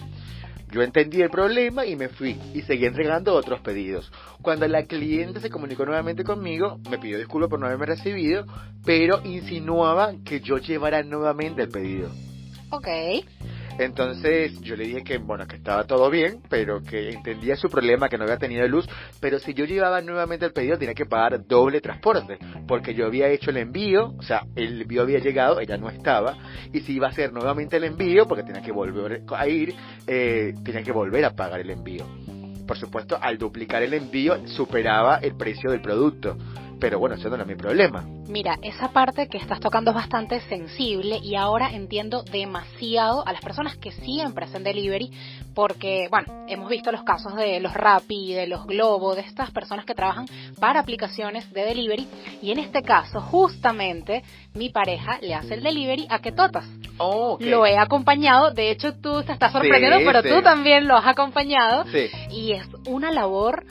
Yo 0.71 0.83
entendí 0.83 1.23
el 1.23 1.31
problema 1.31 1.87
y 1.87 1.97
me 1.97 2.11
fui 2.11 2.37
y 2.53 2.61
seguí 2.61 2.85
entregando 2.85 3.35
otros 3.35 3.61
pedidos. 3.61 4.13
Cuando 4.43 4.69
la 4.69 4.85
cliente 4.85 5.41
se 5.41 5.49
comunicó 5.49 5.87
nuevamente 5.87 6.25
conmigo, 6.25 6.79
me 6.91 6.99
pidió 6.99 7.17
disculpas 7.17 7.49
por 7.49 7.59
no 7.59 7.67
haberme 7.67 7.87
recibido, 7.87 8.45
pero 8.85 9.23
insinuaba 9.25 10.13
que 10.27 10.41
yo 10.41 10.59
llevara 10.59 11.03
nuevamente 11.03 11.63
el 11.63 11.71
pedido. 11.71 12.11
Ok. 12.71 12.87
Entonces 13.79 14.61
yo 14.61 14.77
le 14.77 14.85
dije 14.85 15.05
que, 15.05 15.19
bueno, 15.19 15.47
que 15.47 15.57
estaba 15.57 15.85
todo 15.85 16.11
bien, 16.11 16.41
pero 16.49 16.83
que 16.83 17.11
entendía 17.11 17.57
su 17.57 17.69
problema, 17.69 18.09
que 18.09 18.19
no 18.19 18.25
había 18.25 18.37
tenido 18.37 18.67
luz, 18.67 18.89
pero 19.21 19.39
si 19.39 19.55
yo 19.55 19.65
llevaba 19.65 20.01
nuevamente 20.01 20.45
el 20.45 20.53
pedido 20.53 20.79
tenía 20.79 20.95
que 20.95 21.07
pagar 21.07 21.47
doble 21.47 21.81
transporte, 21.81 22.39
porque 22.67 22.95
yo 22.95 23.07
había 23.07 23.29
hecho 23.29 23.51
el 23.51 23.59
envío, 23.59 24.15
o 24.19 24.23
sea, 24.23 24.43
el 24.57 24.83
envío 24.83 25.03
había 25.03 25.21
llegado, 25.21 25.61
ella 25.61 25.77
no 25.77 25.89
estaba, 25.89 26.37
y 26.73 26.81
si 26.81 26.95
iba 26.95 27.07
a 27.07 27.11
hacer 27.11 27.33
nuevamente 27.33 27.77
el 27.77 27.85
envío, 27.85 28.27
porque 28.27 28.43
tenía 28.43 28.63
que 28.63 28.73
volver 28.73 29.23
a 29.29 29.49
ir, 29.49 29.75
eh, 30.07 30.55
tenía 30.65 30.83
que 30.83 30.93
volver 30.93 31.25
a 31.25 31.31
pagar 31.31 31.61
el 31.61 31.71
envío. 31.71 32.05
Por 32.67 32.77
supuesto, 32.77 33.19
al 33.19 33.39
duplicar 33.39 33.83
el 33.83 33.95
envío 33.95 34.47
superaba 34.47 35.17
el 35.23 35.37
precio 35.37 35.71
del 35.71 35.81
producto. 35.81 36.37
Pero 36.81 36.99
bueno, 36.99 37.17
eso 37.17 37.29
no 37.29 37.35
era 37.35 37.45
mi 37.45 37.57
problema. 37.57 38.05
Mira, 38.29 38.59
esa 38.63 38.93
parte 38.93 39.27
que 39.29 39.39
estás 39.39 39.59
tocando 39.59 39.91
es 39.91 39.97
bastante 39.97 40.41
sensible 40.43 41.19
y 41.23 41.35
ahora 41.35 41.71
entiendo 41.73 42.23
demasiado 42.23 43.27
a 43.27 43.33
las 43.33 43.41
personas 43.41 43.77
que 43.77 43.91
siempre 43.91 44.45
hacen 44.45 44.63
delivery 44.63 45.11
porque, 45.55 46.09
bueno, 46.11 46.47
hemos 46.47 46.69
visto 46.69 46.93
los 46.93 47.03
casos 47.03 47.35
de 47.35 47.59
los 47.59 47.75
Rappi, 47.75 48.35
de 48.35 48.47
los 48.47 48.67
Globo, 48.67 49.15
de 49.15 49.23
estas 49.23 49.51
personas 49.51 49.85
que 49.85 49.95
trabajan 49.95 50.27
para 50.61 50.81
aplicaciones 50.81 51.51
de 51.53 51.65
delivery 51.65 52.07
y 52.43 52.53
en 52.53 52.59
este 52.59 52.83
caso, 52.83 53.21
justamente, 53.21 54.23
mi 54.55 54.69
pareja 54.69 55.19
le 55.21 55.35
hace 55.35 55.55
el 55.55 55.63
delivery 55.63 56.07
a 56.11 56.21
Ketotas. 56.21 56.67
Oh, 56.99 57.39
Lo 57.41 57.65
he 57.65 57.79
acompañado, 57.79 58.53
de 58.53 58.71
hecho 58.71 58.95
tú 58.95 59.23
te 59.23 59.33
estás 59.33 59.53
sorprendiendo, 59.53 59.99
pero 60.05 60.23
tú 60.23 60.43
también 60.43 60.87
lo 60.87 60.97
has 60.97 61.07
acompañado 61.07 61.85
y 62.31 62.53
es 62.53 62.67
una 62.87 63.11
labor 63.11 63.65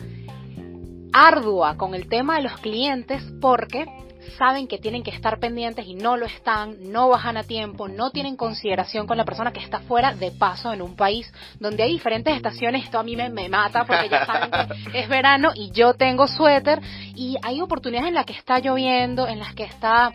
ardua 1.17 1.77
con 1.77 1.95
el 1.95 2.07
tema 2.07 2.35
de 2.35 2.43
los 2.43 2.57
clientes 2.59 3.23
porque 3.41 3.85
saben 4.37 4.67
que 4.67 4.77
tienen 4.77 5.03
que 5.03 5.11
estar 5.11 5.39
pendientes 5.39 5.87
y 5.87 5.95
no 5.95 6.15
lo 6.15 6.25
están, 6.25 6.91
no 6.91 7.09
bajan 7.09 7.37
a 7.37 7.43
tiempo, 7.43 7.87
no 7.87 8.11
tienen 8.11 8.35
consideración 8.35 9.07
con 9.07 9.17
la 9.17 9.25
persona 9.25 9.51
que 9.51 9.59
está 9.59 9.79
fuera 9.79 10.13
de 10.13 10.31
paso 10.31 10.71
en 10.71 10.81
un 10.81 10.95
país 10.95 11.31
donde 11.59 11.83
hay 11.83 11.93
diferentes 11.93 12.35
estaciones. 12.35 12.83
Esto 12.83 12.99
a 12.99 13.03
mí 13.03 13.15
me, 13.15 13.49
mata 13.49 13.85
porque 13.85 14.09
ya 14.09 14.25
saben 14.25 14.51
que 14.91 14.99
es 14.99 15.09
verano 15.09 15.51
y 15.55 15.71
yo 15.71 15.93
tengo 15.95 16.27
suéter 16.27 16.81
y 17.15 17.37
hay 17.41 17.61
oportunidades 17.61 18.09
en 18.09 18.15
las 18.15 18.25
que 18.25 18.33
está 18.33 18.59
lloviendo, 18.59 19.27
en 19.27 19.39
las 19.39 19.55
que 19.55 19.63
está 19.63 20.13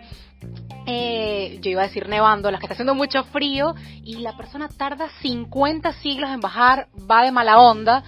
eh, 0.86 1.58
yo 1.60 1.70
iba 1.70 1.82
a 1.82 1.86
decir 1.86 2.08
nevando, 2.08 2.50
las 2.50 2.60
que 2.60 2.66
está 2.66 2.74
haciendo 2.74 2.94
mucho 2.94 3.24
frío 3.24 3.74
y 4.04 4.16
la 4.18 4.36
persona 4.36 4.68
tarda 4.68 5.08
50 5.20 5.92
siglos 5.94 6.30
en 6.30 6.40
bajar, 6.40 6.88
va 7.10 7.24
de 7.24 7.32
mala 7.32 7.60
onda 7.60 8.02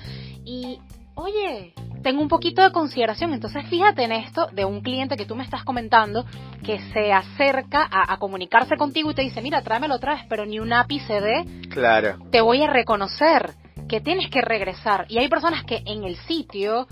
y, 0.45 0.79
oye, 1.15 1.75
tengo 2.03 2.21
un 2.21 2.29
poquito 2.29 2.63
de 2.63 2.71
consideración. 2.71 3.33
Entonces, 3.33 3.67
fíjate 3.69 4.05
en 4.05 4.13
esto 4.13 4.47
de 4.53 4.65
un 4.65 4.81
cliente 4.83 5.17
que 5.17 5.27
tú 5.27 5.35
me 5.35 5.43
estás 5.43 5.65
comentando 5.65 6.25
que 6.63 6.79
se 6.93 7.13
acerca 7.13 7.89
a, 7.91 8.17
comunicarse 8.19 8.77
contigo 8.77 9.11
y 9.11 9.15
te 9.15 9.23
dice, 9.23 9.43
mira, 9.43 9.63
tráemelo 9.63 9.97
otra 9.97 10.15
vez, 10.15 10.25
pero 10.29 10.47
ni 10.47 10.61
un 10.61 10.73
ápice 10.73 11.21
de... 11.21 11.69
Claro. 11.71 12.19
Te 12.31 12.41
voy 12.41 12.63
a 12.63 12.69
reconocer 12.69 13.55
que 13.89 14.01
tienes 14.01 14.31
que 14.31 14.41
regresar. 14.41 15.07
Y 15.09 15.19
hay 15.19 15.29
personas 15.29 15.65
que 15.65 15.83
en 15.87 16.05
el 16.05 16.17
sitio 16.17 16.87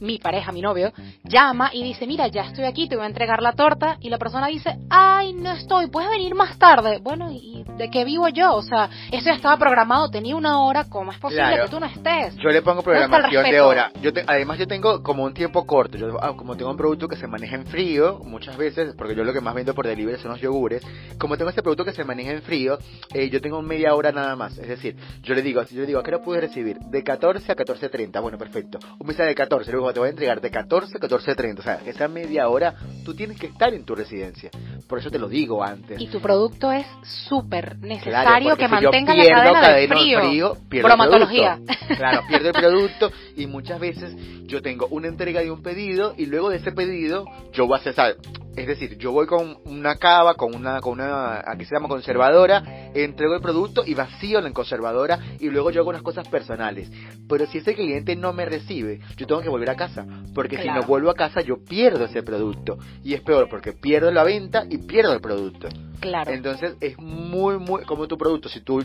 mi 0.00 0.18
pareja, 0.18 0.52
mi 0.52 0.60
novio, 0.60 0.92
llama 1.24 1.70
y 1.72 1.82
dice, 1.82 2.06
mira, 2.06 2.26
ya 2.28 2.42
estoy 2.42 2.64
aquí, 2.64 2.88
te 2.88 2.96
voy 2.96 3.04
a 3.04 3.08
entregar 3.08 3.42
la 3.42 3.52
torta, 3.52 3.98
y 4.00 4.10
la 4.10 4.18
persona 4.18 4.48
dice, 4.48 4.78
ay, 4.90 5.32
no 5.32 5.52
estoy, 5.52 5.88
puedes 5.88 6.10
venir 6.10 6.34
más 6.34 6.58
tarde. 6.58 6.98
Bueno, 7.00 7.30
¿y 7.30 7.64
de 7.76 7.90
qué 7.90 8.04
vivo 8.04 8.28
yo? 8.28 8.54
O 8.54 8.62
sea, 8.62 8.88
eso 9.10 9.26
ya 9.26 9.34
estaba 9.34 9.56
programado, 9.56 10.10
tenía 10.10 10.36
una 10.36 10.60
hora, 10.60 10.84
¿cómo 10.88 11.12
es 11.12 11.18
posible 11.18 11.60
que 11.62 11.68
tú 11.68 11.80
no 11.80 11.86
estés? 11.86 12.36
Yo 12.36 12.50
le 12.50 12.62
pongo 12.62 12.82
programación 12.82 13.44
de 13.44 13.60
hora. 13.60 13.92
Yo 14.00 14.10
además 14.26 14.58
yo 14.58 14.66
tengo 14.66 15.02
como 15.02 15.24
un 15.24 15.34
tiempo 15.34 15.66
corto, 15.66 15.96
yo 15.96 16.18
ah, 16.22 16.34
como 16.36 16.56
tengo 16.56 16.70
un 16.70 16.76
producto 16.76 17.08
que 17.08 17.16
se 17.16 17.26
maneja 17.26 17.56
en 17.56 17.66
frío, 17.66 18.20
muchas 18.24 18.56
veces, 18.56 18.94
porque 18.96 19.14
yo 19.14 19.24
lo 19.24 19.32
que 19.32 19.40
más 19.40 19.54
vendo 19.54 19.74
por 19.74 19.86
delivery 19.86 20.18
son 20.18 20.32
los 20.32 20.40
yogures, 20.40 20.82
como 21.18 21.36
tengo 21.36 21.50
este 21.50 21.62
producto 21.62 21.84
que 21.84 21.92
se 21.92 22.04
maneja 22.04 22.32
en 22.32 22.42
frío, 22.42 22.78
eh, 23.14 23.28
yo 23.30 23.40
tengo 23.40 23.62
media 23.62 23.94
hora 23.94 24.12
nada 24.12 24.36
más, 24.36 24.58
es 24.58 24.68
decir, 24.68 24.96
yo 25.22 25.34
le 25.34 25.42
digo, 25.42 25.62
yo 25.62 25.80
le 25.80 25.86
digo, 25.86 26.00
¿a 26.00 26.02
qué 26.02 26.10
hora 26.10 26.22
pude 26.22 26.40
recibir? 26.40 26.78
De 26.78 27.02
14 27.02 27.52
a 27.52 27.56
14.30, 27.56 28.20
bueno, 28.20 28.38
perfecto. 28.38 28.78
Un 28.98 29.06
mensaje 29.06 29.28
de 29.28 29.34
14, 29.34 29.70
luego 29.72 29.81
te 29.92 29.98
voy 29.98 30.08
a 30.08 30.10
entregar 30.10 30.40
de 30.40 30.50
14 30.50 30.96
a 30.96 31.00
14.30. 31.00 31.58
O 31.58 31.62
sea, 31.62 31.80
esa 31.86 32.08
media 32.08 32.48
hora 32.48 32.74
tú 33.04 33.14
tienes 33.14 33.38
que 33.38 33.46
estar 33.46 33.72
en 33.74 33.84
tu 33.84 33.94
residencia. 33.94 34.50
Por 34.86 34.98
eso 34.98 35.10
te 35.10 35.18
lo 35.18 35.28
digo 35.28 35.64
antes. 35.64 36.00
Y 36.00 36.08
tu 36.08 36.20
producto 36.20 36.70
es 36.70 36.86
súper 37.02 37.78
necesario 37.78 38.56
que 38.56 38.68
mantenga 38.68 39.14
la 39.14 39.52
cadena, 39.52 39.70
de 39.72 39.88
frío. 39.88 40.56
Bromatología. 40.70 41.58
Claro, 41.96 42.22
pierdo 42.28 42.48
el 42.48 42.54
producto 42.54 43.12
y 43.36 43.46
muchas 43.46 43.80
veces 43.80 44.14
yo 44.44 44.62
tengo 44.62 44.86
una 44.88 45.08
entrega 45.08 45.40
de 45.40 45.50
un 45.50 45.62
pedido 45.62 46.14
y 46.16 46.26
luego 46.26 46.50
de 46.50 46.58
ese 46.58 46.72
pedido 46.72 47.24
yo 47.52 47.66
voy 47.66 47.78
a 47.78 47.82
cesar. 47.82 48.16
Es 48.56 48.66
decir, 48.66 48.98
yo 48.98 49.12
voy 49.12 49.26
con 49.26 49.56
una 49.64 49.96
cava, 49.96 50.34
con 50.34 50.54
una, 50.54 50.80
con 50.80 50.94
una, 50.94 51.42
aquí 51.46 51.64
se 51.64 51.74
llama 51.74 51.88
conservadora, 51.88 52.90
entrego 52.94 53.34
el 53.34 53.40
producto 53.40 53.82
y 53.86 53.94
vacío 53.94 54.40
la 54.40 54.52
conservadora 54.52 55.18
y 55.40 55.48
luego 55.48 55.70
yo 55.70 55.80
hago 55.80 55.90
unas 55.90 56.02
cosas 56.02 56.28
personales. 56.28 56.90
Pero 57.28 57.46
si 57.46 57.58
ese 57.58 57.74
cliente 57.74 58.14
no 58.14 58.32
me 58.32 58.44
recibe, 58.44 59.00
yo 59.16 59.26
tengo 59.26 59.40
que 59.40 59.48
volver 59.48 59.70
a 59.70 59.76
casa, 59.76 60.06
porque 60.34 60.58
si 60.60 60.68
no 60.68 60.82
vuelvo 60.82 61.10
a 61.10 61.14
casa 61.14 61.40
yo 61.40 61.64
pierdo 61.64 62.04
ese 62.04 62.22
producto. 62.22 62.78
Y 63.02 63.14
es 63.14 63.22
peor, 63.22 63.48
porque 63.48 63.72
pierdo 63.72 64.10
la 64.10 64.22
venta 64.22 64.64
y 64.68 64.78
pierdo 64.78 65.14
el 65.14 65.20
producto. 65.20 65.68
Claro. 66.00 66.32
Entonces 66.32 66.74
es 66.80 66.98
muy, 66.98 67.58
muy, 67.58 67.84
como 67.84 68.06
tu 68.08 68.18
producto, 68.18 68.48
si 68.48 68.60
tú 68.60 68.82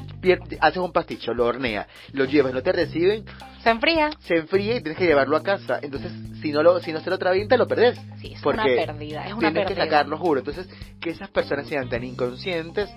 haces 0.62 0.78
un 0.78 0.92
pasticho, 0.92 1.34
lo 1.34 1.46
horneas, 1.46 1.88
lo 2.14 2.26
llevas, 2.26 2.54
no 2.54 2.62
te 2.62 2.72
reciben, 2.72 3.26
se 3.68 3.72
enfría. 3.72 4.12
Se 4.20 4.38
enfría 4.38 4.78
y 4.78 4.82
tienes 4.82 4.98
que 4.98 5.06
llevarlo 5.06 5.36
a 5.36 5.44
casa. 5.44 5.80
Entonces, 5.82 6.12
si 6.42 6.52
no 6.52 6.64
lo, 6.64 6.80
si 6.80 6.94
no 6.94 7.02
se 7.02 7.10
lo 7.10 7.18
venta, 7.18 7.58
lo 7.58 7.68
perdés. 7.68 8.00
Sí, 8.22 8.34
es 8.34 8.42
porque 8.42 8.62
una 8.62 8.86
pérdida, 8.86 9.28
es 9.28 9.34
una 9.34 9.52
tienes 9.66 9.76
que 9.76 9.84
sacarlo, 9.84 10.18
juro. 10.18 10.40
Entonces, 10.40 10.68
que 11.00 11.12
esas 11.12 11.30
personas 11.30 11.68
sean 11.68 11.90
tan 11.90 12.04
inconscientes 12.04 12.90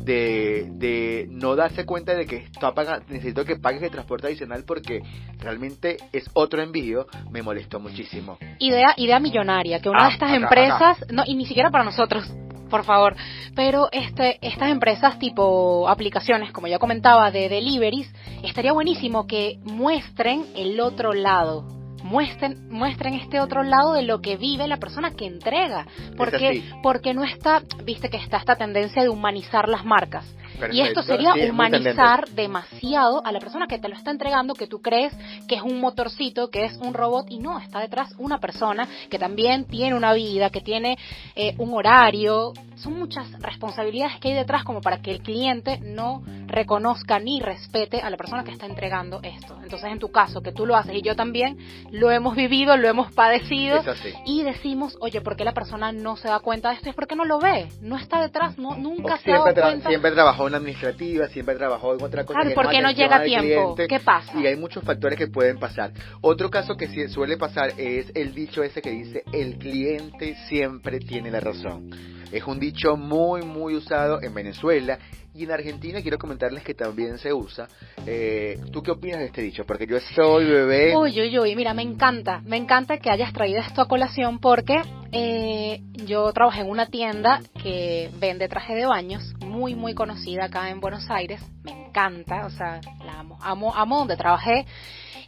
de, 0.00 0.68
de 0.72 1.26
no 1.30 1.56
darse 1.56 1.84
cuenta 1.86 2.14
de 2.14 2.26
que 2.26 2.36
está 2.36 2.72
necesito 3.08 3.44
que 3.44 3.56
pagues 3.56 3.82
el 3.82 3.90
transporte 3.90 4.26
adicional 4.26 4.64
porque 4.66 5.00
realmente 5.38 5.96
es 6.12 6.28
otro 6.34 6.62
envío, 6.62 7.06
me 7.30 7.42
molestó 7.42 7.80
muchísimo. 7.80 8.38
Idea, 8.58 8.94
idea 8.96 9.18
millonaria, 9.20 9.80
que 9.80 9.88
una 9.88 10.04
de 10.04 10.08
ah, 10.08 10.12
estas 10.12 10.32
empresas, 10.32 10.98
no, 11.10 11.22
y 11.26 11.34
ni 11.34 11.46
siquiera 11.46 11.70
para 11.70 11.84
nosotros, 11.84 12.30
por 12.68 12.84
favor. 12.84 13.16
Pero 13.54 13.88
este, 13.92 14.38
estas 14.46 14.70
empresas 14.70 15.18
tipo 15.18 15.88
aplicaciones, 15.88 16.52
como 16.52 16.66
ya 16.66 16.78
comentaba, 16.78 17.30
de 17.30 17.48
deliveries, 17.48 18.12
estaría 18.42 18.72
buenísimo 18.72 19.26
que 19.26 19.58
muestren 19.64 20.44
el 20.56 20.78
otro 20.80 21.12
lado. 21.12 21.85
Muestren, 22.06 22.68
muestren 22.70 23.14
este 23.14 23.40
otro 23.40 23.64
lado 23.64 23.92
de 23.94 24.02
lo 24.02 24.20
que 24.20 24.36
vive 24.36 24.68
la 24.68 24.76
persona 24.76 25.10
que 25.10 25.26
entrega. 25.26 25.86
Porque, 26.16 26.62
porque 26.82 27.14
no 27.14 27.24
está, 27.24 27.62
viste 27.84 28.08
que 28.08 28.16
está 28.16 28.36
esta 28.36 28.54
tendencia 28.54 29.02
de 29.02 29.08
humanizar 29.08 29.68
las 29.68 29.84
marcas. 29.84 30.24
Y 30.72 30.80
esto 30.80 31.02
sería 31.02 31.34
humanizar 31.50 32.28
demasiado 32.30 33.24
a 33.24 33.32
la 33.32 33.40
persona 33.40 33.66
que 33.66 33.78
te 33.78 33.88
lo 33.88 33.96
está 33.96 34.10
entregando, 34.10 34.54
que 34.54 34.66
tú 34.66 34.80
crees 34.80 35.12
que 35.48 35.56
es 35.56 35.62
un 35.62 35.80
motorcito, 35.80 36.50
que 36.50 36.64
es 36.64 36.76
un 36.78 36.94
robot, 36.94 37.26
y 37.28 37.38
no, 37.38 37.58
está 37.58 37.80
detrás 37.80 38.12
una 38.18 38.38
persona 38.38 38.88
que 39.10 39.18
también 39.18 39.64
tiene 39.64 39.96
una 39.96 40.12
vida, 40.12 40.50
que 40.50 40.60
tiene 40.60 40.98
eh, 41.34 41.54
un 41.58 41.74
horario. 41.74 42.52
Son 42.76 42.98
muchas 42.98 43.30
responsabilidades 43.40 44.18
que 44.20 44.28
hay 44.28 44.34
detrás 44.34 44.64
como 44.64 44.80
para 44.80 45.00
que 45.00 45.10
el 45.10 45.20
cliente 45.20 45.78
no 45.80 46.22
reconozca 46.46 47.18
ni 47.18 47.40
respete 47.40 48.00
a 48.00 48.10
la 48.10 48.16
persona 48.16 48.44
que 48.44 48.50
está 48.50 48.66
entregando 48.66 49.20
esto. 49.22 49.58
Entonces, 49.62 49.90
en 49.90 49.98
tu 49.98 50.10
caso, 50.10 50.42
que 50.42 50.52
tú 50.52 50.66
lo 50.66 50.76
haces 50.76 50.94
y 50.94 51.02
yo 51.02 51.16
también, 51.16 51.58
lo 51.90 52.10
hemos 52.10 52.36
vivido, 52.36 52.76
lo 52.76 52.88
hemos 52.88 53.12
padecido 53.12 53.82
y 54.24 54.42
decimos, 54.42 54.96
oye, 55.00 55.20
¿por 55.20 55.36
qué 55.36 55.44
la 55.44 55.54
persona 55.54 55.92
no 55.92 56.16
se 56.16 56.28
da 56.28 56.38
cuenta 56.40 56.70
de 56.70 56.76
esto? 56.76 56.90
Es 56.90 56.94
porque 56.94 57.16
no 57.16 57.24
lo 57.24 57.38
ve, 57.38 57.68
no 57.80 57.96
está 57.96 58.20
detrás, 58.20 58.58
no, 58.58 58.76
nunca 58.76 59.18
se 59.18 59.30
da 59.30 59.42
cuenta. 59.42 59.88
Siempre 59.88 60.12
trabajó 60.12 60.45
en 60.48 60.54
administrativa, 60.54 61.28
siempre 61.28 61.54
trabajó 61.56 61.94
en 61.94 62.02
otra 62.02 62.24
cosa. 62.24 62.40
Claro, 62.40 62.54
porque 62.54 62.80
no 62.80 62.90
llega 62.90 63.16
a 63.16 63.24
tiempo. 63.24 63.76
¿Qué 63.76 64.00
pasa? 64.00 64.38
Y 64.38 64.46
hay 64.46 64.56
muchos 64.56 64.82
factores 64.84 65.18
que 65.18 65.28
pueden 65.28 65.58
pasar. 65.58 65.92
Otro 66.20 66.50
caso 66.50 66.76
que 66.76 67.08
suele 67.08 67.36
pasar 67.36 67.72
es 67.76 68.10
el 68.14 68.34
dicho 68.34 68.62
ese 68.62 68.82
que 68.82 68.90
dice, 68.90 69.22
el 69.32 69.58
cliente 69.58 70.36
siempre 70.48 70.98
tiene 71.00 71.30
la 71.30 71.40
razón. 71.40 71.90
Es 72.32 72.44
un 72.44 72.58
dicho 72.58 72.96
muy, 72.96 73.42
muy 73.42 73.74
usado 73.74 74.22
en 74.22 74.34
Venezuela 74.34 74.98
y 75.36 75.44
en 75.44 75.52
Argentina 75.52 76.00
quiero 76.00 76.18
comentarles 76.18 76.64
que 76.64 76.74
también 76.74 77.18
se 77.18 77.32
usa. 77.32 77.68
Eh, 78.06 78.58
¿Tú 78.72 78.82
qué 78.82 78.90
opinas 78.90 79.18
de 79.18 79.26
este 79.26 79.42
dicho? 79.42 79.64
Porque 79.66 79.86
yo 79.86 80.00
soy 80.00 80.46
bebé. 80.46 80.96
Uy, 80.96 81.20
uy, 81.20 81.38
uy, 81.38 81.54
mira, 81.54 81.74
me 81.74 81.82
encanta, 81.82 82.40
me 82.44 82.56
encanta 82.56 82.98
que 82.98 83.10
hayas 83.10 83.32
traído 83.32 83.60
esto 83.60 83.82
a 83.82 83.88
colación 83.88 84.38
porque 84.38 84.80
eh, 85.12 85.82
yo 86.06 86.32
trabajé 86.32 86.62
en 86.62 86.70
una 86.70 86.86
tienda 86.86 87.40
que 87.62 88.10
vende 88.18 88.48
traje 88.48 88.74
de 88.74 88.86
baños, 88.86 89.34
muy, 89.40 89.74
muy 89.74 89.94
conocida 89.94 90.46
acá 90.46 90.70
en 90.70 90.80
Buenos 90.80 91.10
Aires. 91.10 91.42
Me 91.64 91.88
encanta, 91.88 92.46
o 92.46 92.50
sea, 92.50 92.80
la 93.04 93.20
amo, 93.20 93.38
amo, 93.42 93.74
amo 93.74 93.98
donde 93.98 94.16
trabajé. 94.16 94.64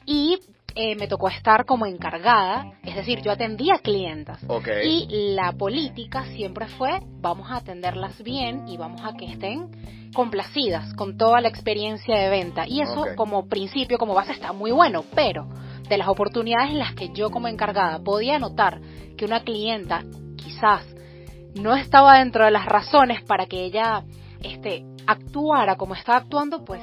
Y 0.07 0.38
eh, 0.75 0.95
me 0.97 1.09
tocó 1.09 1.29
estar 1.29 1.64
como 1.64 1.87
encargada, 1.87 2.73
es 2.83 2.95
decir, 2.95 3.21
yo 3.23 3.33
atendía 3.33 3.79
clientas. 3.79 4.41
Y 4.85 5.35
la 5.35 5.53
política 5.53 6.25
siempre 6.27 6.66
fue, 6.69 7.01
vamos 7.21 7.51
a 7.51 7.57
atenderlas 7.57 8.23
bien 8.23 8.69
y 8.69 8.77
vamos 8.77 9.01
a 9.05 9.16
que 9.16 9.27
estén 9.27 9.71
complacidas 10.14 10.95
con 10.95 11.16
toda 11.16 11.41
la 11.41 11.49
experiencia 11.49 12.19
de 12.19 12.29
venta. 12.29 12.66
Y 12.66 12.81
eso 12.81 13.07
como 13.16 13.49
principio, 13.49 13.99
como 13.99 14.14
base, 14.14 14.33
está 14.33 14.53
muy 14.53 14.71
bueno, 14.71 15.05
pero 15.14 15.49
de 15.89 15.99
las 15.99 16.09
oportunidades 16.09 16.71
en 16.71 16.79
las 16.79 16.95
que 16.95 17.11
yo 17.11 17.31
como 17.31 17.49
encargada 17.49 17.99
podía 17.99 18.39
notar 18.39 18.81
que 19.16 19.25
una 19.25 19.41
clienta 19.41 20.05
quizás 20.37 20.85
no 21.55 21.75
estaba 21.75 22.19
dentro 22.19 22.45
de 22.45 22.51
las 22.51 22.66
razones 22.66 23.23
para 23.23 23.47
que 23.47 23.64
ella 23.64 24.05
este, 24.43 24.85
actuara 25.07 25.77
como 25.77 25.95
estaba 25.95 26.19
actuando, 26.19 26.64
pues 26.64 26.83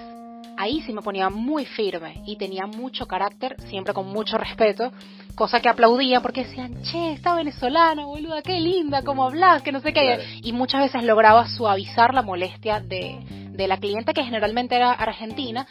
ahí 0.58 0.82
sí 0.82 0.94
me 0.94 1.02
ponía 1.02 1.30
muy 1.30 1.66
firme 1.66 2.22
y 2.26 2.38
tenía 2.38 2.66
mucho 2.66 3.06
carácter, 3.06 3.56
siempre 3.70 3.94
con 3.94 4.08
mucho 4.08 4.38
respeto, 4.38 4.92
cosa 5.36 5.60
que 5.60 5.70
aplaudía 5.70 6.22
porque 6.22 6.46
decían, 6.46 6.82
che, 6.84 7.14
esta 7.14 7.36
venezolana, 7.36 8.06
boluda, 8.06 8.42
qué 8.42 8.60
linda, 8.60 9.04
cómo 9.04 9.26
hablas, 9.26 9.62
que 9.62 9.72
no 9.72 9.82
sé 9.82 9.94
qué. 9.94 10.40
Y 10.42 10.54
muchas 10.54 10.82
veces 10.82 11.04
lograba 11.04 11.48
suavizar 11.48 12.14
la 12.14 12.22
molestia 12.22 12.80
de, 12.80 13.20
de 13.52 13.68
la 13.68 13.78
cliente 13.78 14.14
que 14.14 14.24
generalmente 14.24 14.76
era 14.76 14.92
argentina 14.92 15.68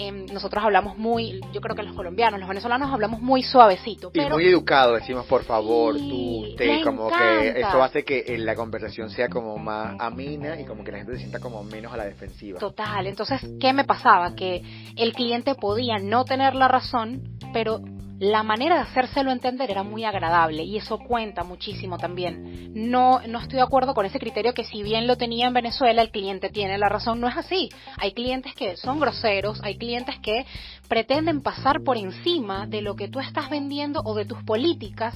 Em, 0.00 0.26
nosotros 0.32 0.62
hablamos 0.62 0.96
muy, 0.96 1.40
yo 1.52 1.60
creo 1.60 1.74
que 1.74 1.82
los 1.82 1.92
colombianos, 1.96 2.38
los 2.38 2.48
venezolanos 2.48 2.92
hablamos 2.92 3.20
muy 3.20 3.42
suavecito. 3.42 4.12
y 4.14 4.20
muy 4.20 4.46
educado, 4.46 4.94
decimos 4.94 5.26
por 5.26 5.42
favor, 5.42 5.96
tú, 5.96 6.46
usted, 6.50 6.84
como 6.84 7.08
que 7.08 7.58
eso 7.58 7.82
hace 7.82 8.04
que 8.04 8.20
eh, 8.20 8.38
la 8.38 8.54
conversación 8.54 9.10
sea 9.10 9.28
como 9.28 9.58
más 9.58 9.96
amina 9.98 10.60
y 10.60 10.64
como 10.64 10.84
que 10.84 10.92
la 10.92 10.98
gente 10.98 11.14
se 11.14 11.18
sienta 11.18 11.40
como 11.40 11.64
menos 11.64 11.92
a 11.92 11.96
la 11.96 12.04
defensiva. 12.04 12.60
Total, 12.60 13.08
entonces, 13.08 13.40
¿qué 13.58 13.72
me 13.72 13.82
pasaba? 13.82 14.36
Que 14.36 14.62
el 14.94 15.12
cliente 15.14 15.56
podía 15.56 15.98
no 15.98 16.24
tener 16.24 16.54
la 16.54 16.68
razón, 16.68 17.36
pero 17.52 17.80
la 18.20 18.42
manera 18.42 18.76
de 18.76 18.80
hacérselo 18.82 19.30
entender 19.30 19.70
era 19.70 19.82
muy 19.82 20.04
agradable 20.04 20.64
y 20.64 20.76
eso 20.76 20.98
cuenta 20.98 21.44
muchísimo 21.44 21.98
también. 21.98 22.72
No, 22.74 23.20
no 23.26 23.38
estoy 23.38 23.56
de 23.56 23.62
acuerdo 23.62 23.94
con 23.94 24.06
ese 24.06 24.18
criterio 24.18 24.54
que 24.54 24.64
si 24.64 24.82
bien 24.82 25.06
lo 25.06 25.16
tenía 25.16 25.46
en 25.46 25.54
Venezuela, 25.54 26.02
el 26.02 26.10
cliente 26.10 26.48
tiene 26.48 26.78
la 26.78 26.88
razón, 26.88 27.20
no 27.20 27.28
es 27.28 27.36
así. 27.36 27.68
Hay 27.96 28.12
clientes 28.12 28.54
que 28.54 28.76
son 28.76 28.98
groseros, 28.98 29.60
hay 29.62 29.78
clientes 29.78 30.16
que 30.20 30.46
pretenden 30.88 31.42
pasar 31.42 31.82
por 31.84 31.96
encima 31.96 32.66
de 32.66 32.82
lo 32.82 32.96
que 32.96 33.08
tú 33.08 33.20
estás 33.20 33.50
vendiendo 33.50 34.00
o 34.04 34.14
de 34.14 34.24
tus 34.24 34.42
políticas 34.42 35.14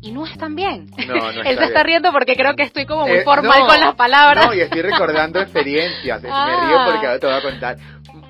y 0.00 0.12
no 0.12 0.24
están 0.24 0.54
bien. 0.54 0.90
No, 1.08 1.32
no 1.32 1.42
Él 1.44 1.58
se 1.58 1.64
está 1.64 1.82
riendo 1.82 2.12
porque 2.12 2.36
creo 2.36 2.54
que 2.54 2.62
estoy 2.62 2.86
como 2.86 3.06
muy 3.06 3.18
eh, 3.18 3.24
formal 3.24 3.66
con 3.66 3.80
las 3.80 3.94
palabras. 3.96 4.46
No, 4.46 4.54
y 4.54 4.60
estoy 4.60 4.82
recordando 4.82 5.40
experiencias. 5.40 6.22
Me 6.22 6.28
río 6.28 6.78
porque 6.86 7.06
ahora 7.06 7.18
te 7.18 7.26
voy 7.26 7.36
a 7.36 7.42
contar 7.42 7.76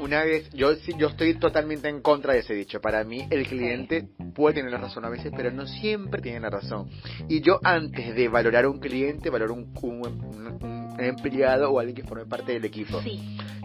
una 0.05 0.23
vez, 0.23 0.51
yo 0.51 0.73
yo 0.99 1.09
estoy 1.09 1.35
totalmente 1.39 1.89
en 1.89 2.03
contra 2.03 2.35
de 2.35 2.41
ese 2.41 2.53
dicho. 2.55 2.81
Para 2.81 3.05
mí, 3.05 3.27
el 3.31 3.47
cliente 3.47 4.07
puede 4.35 4.57
tener 4.57 4.71
la 4.71 4.79
razón 4.79 5.05
a 5.07 5.09
veces, 5.09 5.33
pero 5.35 5.51
no 5.51 5.67
siempre 5.67 6.21
tiene 6.21 6.41
la 6.41 6.51
razón. 6.51 6.91
Y 7.29 7.41
yo, 7.41 7.59
antes 7.65 8.15
de 8.15 8.29
valorar 8.29 8.67
a 8.67 8.69
un 8.69 8.81
cliente, 8.81 9.31
valoro 9.31 9.55
un, 9.55 9.73
un, 9.83 10.97
empleado 10.99 11.71
o 11.71 11.81
alguien 11.81 11.97
que 11.97 12.05
forme 12.05 12.27
parte 12.27 12.53
del 12.53 12.67
equipo. 12.67 13.01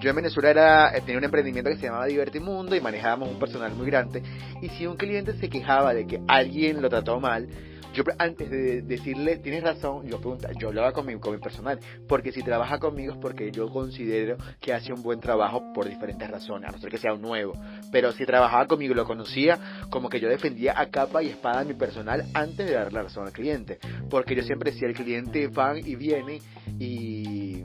Yo 0.02 0.10
en 0.10 0.16
Venezuela 0.16 0.50
era, 0.50 0.94
tenía 1.02 1.18
un 1.18 1.26
emprendimiento 1.26 1.70
que 1.70 1.76
se 1.76 1.84
llamaba 1.84 2.06
Divertimundo 2.06 2.74
y 2.74 2.80
manejábamos 2.80 3.30
un 3.30 3.40
personal 3.40 3.74
muy 3.76 3.88
grande. 3.88 4.24
Y 4.62 4.70
si 4.70 4.88
un 4.88 4.96
cliente 4.96 5.34
se 5.34 5.50
quejaba 5.50 5.94
de 5.94 6.08
que 6.08 6.22
alguien 6.28 6.82
lo 6.82 6.90
trató 6.90 7.20
mal, 7.20 7.50
yo 7.94 8.04
antes 8.18 8.50
de 8.50 8.82
decirle, 8.82 9.38
tienes 9.38 9.64
razón, 9.64 10.08
yo 10.08 10.20
pregunta, 10.20 10.50
yo 10.58 10.70
hablaba 10.70 10.92
con 10.92 11.06
mi, 11.06 11.20
con 11.20 11.34
mi 11.34 11.40
personal, 11.40 11.80
porque 12.08 12.32
si 12.32 12.44
trabaja 12.44 12.80
conmigo 12.80 13.14
es 13.14 13.20
porque 13.20 13.52
yo 13.52 13.70
considero 13.70 14.38
que 14.60 14.74
hace 14.74 14.94
un 14.94 15.02
buen 15.02 15.20
trabajo 15.20 15.74
por 15.74 15.88
diferentes 15.88 16.30
razones, 16.30 16.70
a 16.70 16.72
no 16.72 16.80
ser 16.80 16.90
que 16.90 16.98
sea 16.98 17.14
un 17.14 17.22
nuevo. 17.22 17.54
Pero 17.92 18.12
si 18.12 18.26
trabajaba 18.26 18.68
conmigo 18.68 18.94
y 18.94 18.96
lo 18.96 19.06
conocía, 19.06 19.60
como 19.90 20.10
que 20.10 20.20
yo 20.20 20.30
defendía 20.30 20.80
a 20.80 20.88
capa 20.90 21.24
y 21.24 21.28
espada 21.28 21.62
a 21.62 21.64
mi 21.64 21.74
personal 21.74 22.26
antes 22.34 22.68
de 22.68 22.74
darle 22.74 22.94
la 22.94 23.04
razón 23.04 23.26
al 23.26 23.34
cliente. 23.34 23.80
Porque 24.10 24.36
yo 24.36 24.44
siempre 24.44 24.72
decía, 24.72 24.88
el 24.88 24.96
cliente 24.96 25.48
van 25.48 25.78
y 25.78 25.96
viene 25.96 26.42
y 26.80 27.64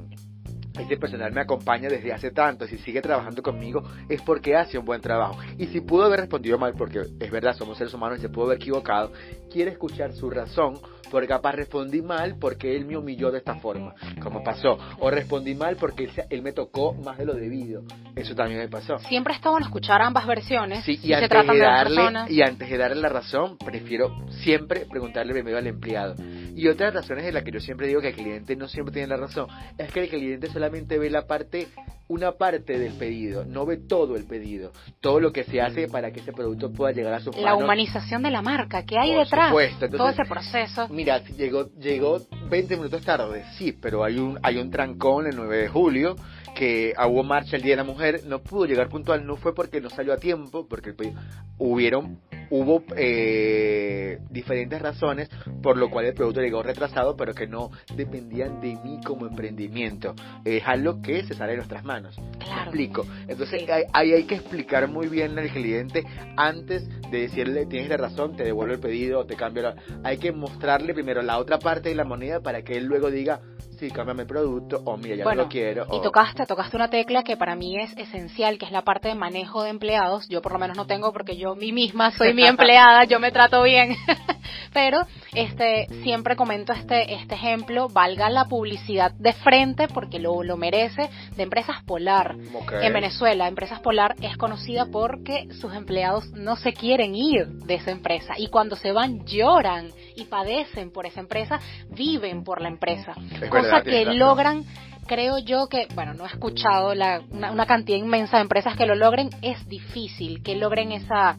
este 0.78 0.96
personal 0.96 1.32
me 1.32 1.40
acompaña 1.40 1.88
desde 1.88 2.12
hace 2.12 2.30
tanto, 2.30 2.66
si 2.66 2.78
sigue 2.78 3.00
trabajando 3.00 3.42
conmigo 3.42 3.82
es 4.08 4.20
porque 4.22 4.56
hace 4.56 4.78
un 4.78 4.84
buen 4.84 5.00
trabajo. 5.00 5.38
Y 5.58 5.66
si 5.66 5.80
pudo 5.80 6.04
haber 6.04 6.20
respondido 6.20 6.58
mal, 6.58 6.74
porque 6.76 7.02
es 7.20 7.30
verdad, 7.30 7.54
somos 7.56 7.78
seres 7.78 7.94
humanos 7.94 8.18
y 8.18 8.22
se 8.22 8.28
pudo 8.28 8.46
haber 8.46 8.56
equivocado, 8.56 9.12
quiere 9.50 9.70
escuchar 9.70 10.12
su 10.12 10.30
razón 10.30 10.78
porque 11.10 11.28
capaz 11.28 11.52
respondí 11.52 12.02
mal 12.02 12.36
porque 12.40 12.74
él 12.74 12.86
me 12.86 12.96
humilló 12.96 13.30
de 13.30 13.38
esta 13.38 13.54
forma, 13.54 13.94
como 14.20 14.42
pasó. 14.42 14.78
O 14.98 15.10
respondí 15.10 15.54
mal 15.54 15.76
porque 15.76 16.10
él, 16.28 16.42
me 16.42 16.52
tocó 16.52 16.92
más 16.92 17.18
de 17.18 17.24
lo 17.24 17.34
debido. 17.34 17.82
Eso 18.16 18.34
también 18.34 18.58
me 18.58 18.68
pasó. 18.68 18.98
Siempre 18.98 19.34
está 19.34 19.50
bueno 19.50 19.64
escuchar 19.64 20.02
ambas 20.02 20.26
versiones. 20.26 20.84
Sí, 20.84 20.98
y, 21.02 21.12
antes 21.12 21.46
de 21.46 21.58
darle, 21.58 22.32
y 22.32 22.42
antes 22.42 22.68
de 22.68 22.76
darle 22.76 23.00
la 23.00 23.10
razón, 23.10 23.56
prefiero 23.58 24.12
siempre 24.42 24.86
preguntarle 24.86 25.32
primero 25.32 25.58
al 25.58 25.66
empleado. 25.66 26.14
Y 26.54 26.68
otra 26.68 26.86
de 26.86 26.94
las 26.94 27.02
razones 27.02 27.26
en 27.26 27.34
la 27.34 27.42
que 27.42 27.50
yo 27.50 27.60
siempre 27.60 27.86
digo 27.86 28.00
que 28.00 28.08
el 28.08 28.14
cliente 28.14 28.56
no 28.56 28.68
siempre 28.68 28.92
tiene 28.92 29.08
la 29.08 29.16
razón 29.16 29.48
es 29.78 29.92
que 29.92 30.04
el 30.04 30.08
cliente 30.08 30.48
solamente 30.48 30.98
ve 30.98 31.10
la 31.10 31.26
parte 31.26 31.68
una 32.06 32.32
parte 32.32 32.78
del 32.78 32.92
pedido, 32.92 33.44
no 33.44 33.64
ve 33.64 33.78
todo 33.78 34.16
el 34.16 34.24
pedido, 34.24 34.72
todo 35.00 35.20
lo 35.20 35.32
que 35.32 35.44
se 35.44 35.60
hace 35.60 35.88
para 35.88 36.12
que 36.12 36.20
ese 36.20 36.32
producto 36.32 36.70
pueda 36.70 36.92
llegar 36.92 37.14
a 37.14 37.20
su 37.20 37.30
La 37.32 37.54
humanización 37.56 38.22
de 38.22 38.30
la 38.30 38.42
marca, 38.42 38.84
¿qué 38.84 38.98
hay 38.98 39.14
detrás? 39.14 39.52
todo 39.90 40.10
ese 40.10 40.24
proceso. 40.24 40.88
Mira, 40.90 41.22
llegó 41.36 41.70
llegó 41.78 42.20
20 42.50 42.76
minutos 42.76 43.02
tarde, 43.02 43.44
sí, 43.56 43.72
pero 43.72 44.04
hay 44.04 44.18
un 44.18 44.38
hay 44.42 44.58
un 44.58 44.70
trancón 44.70 45.26
el 45.26 45.36
9 45.36 45.56
de 45.56 45.68
julio 45.68 46.16
que 46.54 46.94
hubo 47.08 47.24
marcha 47.24 47.56
el 47.56 47.62
Día 47.62 47.72
de 47.72 47.78
la 47.78 47.84
Mujer, 47.84 48.20
no 48.26 48.40
pudo 48.40 48.66
llegar 48.66 48.88
puntual, 48.88 49.26
no 49.26 49.36
fue 49.36 49.54
porque 49.54 49.80
no 49.80 49.90
salió 49.90 50.12
a 50.12 50.18
tiempo, 50.18 50.66
porque 50.68 50.90
el 50.90 51.14
hubieron 51.58 52.20
hubo 52.50 52.82
eh, 52.96 54.18
diferentes 54.30 54.80
razones 54.80 55.28
por 55.62 55.76
lo 55.76 55.90
cual 55.90 56.06
el 56.06 56.14
producto 56.14 56.40
llegó 56.40 56.62
retrasado, 56.62 57.16
pero 57.16 57.34
que 57.34 57.46
no 57.46 57.70
dependían 57.96 58.60
de 58.60 58.76
mí 58.84 59.00
como 59.04 59.26
emprendimiento. 59.26 60.14
Es 60.44 60.62
algo 60.66 61.00
que 61.00 61.24
se 61.24 61.34
sale 61.34 61.52
de 61.52 61.58
nuestras 61.58 61.84
manos. 61.84 62.16
Claro. 62.38 62.64
explico. 62.64 63.06
Entonces 63.28 63.64
ahí 63.92 64.12
hay, 64.12 64.24
que 64.24 64.36
explicar 64.36 64.88
muy 64.88 65.08
bien 65.08 65.38
al 65.38 65.50
cliente 65.50 66.04
antes 66.36 66.88
de 67.10 67.20
decirle 67.20 67.66
tienes 67.66 67.88
la 67.88 67.96
razón, 67.96 68.36
te 68.36 68.44
devuelvo 68.44 68.74
el 68.74 68.80
pedido, 68.80 69.20
o 69.20 69.26
te 69.26 69.36
cambio 69.36 69.62
la... 69.62 69.76
Hay 70.02 70.18
que 70.18 70.32
mostrarle 70.32 70.94
primero 70.94 71.22
la 71.22 71.38
otra 71.38 71.58
parte 71.58 71.88
de 71.88 71.94
la 71.94 72.04
moneda 72.04 72.40
para 72.40 72.62
que 72.62 72.76
él 72.76 72.84
luego 72.84 73.10
diga 73.10 73.40
sí, 73.88 73.90
cámbiame 73.90 74.22
el 74.22 74.28
producto, 74.28 74.80
o 74.84 74.96
mira, 74.96 75.16
ya 75.16 75.24
no 75.24 75.34
lo 75.34 75.48
quiero. 75.48 75.86
Y 75.92 76.02
tocaste, 76.02 76.46
tocaste 76.46 76.76
una 76.76 76.88
tecla 76.88 77.22
que 77.22 77.36
para 77.36 77.54
mí 77.54 77.78
es 77.78 77.96
esencial, 77.96 78.58
que 78.58 78.66
es 78.66 78.72
la 78.72 78.82
parte 78.82 79.08
de 79.08 79.14
manejo 79.14 79.62
de 79.62 79.70
empleados. 79.70 80.28
Yo 80.28 80.40
por 80.42 80.52
lo 80.52 80.58
menos 80.58 80.76
no 80.76 80.86
tengo 80.86 81.12
porque 81.12 81.36
yo 81.36 81.54
mí 81.54 81.72
misma 81.72 82.10
soy 82.12 82.34
mi 82.34 82.44
empleada, 82.46 83.04
yo 83.04 83.20
me 83.20 83.30
trato 83.30 83.62
bien. 83.62 83.96
Pero 84.72 85.06
este 85.34 85.86
siempre 86.02 86.36
comento 86.36 86.72
este, 86.72 87.14
este 87.14 87.34
ejemplo, 87.34 87.88
valga 87.88 88.28
la 88.30 88.46
publicidad 88.46 89.12
de 89.12 89.32
frente 89.32 89.88
porque 89.88 90.18
lo, 90.18 90.42
lo 90.42 90.56
merece, 90.56 91.08
de 91.36 91.42
Empresas 91.42 91.82
Polar. 91.84 92.36
En 92.82 92.92
Venezuela, 92.92 93.46
Empresas 93.46 93.80
Polar 93.80 94.16
es 94.20 94.36
conocida 94.36 94.86
porque 94.86 95.48
sus 95.60 95.72
empleados 95.74 96.30
no 96.32 96.56
se 96.56 96.72
quieren 96.72 97.14
ir 97.14 97.46
de 97.46 97.74
esa 97.74 97.90
empresa 97.90 98.34
y 98.36 98.48
cuando 98.48 98.76
se 98.76 98.92
van 98.92 99.24
lloran 99.26 99.90
y 100.16 100.24
padecen 100.24 100.90
por 100.90 101.06
esa 101.06 101.20
empresa, 101.20 101.60
viven 101.88 102.44
por 102.44 102.60
la 102.60 102.68
empresa. 102.68 103.14
Cosa 103.50 103.82
que 103.82 104.04
logran 104.06 104.64
creo 105.06 105.38
yo 105.38 105.68
que, 105.68 105.86
bueno, 105.94 106.14
no 106.14 106.24
he 106.24 106.28
escuchado 106.28 106.94
la, 106.94 107.22
una, 107.30 107.66
cantidad 107.66 107.98
inmensa 107.98 108.38
de 108.38 108.42
empresas 108.42 108.76
que 108.76 108.86
lo 108.86 108.94
logren, 108.94 109.30
es 109.42 109.68
difícil 109.68 110.42
que 110.42 110.56
logren 110.56 110.92
esa 110.92 111.36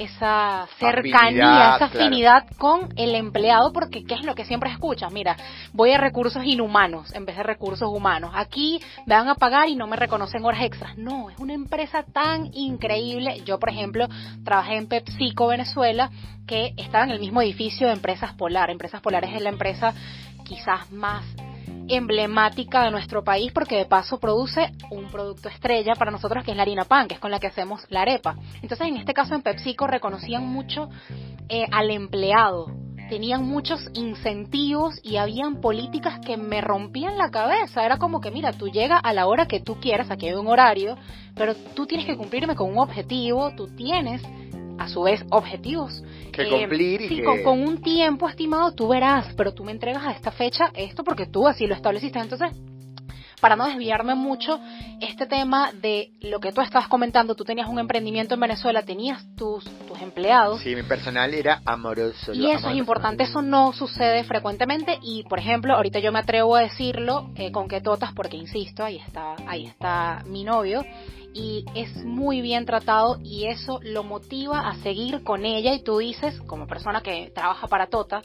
esa 0.00 0.66
cercanía, 0.78 1.76
esa 1.76 1.84
afinidad 1.84 2.46
con 2.56 2.88
el 2.96 3.14
empleado, 3.14 3.72
porque 3.72 4.04
¿qué 4.04 4.14
es 4.14 4.24
lo 4.24 4.34
que 4.34 4.44
siempre 4.44 4.70
escuchas? 4.70 5.12
Mira, 5.12 5.36
voy 5.72 5.92
a 5.92 5.98
recursos 5.98 6.42
inhumanos 6.44 7.14
en 7.14 7.26
vez 7.26 7.36
de 7.36 7.42
recursos 7.42 7.88
humanos. 7.88 8.32
Aquí 8.34 8.80
me 9.04 9.14
van 9.14 9.28
a 9.28 9.34
pagar 9.34 9.68
y 9.68 9.76
no 9.76 9.86
me 9.86 9.96
reconocen 9.96 10.44
horas 10.44 10.62
extras. 10.62 10.96
No, 10.96 11.28
es 11.28 11.38
una 11.38 11.52
empresa 11.52 12.02
tan 12.02 12.50
increíble. 12.54 13.42
Yo, 13.44 13.58
por 13.58 13.68
ejemplo, 13.68 14.08
trabajé 14.42 14.76
en 14.76 14.88
PepsiCo 14.88 15.48
Venezuela, 15.48 16.10
que 16.46 16.72
estaba 16.78 17.04
en 17.04 17.10
el 17.10 17.20
mismo 17.20 17.42
edificio 17.42 17.86
de 17.86 17.92
Empresas 17.92 18.32
Polar. 18.34 18.70
Empresas 18.70 19.02
Polares 19.02 19.34
es 19.34 19.42
la 19.42 19.50
empresa 19.50 19.92
quizás 20.44 20.90
más 20.90 21.24
emblemática 21.96 22.84
de 22.84 22.90
nuestro 22.90 23.24
país 23.24 23.52
porque 23.52 23.76
de 23.76 23.86
paso 23.86 24.18
produce 24.18 24.72
un 24.90 25.10
producto 25.10 25.48
estrella 25.48 25.94
para 25.94 26.10
nosotros 26.10 26.44
que 26.44 26.50
es 26.50 26.56
la 26.56 26.62
harina 26.62 26.84
pan, 26.84 27.08
que 27.08 27.14
es 27.14 27.20
con 27.20 27.30
la 27.30 27.40
que 27.40 27.48
hacemos 27.48 27.84
la 27.88 28.02
arepa. 28.02 28.36
Entonces 28.62 28.86
en 28.86 28.96
este 28.96 29.14
caso 29.14 29.34
en 29.34 29.42
PepsiCo 29.42 29.86
reconocían 29.86 30.46
mucho 30.46 30.88
eh, 31.48 31.66
al 31.70 31.90
empleado, 31.90 32.66
tenían 33.10 33.44
muchos 33.44 33.80
incentivos 33.94 35.00
y 35.02 35.16
habían 35.16 35.60
políticas 35.60 36.20
que 36.24 36.36
me 36.36 36.60
rompían 36.60 37.18
la 37.18 37.30
cabeza. 37.30 37.84
Era 37.84 37.98
como 37.98 38.20
que, 38.20 38.30
mira, 38.30 38.52
tú 38.52 38.68
llegas 38.68 39.00
a 39.02 39.12
la 39.12 39.26
hora 39.26 39.46
que 39.46 39.58
tú 39.58 39.80
quieras, 39.80 40.12
aquí 40.12 40.28
hay 40.28 40.34
un 40.34 40.46
horario, 40.46 40.96
pero 41.34 41.54
tú 41.74 41.86
tienes 41.86 42.06
que 42.06 42.16
cumplirme 42.16 42.54
con 42.54 42.70
un 42.70 42.78
objetivo, 42.78 43.50
tú 43.56 43.66
tienes 43.74 44.22
a 44.80 44.88
su 44.88 45.02
vez 45.02 45.22
objetivos. 45.30 46.02
Que 46.32 46.48
cumplir 46.48 47.02
y 47.02 47.08
sí, 47.08 47.22
con, 47.22 47.60
un 47.60 47.82
tiempo 47.82 48.26
estimado 48.26 48.72
tú 48.72 48.88
verás, 48.88 49.26
pero 49.36 49.52
tú 49.52 49.62
me 49.62 49.72
entregas 49.72 50.04
a 50.06 50.12
esta 50.12 50.30
fecha 50.30 50.70
esto 50.74 51.04
porque 51.04 51.26
tú 51.26 51.46
así 51.46 51.66
lo 51.66 51.74
estableciste. 51.74 52.18
Entonces, 52.18 52.50
para 53.42 53.56
no 53.56 53.66
desviarme 53.66 54.14
mucho, 54.14 54.58
este 55.00 55.26
tema 55.26 55.70
de 55.72 56.12
lo 56.22 56.40
que 56.40 56.52
tú 56.52 56.62
estabas 56.62 56.88
comentando, 56.88 57.34
tú 57.34 57.44
tenías 57.44 57.68
un 57.68 57.78
emprendimiento 57.78 58.34
en 58.34 58.40
Venezuela, 58.40 58.82
tenías 58.82 59.22
tus, 59.36 59.64
tus 59.64 60.00
empleados. 60.00 60.60
Sí, 60.62 60.74
mi 60.74 60.82
personal 60.82 61.34
era 61.34 61.60
amoroso. 61.66 62.32
Y 62.32 62.50
eso 62.50 62.70
es 62.70 62.76
importante, 62.76 63.24
eso 63.24 63.42
no 63.42 63.74
sucede 63.74 64.24
frecuentemente 64.24 64.98
y, 65.02 65.24
por 65.24 65.38
ejemplo, 65.38 65.74
ahorita 65.74 65.98
yo 65.98 66.10
me 66.10 66.20
atrevo 66.20 66.56
a 66.56 66.62
decirlo 66.62 67.30
eh, 67.36 67.52
con 67.52 67.68
que 67.68 67.82
totas, 67.82 68.14
porque 68.14 68.38
insisto, 68.38 68.82
ahí 68.82 68.96
está, 68.96 69.36
ahí 69.46 69.66
está 69.66 70.22
mi 70.26 70.42
novio 70.42 70.84
y 71.32 71.64
es 71.74 72.04
muy 72.04 72.40
bien 72.40 72.66
tratado 72.66 73.18
y 73.22 73.46
eso 73.46 73.80
lo 73.82 74.02
motiva 74.02 74.68
a 74.68 74.74
seguir 74.76 75.22
con 75.22 75.44
ella. 75.44 75.74
Y 75.74 75.82
tú 75.82 75.98
dices, 75.98 76.40
como 76.42 76.66
persona 76.66 77.00
que 77.00 77.30
trabaja 77.34 77.66
para 77.66 77.86
Tota, 77.86 78.22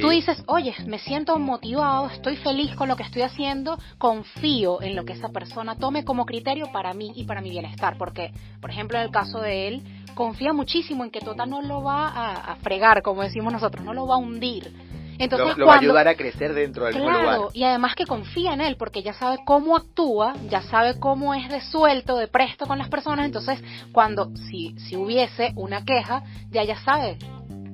tú 0.00 0.08
dices, 0.08 0.42
oye, 0.46 0.74
me 0.86 0.98
siento 0.98 1.38
motivado, 1.38 2.08
estoy 2.08 2.36
feliz 2.36 2.74
con 2.76 2.88
lo 2.88 2.96
que 2.96 3.02
estoy 3.02 3.22
haciendo, 3.22 3.78
confío 3.98 4.82
en 4.82 4.96
lo 4.96 5.04
que 5.04 5.14
esa 5.14 5.28
persona 5.28 5.76
tome 5.76 6.04
como 6.04 6.26
criterio 6.26 6.70
para 6.72 6.92
mí 6.94 7.12
y 7.14 7.24
para 7.24 7.40
mi 7.40 7.50
bienestar, 7.50 7.96
porque, 7.98 8.32
por 8.60 8.70
ejemplo, 8.70 8.98
en 8.98 9.04
el 9.04 9.10
caso 9.10 9.40
de 9.40 9.68
él, 9.68 9.82
confía 10.14 10.52
muchísimo 10.52 11.04
en 11.04 11.10
que 11.10 11.20
Tota 11.20 11.46
no 11.46 11.62
lo 11.62 11.82
va 11.82 12.08
a, 12.08 12.52
a 12.52 12.56
fregar, 12.56 13.02
como 13.02 13.22
decimos 13.22 13.52
nosotros, 13.52 13.84
no 13.84 13.94
lo 13.94 14.06
va 14.06 14.14
a 14.14 14.18
hundir 14.18 14.85
entonces, 15.18 15.56
lo, 15.56 15.66
va 15.66 15.74
a 15.74 15.78
ayudar 15.78 16.08
a 16.08 16.14
crecer 16.14 16.54
dentro 16.54 16.86
del 16.86 16.94
claro, 16.96 17.20
lugar. 17.20 17.40
Y 17.54 17.64
además 17.64 17.94
que 17.94 18.06
confía 18.06 18.54
en 18.54 18.60
él, 18.60 18.76
porque 18.76 19.02
ya 19.02 19.12
sabe 19.14 19.38
cómo 19.44 19.76
actúa, 19.76 20.34
ya 20.48 20.62
sabe 20.62 20.98
cómo 20.98 21.34
es 21.34 21.48
de 21.48 21.60
suelto, 21.60 22.16
de 22.16 22.28
presto 22.28 22.66
con 22.66 22.78
las 22.78 22.88
personas. 22.88 23.26
Entonces, 23.26 23.62
cuando, 23.92 24.30
si, 24.50 24.74
si 24.78 24.96
hubiese 24.96 25.52
una 25.56 25.84
queja, 25.84 26.22
ya 26.50 26.64
ya 26.64 26.78
sabe 26.80 27.18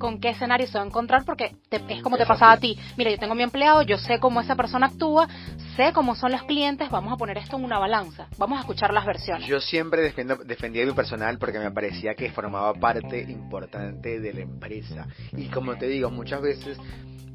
con 0.03 0.19
qué 0.19 0.31
escenario 0.31 0.67
se 0.67 0.77
va 0.77 0.83
a 0.83 0.87
encontrar 0.87 1.25
porque 1.25 1.55
es 1.71 2.03
como 2.03 2.19
te 2.19 2.27
pasaba 2.27 2.53
a 2.53 2.57
ti. 2.57 2.77
Mira, 2.97 3.13
yo 3.13 3.19
tengo 3.19 3.37
mi 3.37 3.45
empleado, 3.45 3.83
yo 3.83 3.99
sé 3.99 4.19
cómo 4.19 4.41
esa 4.41 4.57
persona 4.57 4.87
actúa, 4.89 5.29
sé 5.77 5.93
cómo 5.93 6.17
son 6.17 6.33
los 6.33 6.43
clientes, 6.43 6.91
vamos 6.91 7.13
a 7.13 7.17
poner 7.17 7.39
esto 7.39 7.57
en 7.57 7.65
una 7.65 7.79
balanza, 7.79 8.27
vamos 8.37 8.59
a 8.59 8.63
escuchar 8.63 8.93
las 8.93 9.07
versiones. 9.07 9.47
Yo 9.47 9.61
siempre 9.61 10.03
defiendo, 10.03 10.35
defendía 10.37 10.85
mi 10.85 10.93
personal 10.93 11.39
porque 11.39 11.61
me 11.61 11.71
parecía 11.71 12.15
que 12.15 12.33
formaba 12.33 12.75
parte 12.75 13.23
importante 13.23 14.19
de 14.19 14.35
la 14.35 14.41
empresa. 14.41 15.07
Y 15.37 15.47
como 15.47 15.77
te 15.77 15.87
digo, 15.87 16.11
muchas 16.11 16.43
veces 16.43 16.79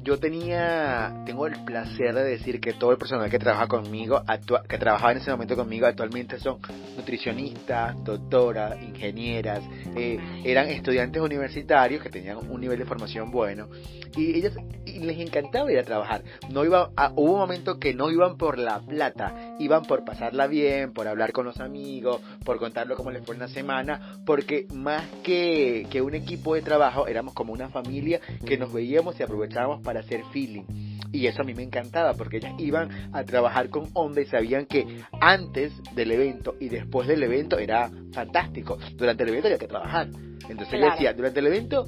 yo 0.02 0.18
tenía, 0.18 1.22
tengo 1.26 1.46
el 1.46 1.64
placer 1.64 2.14
de 2.14 2.24
decir 2.24 2.60
que 2.60 2.72
todo 2.72 2.92
el 2.92 2.98
personal 2.98 3.30
que 3.30 3.38
trabaja 3.38 3.66
conmigo, 3.66 4.22
que 4.68 4.78
trabajaba 4.78 5.12
en 5.12 5.18
ese 5.18 5.30
momento 5.30 5.56
conmigo, 5.56 5.86
actualmente 5.86 6.38
son 6.38 6.60
nutricionistas, 6.96 8.02
doctoras, 8.04 8.80
ingenieras, 8.82 9.62
eh, 9.96 10.18
eran 10.44 10.68
estudiantes 10.68 11.20
universitarios 11.20 12.02
que 12.02 12.10
tenían 12.10 12.38
un 12.38 12.60
nivel 12.60 12.78
de 12.78 12.84
formación 12.84 13.30
bueno 13.30 13.68
y 14.16 14.36
ellos 14.36 14.54
y 14.84 15.00
les 15.00 15.18
encantaba 15.18 15.70
ir 15.70 15.78
a 15.78 15.84
trabajar. 15.84 16.22
No 16.50 16.64
iba, 16.64 16.90
hubo 17.14 17.32
un 17.32 17.38
momento 17.38 17.78
que 17.78 17.94
no 17.94 18.10
iban 18.10 18.36
por 18.36 18.58
la 18.58 18.80
plata, 18.80 19.56
iban 19.58 19.84
por 19.84 20.04
pasarla 20.04 20.46
bien, 20.46 20.92
por 20.92 21.06
hablar 21.08 21.32
con 21.32 21.44
los 21.44 21.60
amigos, 21.60 22.20
por 22.44 22.58
contarlo 22.58 22.96
cómo 22.96 23.10
les 23.10 23.24
fue 23.24 23.36
una 23.36 23.48
semana, 23.48 24.20
porque 24.24 24.66
más 24.72 25.04
que, 25.22 25.86
que 25.90 26.00
un 26.00 26.14
equipo 26.14 26.54
de 26.54 26.62
trabajo 26.62 27.06
éramos 27.06 27.34
como 27.34 27.52
una 27.52 27.68
familia 27.68 28.20
que 28.46 28.56
nos 28.56 28.72
veíamos 28.72 29.18
y 29.20 29.22
aprovechábamos 29.22 29.82
para 29.88 30.00
hacer 30.00 30.22
feeling. 30.34 30.64
Y 31.12 31.26
eso 31.28 31.40
a 31.40 31.44
mí 31.46 31.54
me 31.54 31.62
encantaba 31.62 32.12
porque 32.12 32.36
ellas 32.36 32.52
iban 32.58 32.90
a 33.14 33.24
trabajar 33.24 33.70
con 33.70 33.88
hombres 33.94 34.28
y 34.28 34.30
sabían 34.32 34.66
que 34.66 34.84
antes 35.18 35.72
del 35.94 36.12
evento 36.12 36.56
y 36.60 36.68
después 36.68 37.08
del 37.08 37.22
evento 37.22 37.58
era 37.58 37.90
fantástico. 38.12 38.76
Durante 38.96 39.22
el 39.22 39.30
evento 39.30 39.48
había 39.48 39.58
que 39.58 39.66
trabajar. 39.66 40.08
Entonces 40.46 40.78
decía, 40.78 41.14
durante 41.14 41.40
el 41.40 41.46
evento 41.46 41.86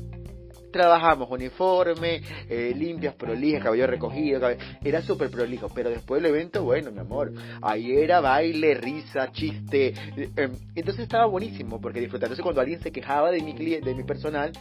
trabajamos 0.70 1.30
uniforme, 1.30 2.22
eh, 2.48 2.72
limpias, 2.76 3.14
prolijas, 3.14 3.62
cabello 3.62 3.86
recogido, 3.86 4.40
era 4.82 5.02
súper 5.02 5.30
prolijo, 5.30 5.68
pero 5.74 5.90
después 5.90 6.22
del 6.22 6.32
evento, 6.32 6.62
bueno, 6.62 6.90
mi 6.90 7.00
amor, 7.00 7.32
ahí 7.62 7.96
era 7.96 8.20
baile, 8.20 8.74
risa, 8.74 9.30
chiste, 9.32 9.94
eh, 10.16 10.30
em, 10.36 10.52
entonces 10.74 11.02
estaba 11.02 11.26
buenísimo, 11.26 11.80
porque 11.80 12.00
disfrutándose 12.00 12.42
cuando 12.42 12.60
alguien 12.60 12.80
se 12.80 12.92
quejaba 12.92 13.30
de 13.30 13.40
mi 13.42 13.54
cliente, 13.54 13.88
de 13.88 13.94
mi 13.94 14.04
personal, 14.04 14.52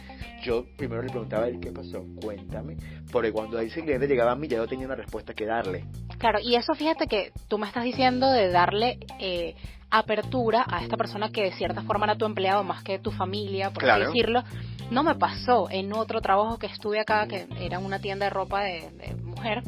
yo 0.42 0.64
primero 0.76 1.02
le 1.02 1.10
preguntaba, 1.10 1.46
¿qué 1.60 1.72
pasó? 1.72 2.04
Cuéntame, 2.22 2.76
porque 3.12 3.32
cuando 3.32 3.58
ese 3.58 3.82
cliente 3.82 4.06
llegaba 4.06 4.32
a 4.32 4.36
mí 4.36 4.48
ya 4.48 4.58
no 4.58 4.66
tenía 4.66 4.86
una 4.86 4.96
respuesta 4.96 5.34
que 5.34 5.46
darle. 5.46 5.84
Claro, 6.18 6.38
y 6.42 6.54
eso 6.54 6.74
fíjate 6.74 7.06
que 7.06 7.32
tú 7.48 7.58
me 7.58 7.66
estás 7.66 7.84
diciendo 7.84 8.30
de 8.30 8.50
darle... 8.50 8.98
Eh, 9.18 9.54
apertura 9.90 10.64
a 10.68 10.82
esta 10.82 10.96
persona 10.96 11.30
que 11.30 11.42
de 11.42 11.52
cierta 11.52 11.82
forma 11.82 12.06
era 12.06 12.16
tu 12.16 12.24
empleado 12.24 12.62
más 12.64 12.82
que 12.82 12.98
tu 12.98 13.10
familia, 13.10 13.70
por 13.70 13.88
así 13.88 14.06
decirlo, 14.06 14.44
no 14.90 15.02
me 15.02 15.14
pasó 15.14 15.68
en 15.70 15.92
otro 15.92 16.20
trabajo 16.20 16.58
que 16.58 16.66
estuve 16.66 17.00
acá, 17.00 17.26
que 17.26 17.46
era 17.60 17.78
una 17.78 17.98
tienda 17.98 18.26
de 18.26 18.30
ropa 18.30 18.62
de, 18.62 18.90
de 18.90 19.14
mujer, 19.16 19.62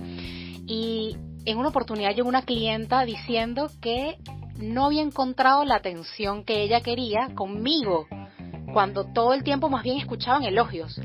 y 0.66 1.16
en 1.44 1.58
una 1.58 1.68
oportunidad 1.68 2.14
llegó 2.14 2.28
una 2.28 2.42
clienta 2.42 3.04
diciendo 3.04 3.70
que 3.80 4.16
no 4.56 4.86
había 4.86 5.02
encontrado 5.02 5.64
la 5.64 5.76
atención 5.76 6.44
que 6.44 6.62
ella 6.62 6.80
quería 6.80 7.30
conmigo 7.34 8.06
cuando 8.72 9.04
todo 9.04 9.34
el 9.34 9.42
tiempo 9.42 9.68
más 9.68 9.82
bien 9.82 9.98
escuchaban 9.98 10.42
elogios. 10.44 10.98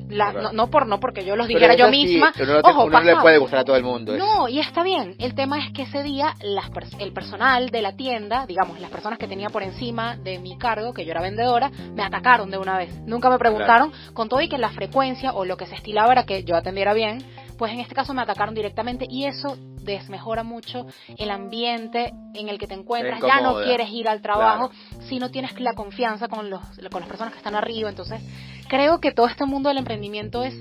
no, 0.54 0.70
por 0.70 0.88
no 0.88 1.00
porque 1.00 1.26
yo 1.26 1.36
los 1.36 1.48
dijera 1.48 1.76
yo 1.76 1.90
misma. 1.90 2.34
Ojo, 2.64 2.90
no 2.90 3.02
le 3.02 3.16
puede 3.18 3.38
gustar 3.38 3.60
a 3.60 3.64
todo 3.64 3.76
el 3.76 3.84
mundo. 3.84 4.18
No, 4.18 4.48
y 4.48 4.60
está 4.60 4.84
bien. 4.84 5.16
El 5.20 5.36
tema 5.36 5.60
es 5.60 5.72
que 5.72 5.84
ese 5.84 6.04
día 6.04 6.36
las, 6.42 6.70
el 7.00 7.14
personal 7.14 7.70
de 7.70 7.82
la 7.82 7.96
tienda, 7.96 8.46
digamos, 8.46 8.80
las 8.80 8.90
personas 8.90 9.20
que 9.20 9.28
tenía 9.28 9.50
por 9.50 9.64
encima 9.64 10.16
de 10.18 10.40
mi 10.40 10.58
cargo, 10.58 10.94
que 10.94 11.06
yo 11.06 11.12
era 11.12 11.22
vendedora, 11.22 11.72
me 11.94 12.04
atacaron 12.04 12.50
de 12.50 12.58
una 12.58 12.78
vez. 12.78 12.94
Nunca 13.06 13.30
me 13.30 13.38
preguntaron, 13.38 13.92
con 14.14 14.30
todo 14.30 14.42
y 14.42 14.50
que 14.50 14.58
la 14.58 14.70
frecuencia 14.70 15.34
o 15.34 15.46
lo 15.46 15.58
que 15.58 15.66
se 15.66 15.76
estilaba 15.76 16.12
era 16.12 16.24
que 16.24 16.44
yo 16.44 16.56
atendiera 16.56 16.94
bien, 16.94 17.24
pues 17.58 17.72
en 17.72 17.80
este 17.80 17.96
caso 17.96 18.14
me 18.14 18.22
atacaron 18.22 18.54
directamente 18.54 19.06
y 19.10 19.26
eso 19.26 19.58
desmejora 19.82 20.44
mucho 20.44 20.86
el 21.18 21.32
ambiente 21.32 22.14
en 22.34 22.50
el 22.50 22.60
que 22.60 22.68
te 22.68 22.74
encuentras, 22.74 23.22
ya 23.22 23.42
no 23.42 23.64
quieres 23.64 23.90
ir 23.90 24.08
al 24.08 24.22
trabajo 24.22 24.70
si 25.08 25.20
no 25.20 25.32
tienes 25.32 25.60
la 25.60 25.74
confianza 25.74 26.28
con, 26.28 26.50
los, 26.50 26.62
con 26.92 27.02
las 27.02 27.10
personas 27.10 27.34
que 27.34 27.40
están 27.40 27.56
arriba. 27.56 27.90
Entonces, 27.90 28.22
creo 28.68 29.00
que 29.00 29.12
todo 29.12 29.28
este 29.28 29.46
mundo 29.46 29.70
del 29.70 29.80
emprendimiento 29.80 30.44
es 30.44 30.56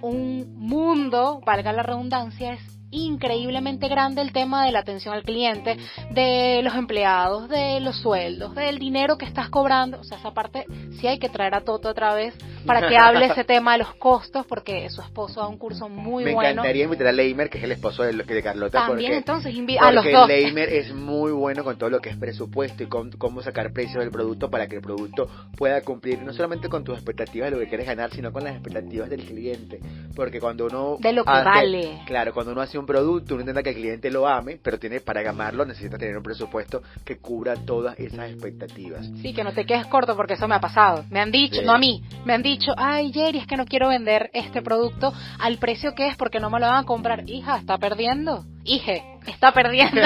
un 0.00 0.54
mundo, 0.56 1.40
valga 1.44 1.72
la 1.72 1.82
redundancia, 1.82 2.52
es 2.52 2.77
increíblemente 2.90 3.88
grande 3.88 4.22
el 4.22 4.32
tema 4.32 4.64
de 4.64 4.72
la 4.72 4.80
atención 4.80 5.14
al 5.14 5.22
cliente, 5.22 5.76
de 6.10 6.60
los 6.62 6.74
empleados, 6.74 7.48
de 7.48 7.80
los 7.80 7.96
sueldos, 8.00 8.54
del 8.54 8.78
dinero 8.78 9.18
que 9.18 9.26
estás 9.26 9.48
cobrando. 9.50 10.00
O 10.00 10.04
sea, 10.04 10.18
esa 10.18 10.32
parte 10.32 10.64
sí 11.00 11.06
hay 11.06 11.18
que 11.18 11.28
traer 11.28 11.54
a 11.54 11.60
Toto 11.62 11.88
otra 11.88 12.14
vez 12.14 12.34
para 12.66 12.88
que 12.88 12.96
hable 12.96 13.26
ese 13.26 13.44
tema 13.44 13.72
de 13.72 13.78
los 13.78 13.94
costos, 13.94 14.46
porque 14.46 14.88
su 14.90 15.00
esposo 15.00 15.40
da 15.40 15.48
un 15.48 15.58
curso 15.58 15.88
muy 15.88 16.24
bueno. 16.24 16.40
Me 16.40 16.50
encantaría 16.50 16.84
invitar 16.84 17.06
a 17.08 17.12
Leimer, 17.12 17.50
que 17.50 17.58
es 17.58 17.64
el 17.64 17.72
esposo 17.72 18.02
de, 18.02 18.12
de 18.12 18.42
Carlota. 18.42 18.86
También, 18.86 19.12
entonces, 19.12 19.54
a 19.80 19.92
los 19.92 20.04
dos. 20.10 20.28
Leimer 20.28 20.68
es 20.68 20.92
muy 20.92 21.32
bueno 21.32 21.64
con 21.64 21.76
todo 21.78 21.90
lo 21.90 22.00
que 22.00 22.10
es 22.10 22.16
presupuesto 22.16 22.82
y 22.82 22.86
con 22.86 23.10
cómo 23.12 23.42
sacar 23.42 23.72
precios 23.72 24.02
del 24.02 24.10
producto 24.10 24.50
para 24.50 24.68
que 24.68 24.76
el 24.76 24.82
producto 24.82 25.28
pueda 25.56 25.80
cumplir 25.82 26.22
no 26.22 26.32
solamente 26.32 26.68
con 26.68 26.84
tus 26.84 26.96
expectativas 26.96 27.50
de 27.50 27.56
lo 27.56 27.62
que 27.62 27.68
quieres 27.68 27.86
ganar, 27.86 28.10
sino 28.10 28.32
con 28.32 28.44
las 28.44 28.54
expectativas 28.54 29.10
del 29.10 29.24
cliente. 29.24 29.80
Porque 30.14 30.40
cuando 30.40 30.66
uno. 30.66 30.96
De 31.00 31.12
lo 31.12 31.24
que 31.24 31.30
vale. 31.30 32.00
Claro, 32.06 32.32
cuando 32.32 32.52
uno 32.52 32.60
hace 32.60 32.77
un 32.78 32.86
producto, 32.86 33.34
uno 33.34 33.42
intenta 33.42 33.62
que 33.62 33.70
el 33.70 33.76
cliente 33.76 34.10
lo 34.10 34.26
ame, 34.26 34.58
pero 34.62 34.78
tiene 34.78 35.00
para 35.00 35.28
amarlo 35.28 35.64
necesita 35.64 35.98
tener 35.98 36.16
un 36.16 36.22
presupuesto 36.22 36.82
que 37.04 37.18
cubra 37.18 37.54
todas 37.56 37.98
esas 37.98 38.30
expectativas. 38.30 39.06
Sí, 39.20 39.34
que 39.34 39.44
no 39.44 39.52
te 39.52 39.64
quedes 39.64 39.86
corto 39.86 40.16
porque 40.16 40.34
eso 40.34 40.48
me 40.48 40.54
ha 40.54 40.60
pasado. 40.60 41.04
Me 41.10 41.20
han 41.20 41.30
dicho, 41.30 41.62
no 41.62 41.72
a 41.72 41.78
mí, 41.78 42.02
me 42.24 42.34
han 42.34 42.42
dicho, 42.42 42.72
ay 42.76 43.12
Jerry, 43.12 43.38
es 43.38 43.46
que 43.46 43.56
no 43.56 43.66
quiero 43.66 43.88
vender 43.88 44.30
este 44.32 44.62
producto 44.62 45.12
al 45.38 45.58
precio 45.58 45.94
que 45.94 46.08
es 46.08 46.16
porque 46.16 46.40
no 46.40 46.50
me 46.50 46.60
lo 46.60 46.66
van 46.66 46.84
a 46.84 46.86
comprar. 46.86 47.28
Hija, 47.28 47.56
está 47.56 47.78
perdiendo. 47.78 48.44
Hije, 48.68 49.02
está 49.26 49.52
perdiendo. 49.52 50.00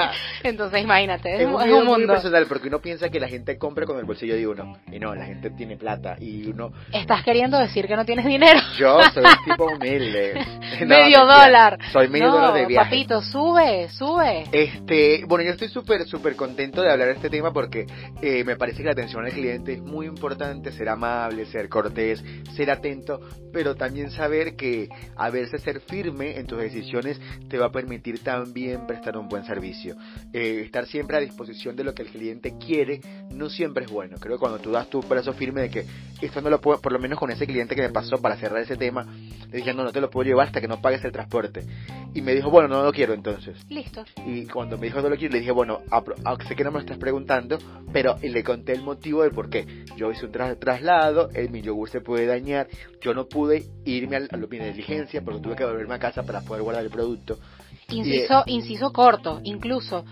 Entonces, 0.42 0.82
imagínate, 0.82 1.42
es, 1.42 1.46
un, 1.46 1.84
mundo. 1.84 2.06
personal 2.06 2.46
porque 2.46 2.68
uno 2.68 2.80
piensa 2.80 3.10
que 3.10 3.20
la 3.20 3.28
gente 3.28 3.58
compra 3.58 3.84
con 3.84 3.98
el 3.98 4.06
bolsillo 4.06 4.34
de 4.34 4.46
uno. 4.46 4.78
Y 4.90 4.98
no, 4.98 5.14
la 5.14 5.26
gente 5.26 5.50
tiene 5.50 5.76
plata 5.76 6.16
y 6.18 6.48
uno... 6.48 6.72
Estás 6.92 7.22
queriendo 7.24 7.58
decir 7.58 7.86
que 7.86 7.94
no 7.94 8.06
tienes 8.06 8.24
dinero. 8.24 8.58
Yo 8.78 8.98
soy 9.12 9.24
un 9.24 9.44
tipo 9.44 9.66
humilde. 9.76 10.34
medio 10.86 11.26
dólar. 11.26 11.78
Soy 11.92 12.08
medio 12.08 12.30
dólar 12.30 12.54
de 12.54 12.66
viaje. 12.66 12.84
papito, 12.86 13.20
sube, 13.20 13.88
sube. 13.90 14.44
Este, 14.50 15.24
bueno, 15.26 15.44
yo 15.44 15.50
estoy 15.50 15.68
súper, 15.68 16.06
súper 16.06 16.36
contento 16.36 16.80
de 16.80 16.90
hablar 16.90 17.08
de 17.08 17.14
este 17.14 17.28
tema 17.28 17.52
porque 17.52 17.86
eh, 18.22 18.44
me 18.44 18.56
parece 18.56 18.78
que 18.78 18.84
la 18.84 18.92
atención 18.92 19.26
al 19.26 19.32
cliente 19.32 19.74
es 19.74 19.82
muy 19.82 20.06
importante, 20.06 20.72
ser 20.72 20.88
amable, 20.88 21.44
ser 21.44 21.68
cortés, 21.68 22.24
ser 22.54 22.70
atento, 22.70 23.20
pero 23.52 23.74
también 23.74 24.10
saber 24.10 24.56
que 24.56 24.88
a 25.16 25.30
veces 25.30 25.62
ser 25.62 25.80
firme 25.80 26.38
en 26.38 26.46
tus 26.46 26.58
decisiones 26.58 27.20
te 27.48 27.58
va 27.58 27.66
a 27.66 27.70
permitir 27.70 28.05
también 28.14 28.86
prestar 28.86 29.16
un 29.16 29.28
buen 29.28 29.44
servicio. 29.44 29.96
Eh, 30.32 30.62
estar 30.64 30.86
siempre 30.86 31.16
a 31.16 31.20
disposición 31.20 31.76
de 31.76 31.84
lo 31.84 31.94
que 31.94 32.02
el 32.02 32.08
cliente 32.08 32.56
quiere 32.58 33.00
no 33.30 33.48
siempre 33.48 33.84
es 33.84 33.90
bueno. 33.90 34.16
Creo 34.18 34.36
que 34.36 34.40
cuando 34.40 34.58
tú 34.58 34.70
das 34.70 34.88
tu 34.88 35.00
brazo 35.00 35.32
firme 35.32 35.62
de 35.62 35.70
que 35.70 35.86
esto 36.20 36.40
no 36.40 36.50
lo 36.50 36.60
puedo, 36.60 36.80
por 36.80 36.92
lo 36.92 36.98
menos 36.98 37.18
con 37.18 37.30
ese 37.30 37.46
cliente 37.46 37.74
que 37.74 37.82
me 37.82 37.90
pasó 37.90 38.18
para 38.18 38.36
cerrar 38.36 38.62
ese 38.62 38.76
tema, 38.76 39.06
le 39.50 39.58
dije, 39.58 39.74
no, 39.74 39.84
no 39.84 39.92
te 39.92 40.00
lo 40.00 40.10
puedo 40.10 40.26
llevar 40.26 40.46
hasta 40.46 40.60
que 40.60 40.68
no 40.68 40.80
pagues 40.80 41.04
el 41.04 41.12
transporte. 41.12 41.64
Y 42.14 42.22
me 42.22 42.34
dijo, 42.34 42.50
bueno, 42.50 42.68
no 42.68 42.82
lo 42.82 42.92
quiero 42.92 43.12
entonces. 43.12 43.58
Listo. 43.68 44.04
Y 44.24 44.46
cuando 44.46 44.78
me 44.78 44.86
dijo 44.86 45.02
no 45.02 45.08
lo 45.08 45.16
quiero, 45.16 45.32
le 45.32 45.40
dije, 45.40 45.52
bueno, 45.52 45.80
sé 46.48 46.56
que 46.56 46.64
no 46.64 46.70
me 46.70 46.78
lo 46.78 46.80
estás 46.80 46.98
preguntando, 46.98 47.58
pero 47.92 48.16
le 48.22 48.42
conté 48.42 48.72
el 48.72 48.82
motivo 48.82 49.22
del 49.22 49.32
por 49.32 49.50
qué. 49.50 49.84
Yo 49.96 50.10
hice 50.10 50.26
un 50.26 50.32
traslado, 50.32 51.30
el, 51.34 51.50
mi 51.50 51.62
yogur 51.62 51.90
se 51.90 52.00
puede 52.00 52.26
dañar, 52.26 52.68
yo 53.00 53.14
no 53.14 53.26
pude 53.26 53.64
irme 53.84 54.16
a, 54.16 54.20
a 54.30 54.36
mi 54.36 54.58
diligencia 54.58 55.22
porque 55.22 55.40
tuve 55.40 55.56
que 55.56 55.64
volverme 55.64 55.94
a 55.94 55.98
casa 55.98 56.22
para 56.22 56.40
poder 56.40 56.62
guardar 56.62 56.84
el 56.84 56.90
producto. 56.90 57.38
Inciso, 57.88 58.42
inciso 58.46 58.92
corto, 58.92 59.40
incluso 59.44 60.04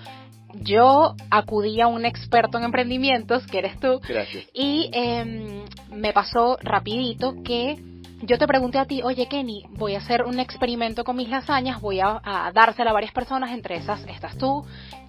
yo 0.60 1.14
acudí 1.30 1.80
a 1.80 1.88
un 1.88 2.04
experto 2.04 2.58
en 2.58 2.64
emprendimientos, 2.64 3.46
que 3.46 3.58
eres 3.58 3.78
tú. 3.80 4.00
Gracias. 4.06 4.44
Y 4.52 4.90
em, 4.92 5.64
me 5.90 6.12
pasó 6.12 6.56
rapidito 6.62 7.42
que 7.42 7.76
yo 8.22 8.38
te 8.38 8.46
pregunté 8.46 8.78
a 8.78 8.86
ti, 8.86 9.02
oye 9.02 9.26
Kenny, 9.26 9.64
voy 9.70 9.94
a 9.94 9.98
hacer 9.98 10.22
un 10.22 10.38
experimento 10.40 11.04
con 11.04 11.16
mis 11.16 11.28
lasañas, 11.28 11.80
voy 11.80 12.00
a, 12.00 12.20
a, 12.22 12.52
dársela 12.52 12.90
a 12.90 12.94
varias 12.94 13.12
personas, 13.12 13.50
entre 13.50 13.76
esas 13.76 14.02
estás 14.06 14.38
tú, 14.38 14.64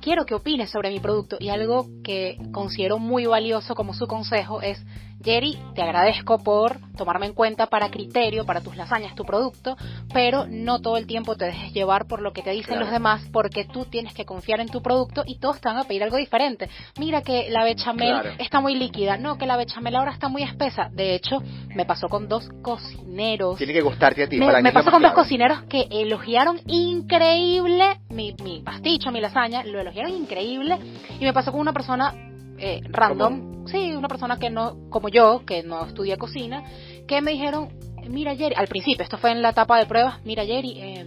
quiero 0.05 0.27
que 0.27 0.35
opines 0.35 0.69
sobre 0.69 0.91
mi 0.91 0.99
producto 0.99 1.35
y 1.39 1.49
algo 1.49 1.87
que 2.03 2.37
considero 2.51 2.99
muy 2.99 3.25
valioso 3.25 3.73
como 3.73 3.95
su 3.95 4.05
consejo 4.05 4.61
es 4.61 4.79
Jerry, 5.23 5.57
te 5.73 5.81
agradezco 5.81 6.37
por 6.43 6.77
tomarme 6.95 7.25
en 7.25 7.33
cuenta 7.33 7.65
para 7.65 7.89
criterio, 7.89 8.45
para 8.45 8.61
tus 8.61 8.77
lasañas, 8.77 9.15
tu 9.15 9.25
producto, 9.25 9.75
pero 10.13 10.45
no 10.47 10.81
todo 10.81 10.97
el 10.97 11.07
tiempo 11.07 11.35
te 11.35 11.45
dejes 11.45 11.73
llevar 11.73 12.05
por 12.05 12.21
lo 12.21 12.31
que 12.31 12.43
te 12.43 12.51
dicen 12.51 12.79
los 12.79 12.91
demás, 12.91 13.23
porque 13.33 13.65
tú 13.65 13.85
tienes 13.85 14.13
que 14.13 14.23
confiar 14.23 14.59
en 14.59 14.69
tu 14.69 14.83
producto 14.83 15.23
y 15.25 15.39
todos 15.39 15.59
te 15.59 15.67
van 15.67 15.77
a 15.77 15.85
pedir 15.85 16.03
algo 16.03 16.17
diferente. 16.17 16.69
Mira 16.99 17.23
que 17.23 17.49
la 17.49 17.63
bechamel 17.63 18.35
está 18.37 18.61
muy 18.61 18.75
líquida, 18.75 19.17
no, 19.17 19.39
que 19.39 19.47
la 19.47 19.57
bechamel 19.57 19.95
ahora 19.95 20.11
está 20.11 20.29
muy 20.29 20.43
espesa. 20.43 20.89
De 20.91 21.15
hecho, 21.15 21.41
me 21.73 21.85
pasó 21.85 22.07
con 22.07 22.27
dos 22.27 22.47
cocineros. 22.61 23.57
Tiene 23.57 23.73
que 23.73 23.81
gustarte 23.81 24.23
a 24.23 24.29
ti. 24.29 24.37
Me, 24.37 24.61
me 24.61 24.71
pasó 24.71 24.91
con 24.91 25.01
dos 25.01 25.13
cocineros 25.13 25.63
que 25.63 25.87
elogiaron 25.89 26.59
increíble 26.67 27.99
mi, 28.09 28.35
mi 28.43 28.61
pasticho, 28.61 29.11
mi 29.11 29.21
lasaña, 29.21 29.63
lo 29.63 29.79
elogiaron 29.79 29.94
increíble. 30.03 30.77
Y 31.19 31.23
me 31.23 31.33
pasó 31.33 31.51
con 31.51 31.61
una 31.61 31.73
persona 31.73 32.13
eh, 32.57 32.81
random, 32.89 33.67
sí, 33.67 33.93
una 33.93 34.07
persona 34.07 34.37
que 34.37 34.49
no, 34.49 34.89
como 34.89 35.09
yo, 35.09 35.43
que 35.45 35.63
no 35.63 35.85
estudia 35.85 36.17
cocina, 36.17 36.63
que 37.07 37.21
me 37.21 37.31
dijeron, 37.31 37.69
mira 38.07 38.35
Jerry, 38.35 38.55
al 38.55 38.67
principio, 38.67 39.03
esto 39.03 39.17
fue 39.17 39.31
en 39.31 39.41
la 39.41 39.49
etapa 39.49 39.77
de 39.77 39.85
pruebas, 39.85 40.23
mira 40.23 40.45
Jerry, 40.45 40.79
eh, 40.79 41.05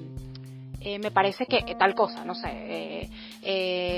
eh, 0.81 0.99
me 0.99 1.11
parece 1.11 1.47
que 1.47 1.75
tal 1.75 1.95
cosa, 1.95 2.25
no 2.25 2.35
sé. 2.35 3.09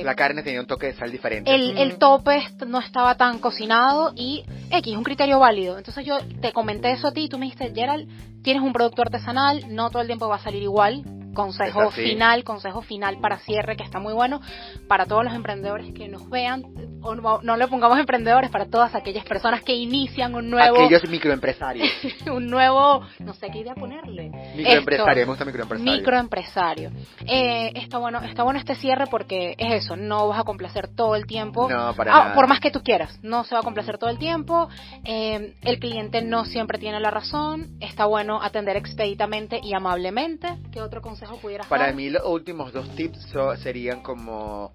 la 0.04 0.14
carne 0.14 0.42
tenía 0.42 0.60
un 0.60 0.66
toque 0.66 0.86
de 0.86 0.94
sal 0.94 1.10
diferente. 1.10 1.54
El, 1.54 1.76
el 1.76 1.98
tope 1.98 2.42
no 2.66 2.78
estaba 2.78 3.16
tan 3.16 3.38
cocinado 3.38 4.12
y 4.16 4.44
X, 4.70 4.96
un 4.96 5.04
criterio 5.04 5.38
válido. 5.38 5.76
Entonces 5.76 6.06
yo 6.06 6.18
te 6.40 6.52
comenté 6.52 6.92
eso 6.92 7.08
a 7.08 7.12
ti 7.12 7.24
y 7.24 7.28
tú 7.28 7.38
me 7.38 7.46
dijiste, 7.46 7.72
Gerald, 7.74 8.08
tienes 8.42 8.62
un 8.62 8.72
producto 8.72 9.02
artesanal, 9.02 9.64
no 9.74 9.90
todo 9.90 10.02
el 10.02 10.08
tiempo 10.08 10.28
va 10.28 10.36
a 10.36 10.42
salir 10.42 10.62
igual, 10.62 11.04
consejo 11.34 11.90
final, 11.90 12.44
consejo 12.44 12.82
final 12.82 13.18
para 13.20 13.38
cierre 13.38 13.76
que 13.76 13.84
está 13.84 13.98
muy 13.98 14.12
bueno 14.12 14.40
para 14.88 15.06
todos 15.06 15.24
los 15.24 15.34
emprendedores 15.34 15.92
que 15.92 16.08
nos 16.08 16.28
vean, 16.28 16.64
o 17.02 17.14
no, 17.14 17.56
le 17.56 17.68
pongamos 17.68 17.98
emprendedores, 17.98 18.50
para 18.50 18.66
todas 18.66 18.94
aquellas 18.94 19.24
personas 19.24 19.62
que 19.62 19.74
inician 19.74 20.34
un 20.34 20.50
nuevo... 20.50 20.76
Aquellos 20.76 21.08
microempresarios. 21.08 21.88
un 22.32 22.46
nuevo, 22.46 23.02
no 23.20 23.34
sé 23.34 23.50
qué 23.50 23.60
idea 23.60 23.74
ponerle. 23.74 24.30
Microempresario, 24.56 25.26
me 25.26 25.30
gusta 25.30 25.44
microempresario. 25.44 25.92
Microempresario. 25.92 26.90
Eh, 27.26 27.72
está, 27.74 27.98
bueno, 27.98 28.20
está 28.20 28.42
bueno 28.42 28.58
este 28.58 28.74
cierre 28.74 29.06
porque 29.06 29.54
es 29.58 29.84
eso, 29.84 29.96
no 29.96 30.28
vas 30.28 30.40
a 30.40 30.44
complacer 30.44 30.88
todo 30.88 31.14
el 31.14 31.26
tiempo. 31.26 31.68
No, 31.70 31.94
para 31.94 32.16
ah, 32.16 32.34
Por 32.34 32.48
más 32.48 32.60
que 32.60 32.70
tú 32.70 32.82
quieras, 32.82 33.18
no 33.22 33.44
se 33.44 33.54
va 33.54 33.60
a 33.60 33.64
complacer 33.64 33.98
todo 33.98 34.10
el 34.10 34.18
tiempo. 34.18 34.68
Eh, 35.04 35.54
el 35.62 35.78
cliente 35.78 36.22
no 36.22 36.44
siempre 36.44 36.78
tiene 36.78 37.00
la 37.00 37.10
razón. 37.10 37.76
Está 37.80 38.06
bueno 38.06 38.42
atender 38.42 38.76
expeditamente 38.76 39.60
y 39.62 39.74
amablemente. 39.74 40.48
¿Qué 40.72 40.80
otro 40.80 41.00
consejo 41.00 41.19
pudieras 41.40 41.68
dar? 41.68 41.78
Para 41.78 41.92
mí 41.92 42.10
los 42.10 42.24
últimos 42.24 42.72
dos 42.72 42.88
tips 42.96 43.32
serían 43.62 44.02
como 44.02 44.72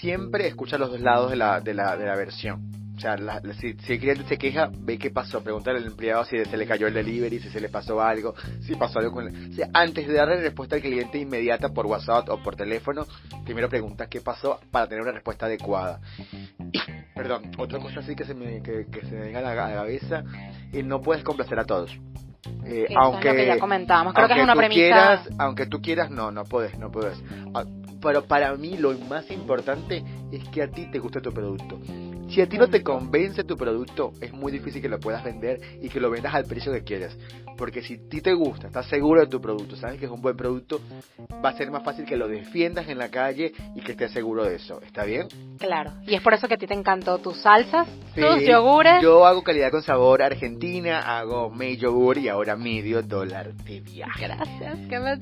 siempre 0.00 0.46
escucha 0.46 0.78
los 0.78 0.90
dos 0.90 1.00
lados 1.00 1.30
de 1.30 1.36
la, 1.36 1.60
de 1.60 1.74
la, 1.74 1.96
de 1.96 2.06
la 2.06 2.16
versión. 2.16 2.74
O 2.96 3.00
sea, 3.00 3.16
si, 3.60 3.92
el 3.92 3.98
cliente 3.98 4.24
se 4.28 4.38
queja, 4.38 4.70
ve 4.72 4.98
qué 4.98 5.10
pasó, 5.10 5.42
preguntarle 5.42 5.80
al 5.80 5.86
empleado 5.86 6.24
si 6.24 6.42
se 6.44 6.56
le 6.56 6.64
cayó 6.64 6.86
el 6.86 6.94
delivery, 6.94 7.40
si 7.40 7.48
se 7.50 7.60
le 7.60 7.68
pasó 7.68 8.00
algo, 8.00 8.34
si 8.60 8.76
pasó 8.76 9.00
algo 9.00 9.12
con 9.12 9.26
el... 9.26 9.50
O 9.50 9.54
sea, 9.54 9.68
antes 9.74 10.06
de 10.06 10.14
darle 10.14 10.40
respuesta 10.40 10.76
al 10.76 10.82
cliente 10.82 11.18
inmediata 11.18 11.70
por 11.70 11.86
WhatsApp 11.86 12.28
o 12.28 12.40
por 12.40 12.54
teléfono, 12.54 13.04
primero 13.44 13.68
pregunta 13.68 14.06
qué 14.06 14.20
pasó 14.20 14.60
para 14.70 14.86
tener 14.86 15.02
una 15.02 15.10
respuesta 15.10 15.46
adecuada. 15.46 16.00
perdón, 17.16 17.50
otra 17.58 17.80
cosa 17.80 17.98
así 17.98 18.14
que 18.14 18.24
se 18.24 18.34
me, 18.34 18.62
que, 18.62 18.86
se 18.92 19.10
me 19.10 19.22
venga 19.22 19.40
a 19.40 19.42
la, 19.42 19.54
cabeza, 19.54 20.22
y 20.72 20.84
no 20.84 21.00
puedes 21.00 21.24
complacer 21.24 21.58
a 21.58 21.64
todos. 21.64 21.90
Eh, 22.64 22.86
aunque 22.96 23.28
es 23.28 23.34
lo 23.34 23.40
que 23.40 23.46
ya 23.46 23.58
comentábamos, 23.58 24.14
creo 24.14 24.28
que 24.28 24.34
es 24.34 24.42
una 24.42 24.54
premisa. 24.54 24.80
Quieras, 24.80 25.28
aunque 25.38 25.66
tú 25.66 25.80
quieras, 25.80 26.10
no, 26.10 26.30
no 26.30 26.44
puedes, 26.44 26.78
no 26.78 26.90
puedes. 26.90 27.22
Ah, 27.54 27.64
pero 28.00 28.24
para 28.24 28.54
mí 28.56 28.76
lo 28.76 28.92
más 28.98 29.30
importante 29.30 30.04
es 30.30 30.46
que 30.50 30.62
a 30.62 30.70
ti 30.70 30.86
te 30.90 30.98
guste 30.98 31.20
tu 31.20 31.32
producto. 31.32 31.80
Si 32.28 32.40
a 32.40 32.48
ti 32.48 32.58
no 32.58 32.68
te 32.68 32.82
convence 32.82 33.44
tu 33.44 33.56
producto, 33.56 34.12
es 34.20 34.32
muy 34.32 34.52
difícil 34.52 34.82
que 34.82 34.88
lo 34.88 34.98
puedas 34.98 35.24
vender 35.24 35.60
y 35.80 35.88
que 35.88 36.00
lo 36.00 36.10
vendas 36.10 36.34
al 36.34 36.44
precio 36.44 36.72
que 36.72 36.82
quieres. 36.82 37.16
Porque 37.56 37.82
si 37.82 37.94
a 37.94 38.08
ti 38.08 38.20
te 38.20 38.32
gusta, 38.32 38.66
estás 38.66 38.86
seguro 38.86 39.20
de 39.20 39.26
tu 39.26 39.40
producto, 39.40 39.76
sabes 39.76 39.98
que 39.98 40.06
es 40.06 40.10
un 40.10 40.20
buen 40.20 40.36
producto, 40.36 40.80
va 41.44 41.50
a 41.50 41.56
ser 41.56 41.70
más 41.70 41.84
fácil 41.84 42.04
que 42.04 42.16
lo 42.16 42.28
defiendas 42.28 42.88
en 42.88 42.98
la 42.98 43.10
calle 43.10 43.52
y 43.74 43.80
que 43.80 43.92
estés 43.92 44.12
seguro 44.12 44.44
de 44.44 44.56
eso. 44.56 44.80
¿Está 44.82 45.04
bien? 45.04 45.28
Claro. 45.58 45.92
Y 46.06 46.14
es 46.14 46.22
por 46.22 46.34
eso 46.34 46.48
que 46.48 46.54
a 46.54 46.56
ti 46.58 46.66
te 46.66 46.74
encantó 46.74 47.18
tus 47.18 47.36
salsas, 47.38 47.88
tus 48.14 48.46
yogures. 48.46 49.02
Yo 49.02 49.26
hago 49.26 49.42
calidad 49.42 49.70
con 49.70 49.82
sabor 49.82 50.22
argentina, 50.22 51.00
hago 51.18 51.50
medio 51.50 51.74
yogur 51.74 52.18
y 52.18 52.28
ahora 52.28 52.56
medio 52.56 53.02
dólar 53.02 53.54
de 53.54 53.80
viaje. 53.80 54.26
Gracias, 54.26 54.78
qué 54.88 54.98
me 55.00 55.12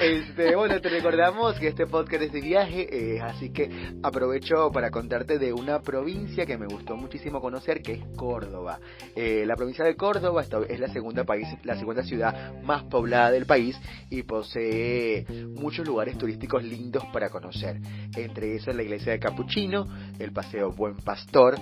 Este, 0.00 0.56
bueno, 0.56 0.80
te 0.80 0.88
recordamos 0.88 1.58
que 1.58 1.68
este 1.68 1.86
podcast 1.86 2.24
es 2.24 2.32
de 2.32 2.40
viaje, 2.40 2.88
eh, 2.90 3.20
así 3.20 3.52
que 3.52 3.70
aprovecho 4.02 4.70
para 4.72 4.90
contarte 4.90 5.38
de 5.38 5.52
una 5.52 5.80
provincia 5.80 6.46
que 6.46 6.58
me 6.58 6.66
gustó 6.66 6.96
muchísimo 6.96 7.40
conocer, 7.40 7.82
que 7.82 7.92
es 7.92 8.04
Córdoba. 8.16 8.80
Eh, 9.14 9.44
la 9.46 9.56
provincia 9.56 9.84
de 9.84 9.96
Córdoba 9.96 10.44
es 10.68 10.80
la 10.80 10.88
segunda, 10.88 11.24
país, 11.24 11.46
la 11.70 11.76
segunda 11.76 12.02
ciudad 12.02 12.60
más 12.62 12.82
poblada 12.84 13.30
del 13.30 13.46
país 13.46 13.78
y 14.10 14.24
posee 14.24 15.24
muchos 15.54 15.86
lugares 15.86 16.18
turísticos 16.18 16.64
lindos 16.64 17.04
para 17.12 17.30
conocer. 17.30 17.80
Entre 18.16 18.56
esos 18.56 18.74
la 18.74 18.82
iglesia 18.82 19.12
de 19.12 19.20
Capuchino, 19.20 19.86
el 20.18 20.32
Paseo 20.32 20.72
Buen 20.72 20.96
Pastor, 20.96 21.56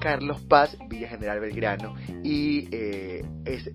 Carlos 0.00 0.42
Paz, 0.42 0.76
Villa 0.88 1.08
General 1.08 1.40
Belgrano 1.40 1.94
y 2.22 2.68
eh, 2.72 3.24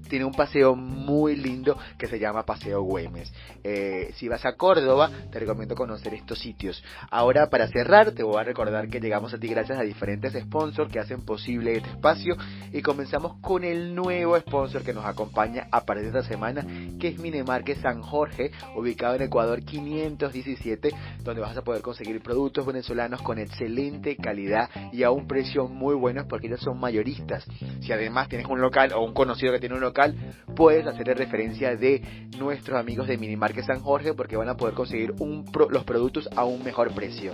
tiene 0.08 0.26
un 0.26 0.34
paseo 0.34 0.76
muy 0.76 1.36
lindo 1.36 1.76
que 1.98 2.06
se 2.06 2.20
llama 2.20 2.46
Paseo 2.46 2.84
Güemes. 2.84 3.34
Eh, 3.64 4.14
si 4.16 4.28
vas 4.28 4.46
a 4.46 4.54
Córdoba, 4.54 5.10
te 5.32 5.40
recomiendo 5.40 5.74
conocer 5.74 6.14
estos 6.14 6.40
sitios. 6.40 6.84
Ahora, 7.10 7.50
para 7.50 7.68
cerrar, 7.68 8.12
te 8.12 8.22
voy 8.22 8.40
a 8.40 8.44
recordar 8.44 8.90
que 8.90 9.00
llegamos 9.00 9.34
a 9.34 9.40
ti 9.40 9.48
gracias 9.48 9.80
a 9.80 9.84
diferentes 9.84 10.34
sponsors 10.34 10.92
que 10.92 11.00
hacen 11.00 11.22
posible 11.26 11.78
este 11.78 11.90
espacio 11.90 12.36
y 12.72 12.84
comenzamos 12.84 13.40
con 13.42 13.64
el 13.64 13.96
nuevo 13.96 14.40
sponsor 14.40 14.84
que 14.84 14.94
nos 14.94 15.06
acompaña 15.06 15.68
partir 15.86 16.12
de 16.12 16.20
esta 16.20 16.30
semana 16.30 16.66
que 17.00 17.10
es 17.10 17.20
Minemarque 17.20 17.76
San 17.76 18.02
Jorge 18.02 18.52
ubicado 18.76 19.16
en 19.16 19.24
Ecuador 19.24 19.64
517 19.64 20.92
donde 21.24 21.42
vas 21.42 21.56
a 21.58 21.62
poder 21.62 21.82
conseguir 21.82 22.22
productos 22.22 22.66
venezolanos 22.66 23.22
con 23.22 23.40
excelente 23.40 24.16
calidad 24.16 24.70
y 24.92 25.04
a 25.04 25.12
un 25.12 25.28
precio 25.28 25.68
muy 25.68 25.96
bueno 25.96 26.26
porque 26.28 26.48
ellos 26.48 26.62
son 26.62 26.80
mayoristas. 26.80 27.46
Si 27.82 27.92
además 27.92 28.30
tienes 28.30 28.48
un 28.48 28.62
local 28.62 28.94
o 28.94 29.04
un 29.04 29.14
conocido 29.14 29.52
que 29.54 29.60
tiene 29.60 29.76
un 29.76 29.82
local 29.82 30.16
puedes 30.56 30.86
hacerle 30.86 31.14
referencia 31.14 31.76
de 31.76 32.28
nuestros 32.38 32.80
amigos 32.80 33.08
de 33.08 33.18
Minimarque 33.18 33.64
San 33.64 33.80
Jorge 33.80 34.14
porque 34.14 34.38
van 34.38 34.50
a 34.50 34.56
poder 34.56 34.74
conseguir 34.74 35.14
un 35.20 35.46
los 35.70 35.84
productos 35.84 36.30
a 36.36 36.46
un 36.46 36.64
mejor 36.64 36.94
precio 36.94 37.34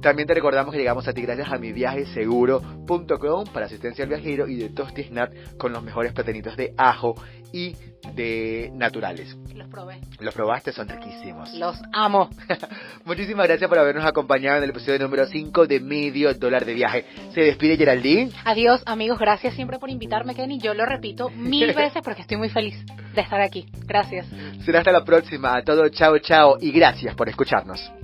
también 0.00 0.28
te 0.28 0.34
recordamos 0.34 0.72
que 0.72 0.78
llegamos 0.78 1.08
a 1.08 1.12
ti 1.12 1.22
gracias 1.22 1.50
a 1.50 1.58
mi 1.58 1.72
seguro.com 2.14 3.44
para 3.52 3.66
asistencia 3.66 4.04
al 4.04 4.08
viajero 4.08 4.46
y 4.46 4.56
de 4.56 4.68
Tosti 4.68 5.04
Snap 5.04 5.32
con 5.58 5.72
los 5.72 5.82
mejores 5.82 6.12
platanitos 6.12 6.56
de 6.56 6.72
ajo 6.76 7.14
y 7.52 7.74
de 8.14 8.70
naturales. 8.74 9.36
Los 9.54 9.68
probé. 9.68 10.00
Los 10.20 10.34
probaste, 10.34 10.72
son 10.72 10.88
riquísimos. 10.88 11.52
Los 11.54 11.76
amo. 11.92 12.30
Muchísimas 13.04 13.46
gracias 13.48 13.68
por 13.68 13.78
habernos 13.78 14.04
acompañado 14.04 14.58
en 14.58 14.64
el 14.64 14.70
episodio 14.70 14.98
número 15.00 15.26
5 15.26 15.66
de 15.66 15.80
Medio 15.80 16.32
Dólar 16.34 16.64
de 16.64 16.74
Viaje. 16.74 17.04
Se 17.34 17.40
despide 17.40 17.76
Geraldine. 17.76 18.30
Adiós 18.44 18.82
amigos, 18.86 19.18
gracias 19.18 19.54
siempre 19.54 19.78
por 19.78 19.90
invitarme 19.90 20.34
Kenny. 20.34 20.58
Yo 20.58 20.74
lo 20.74 20.86
repito 20.86 21.30
mil 21.30 21.72
veces 21.74 22.02
porque 22.04 22.22
estoy 22.22 22.36
muy 22.36 22.50
feliz 22.50 22.76
de 23.14 23.20
estar 23.20 23.40
aquí. 23.40 23.66
Gracias. 23.86 24.26
Será 24.64 24.78
hasta 24.78 24.92
la 24.92 25.04
próxima. 25.04 25.56
A 25.56 25.62
todo 25.62 25.88
chao 25.88 26.18
chao 26.18 26.56
y 26.60 26.70
gracias 26.70 27.14
por 27.14 27.28
escucharnos. 27.28 27.97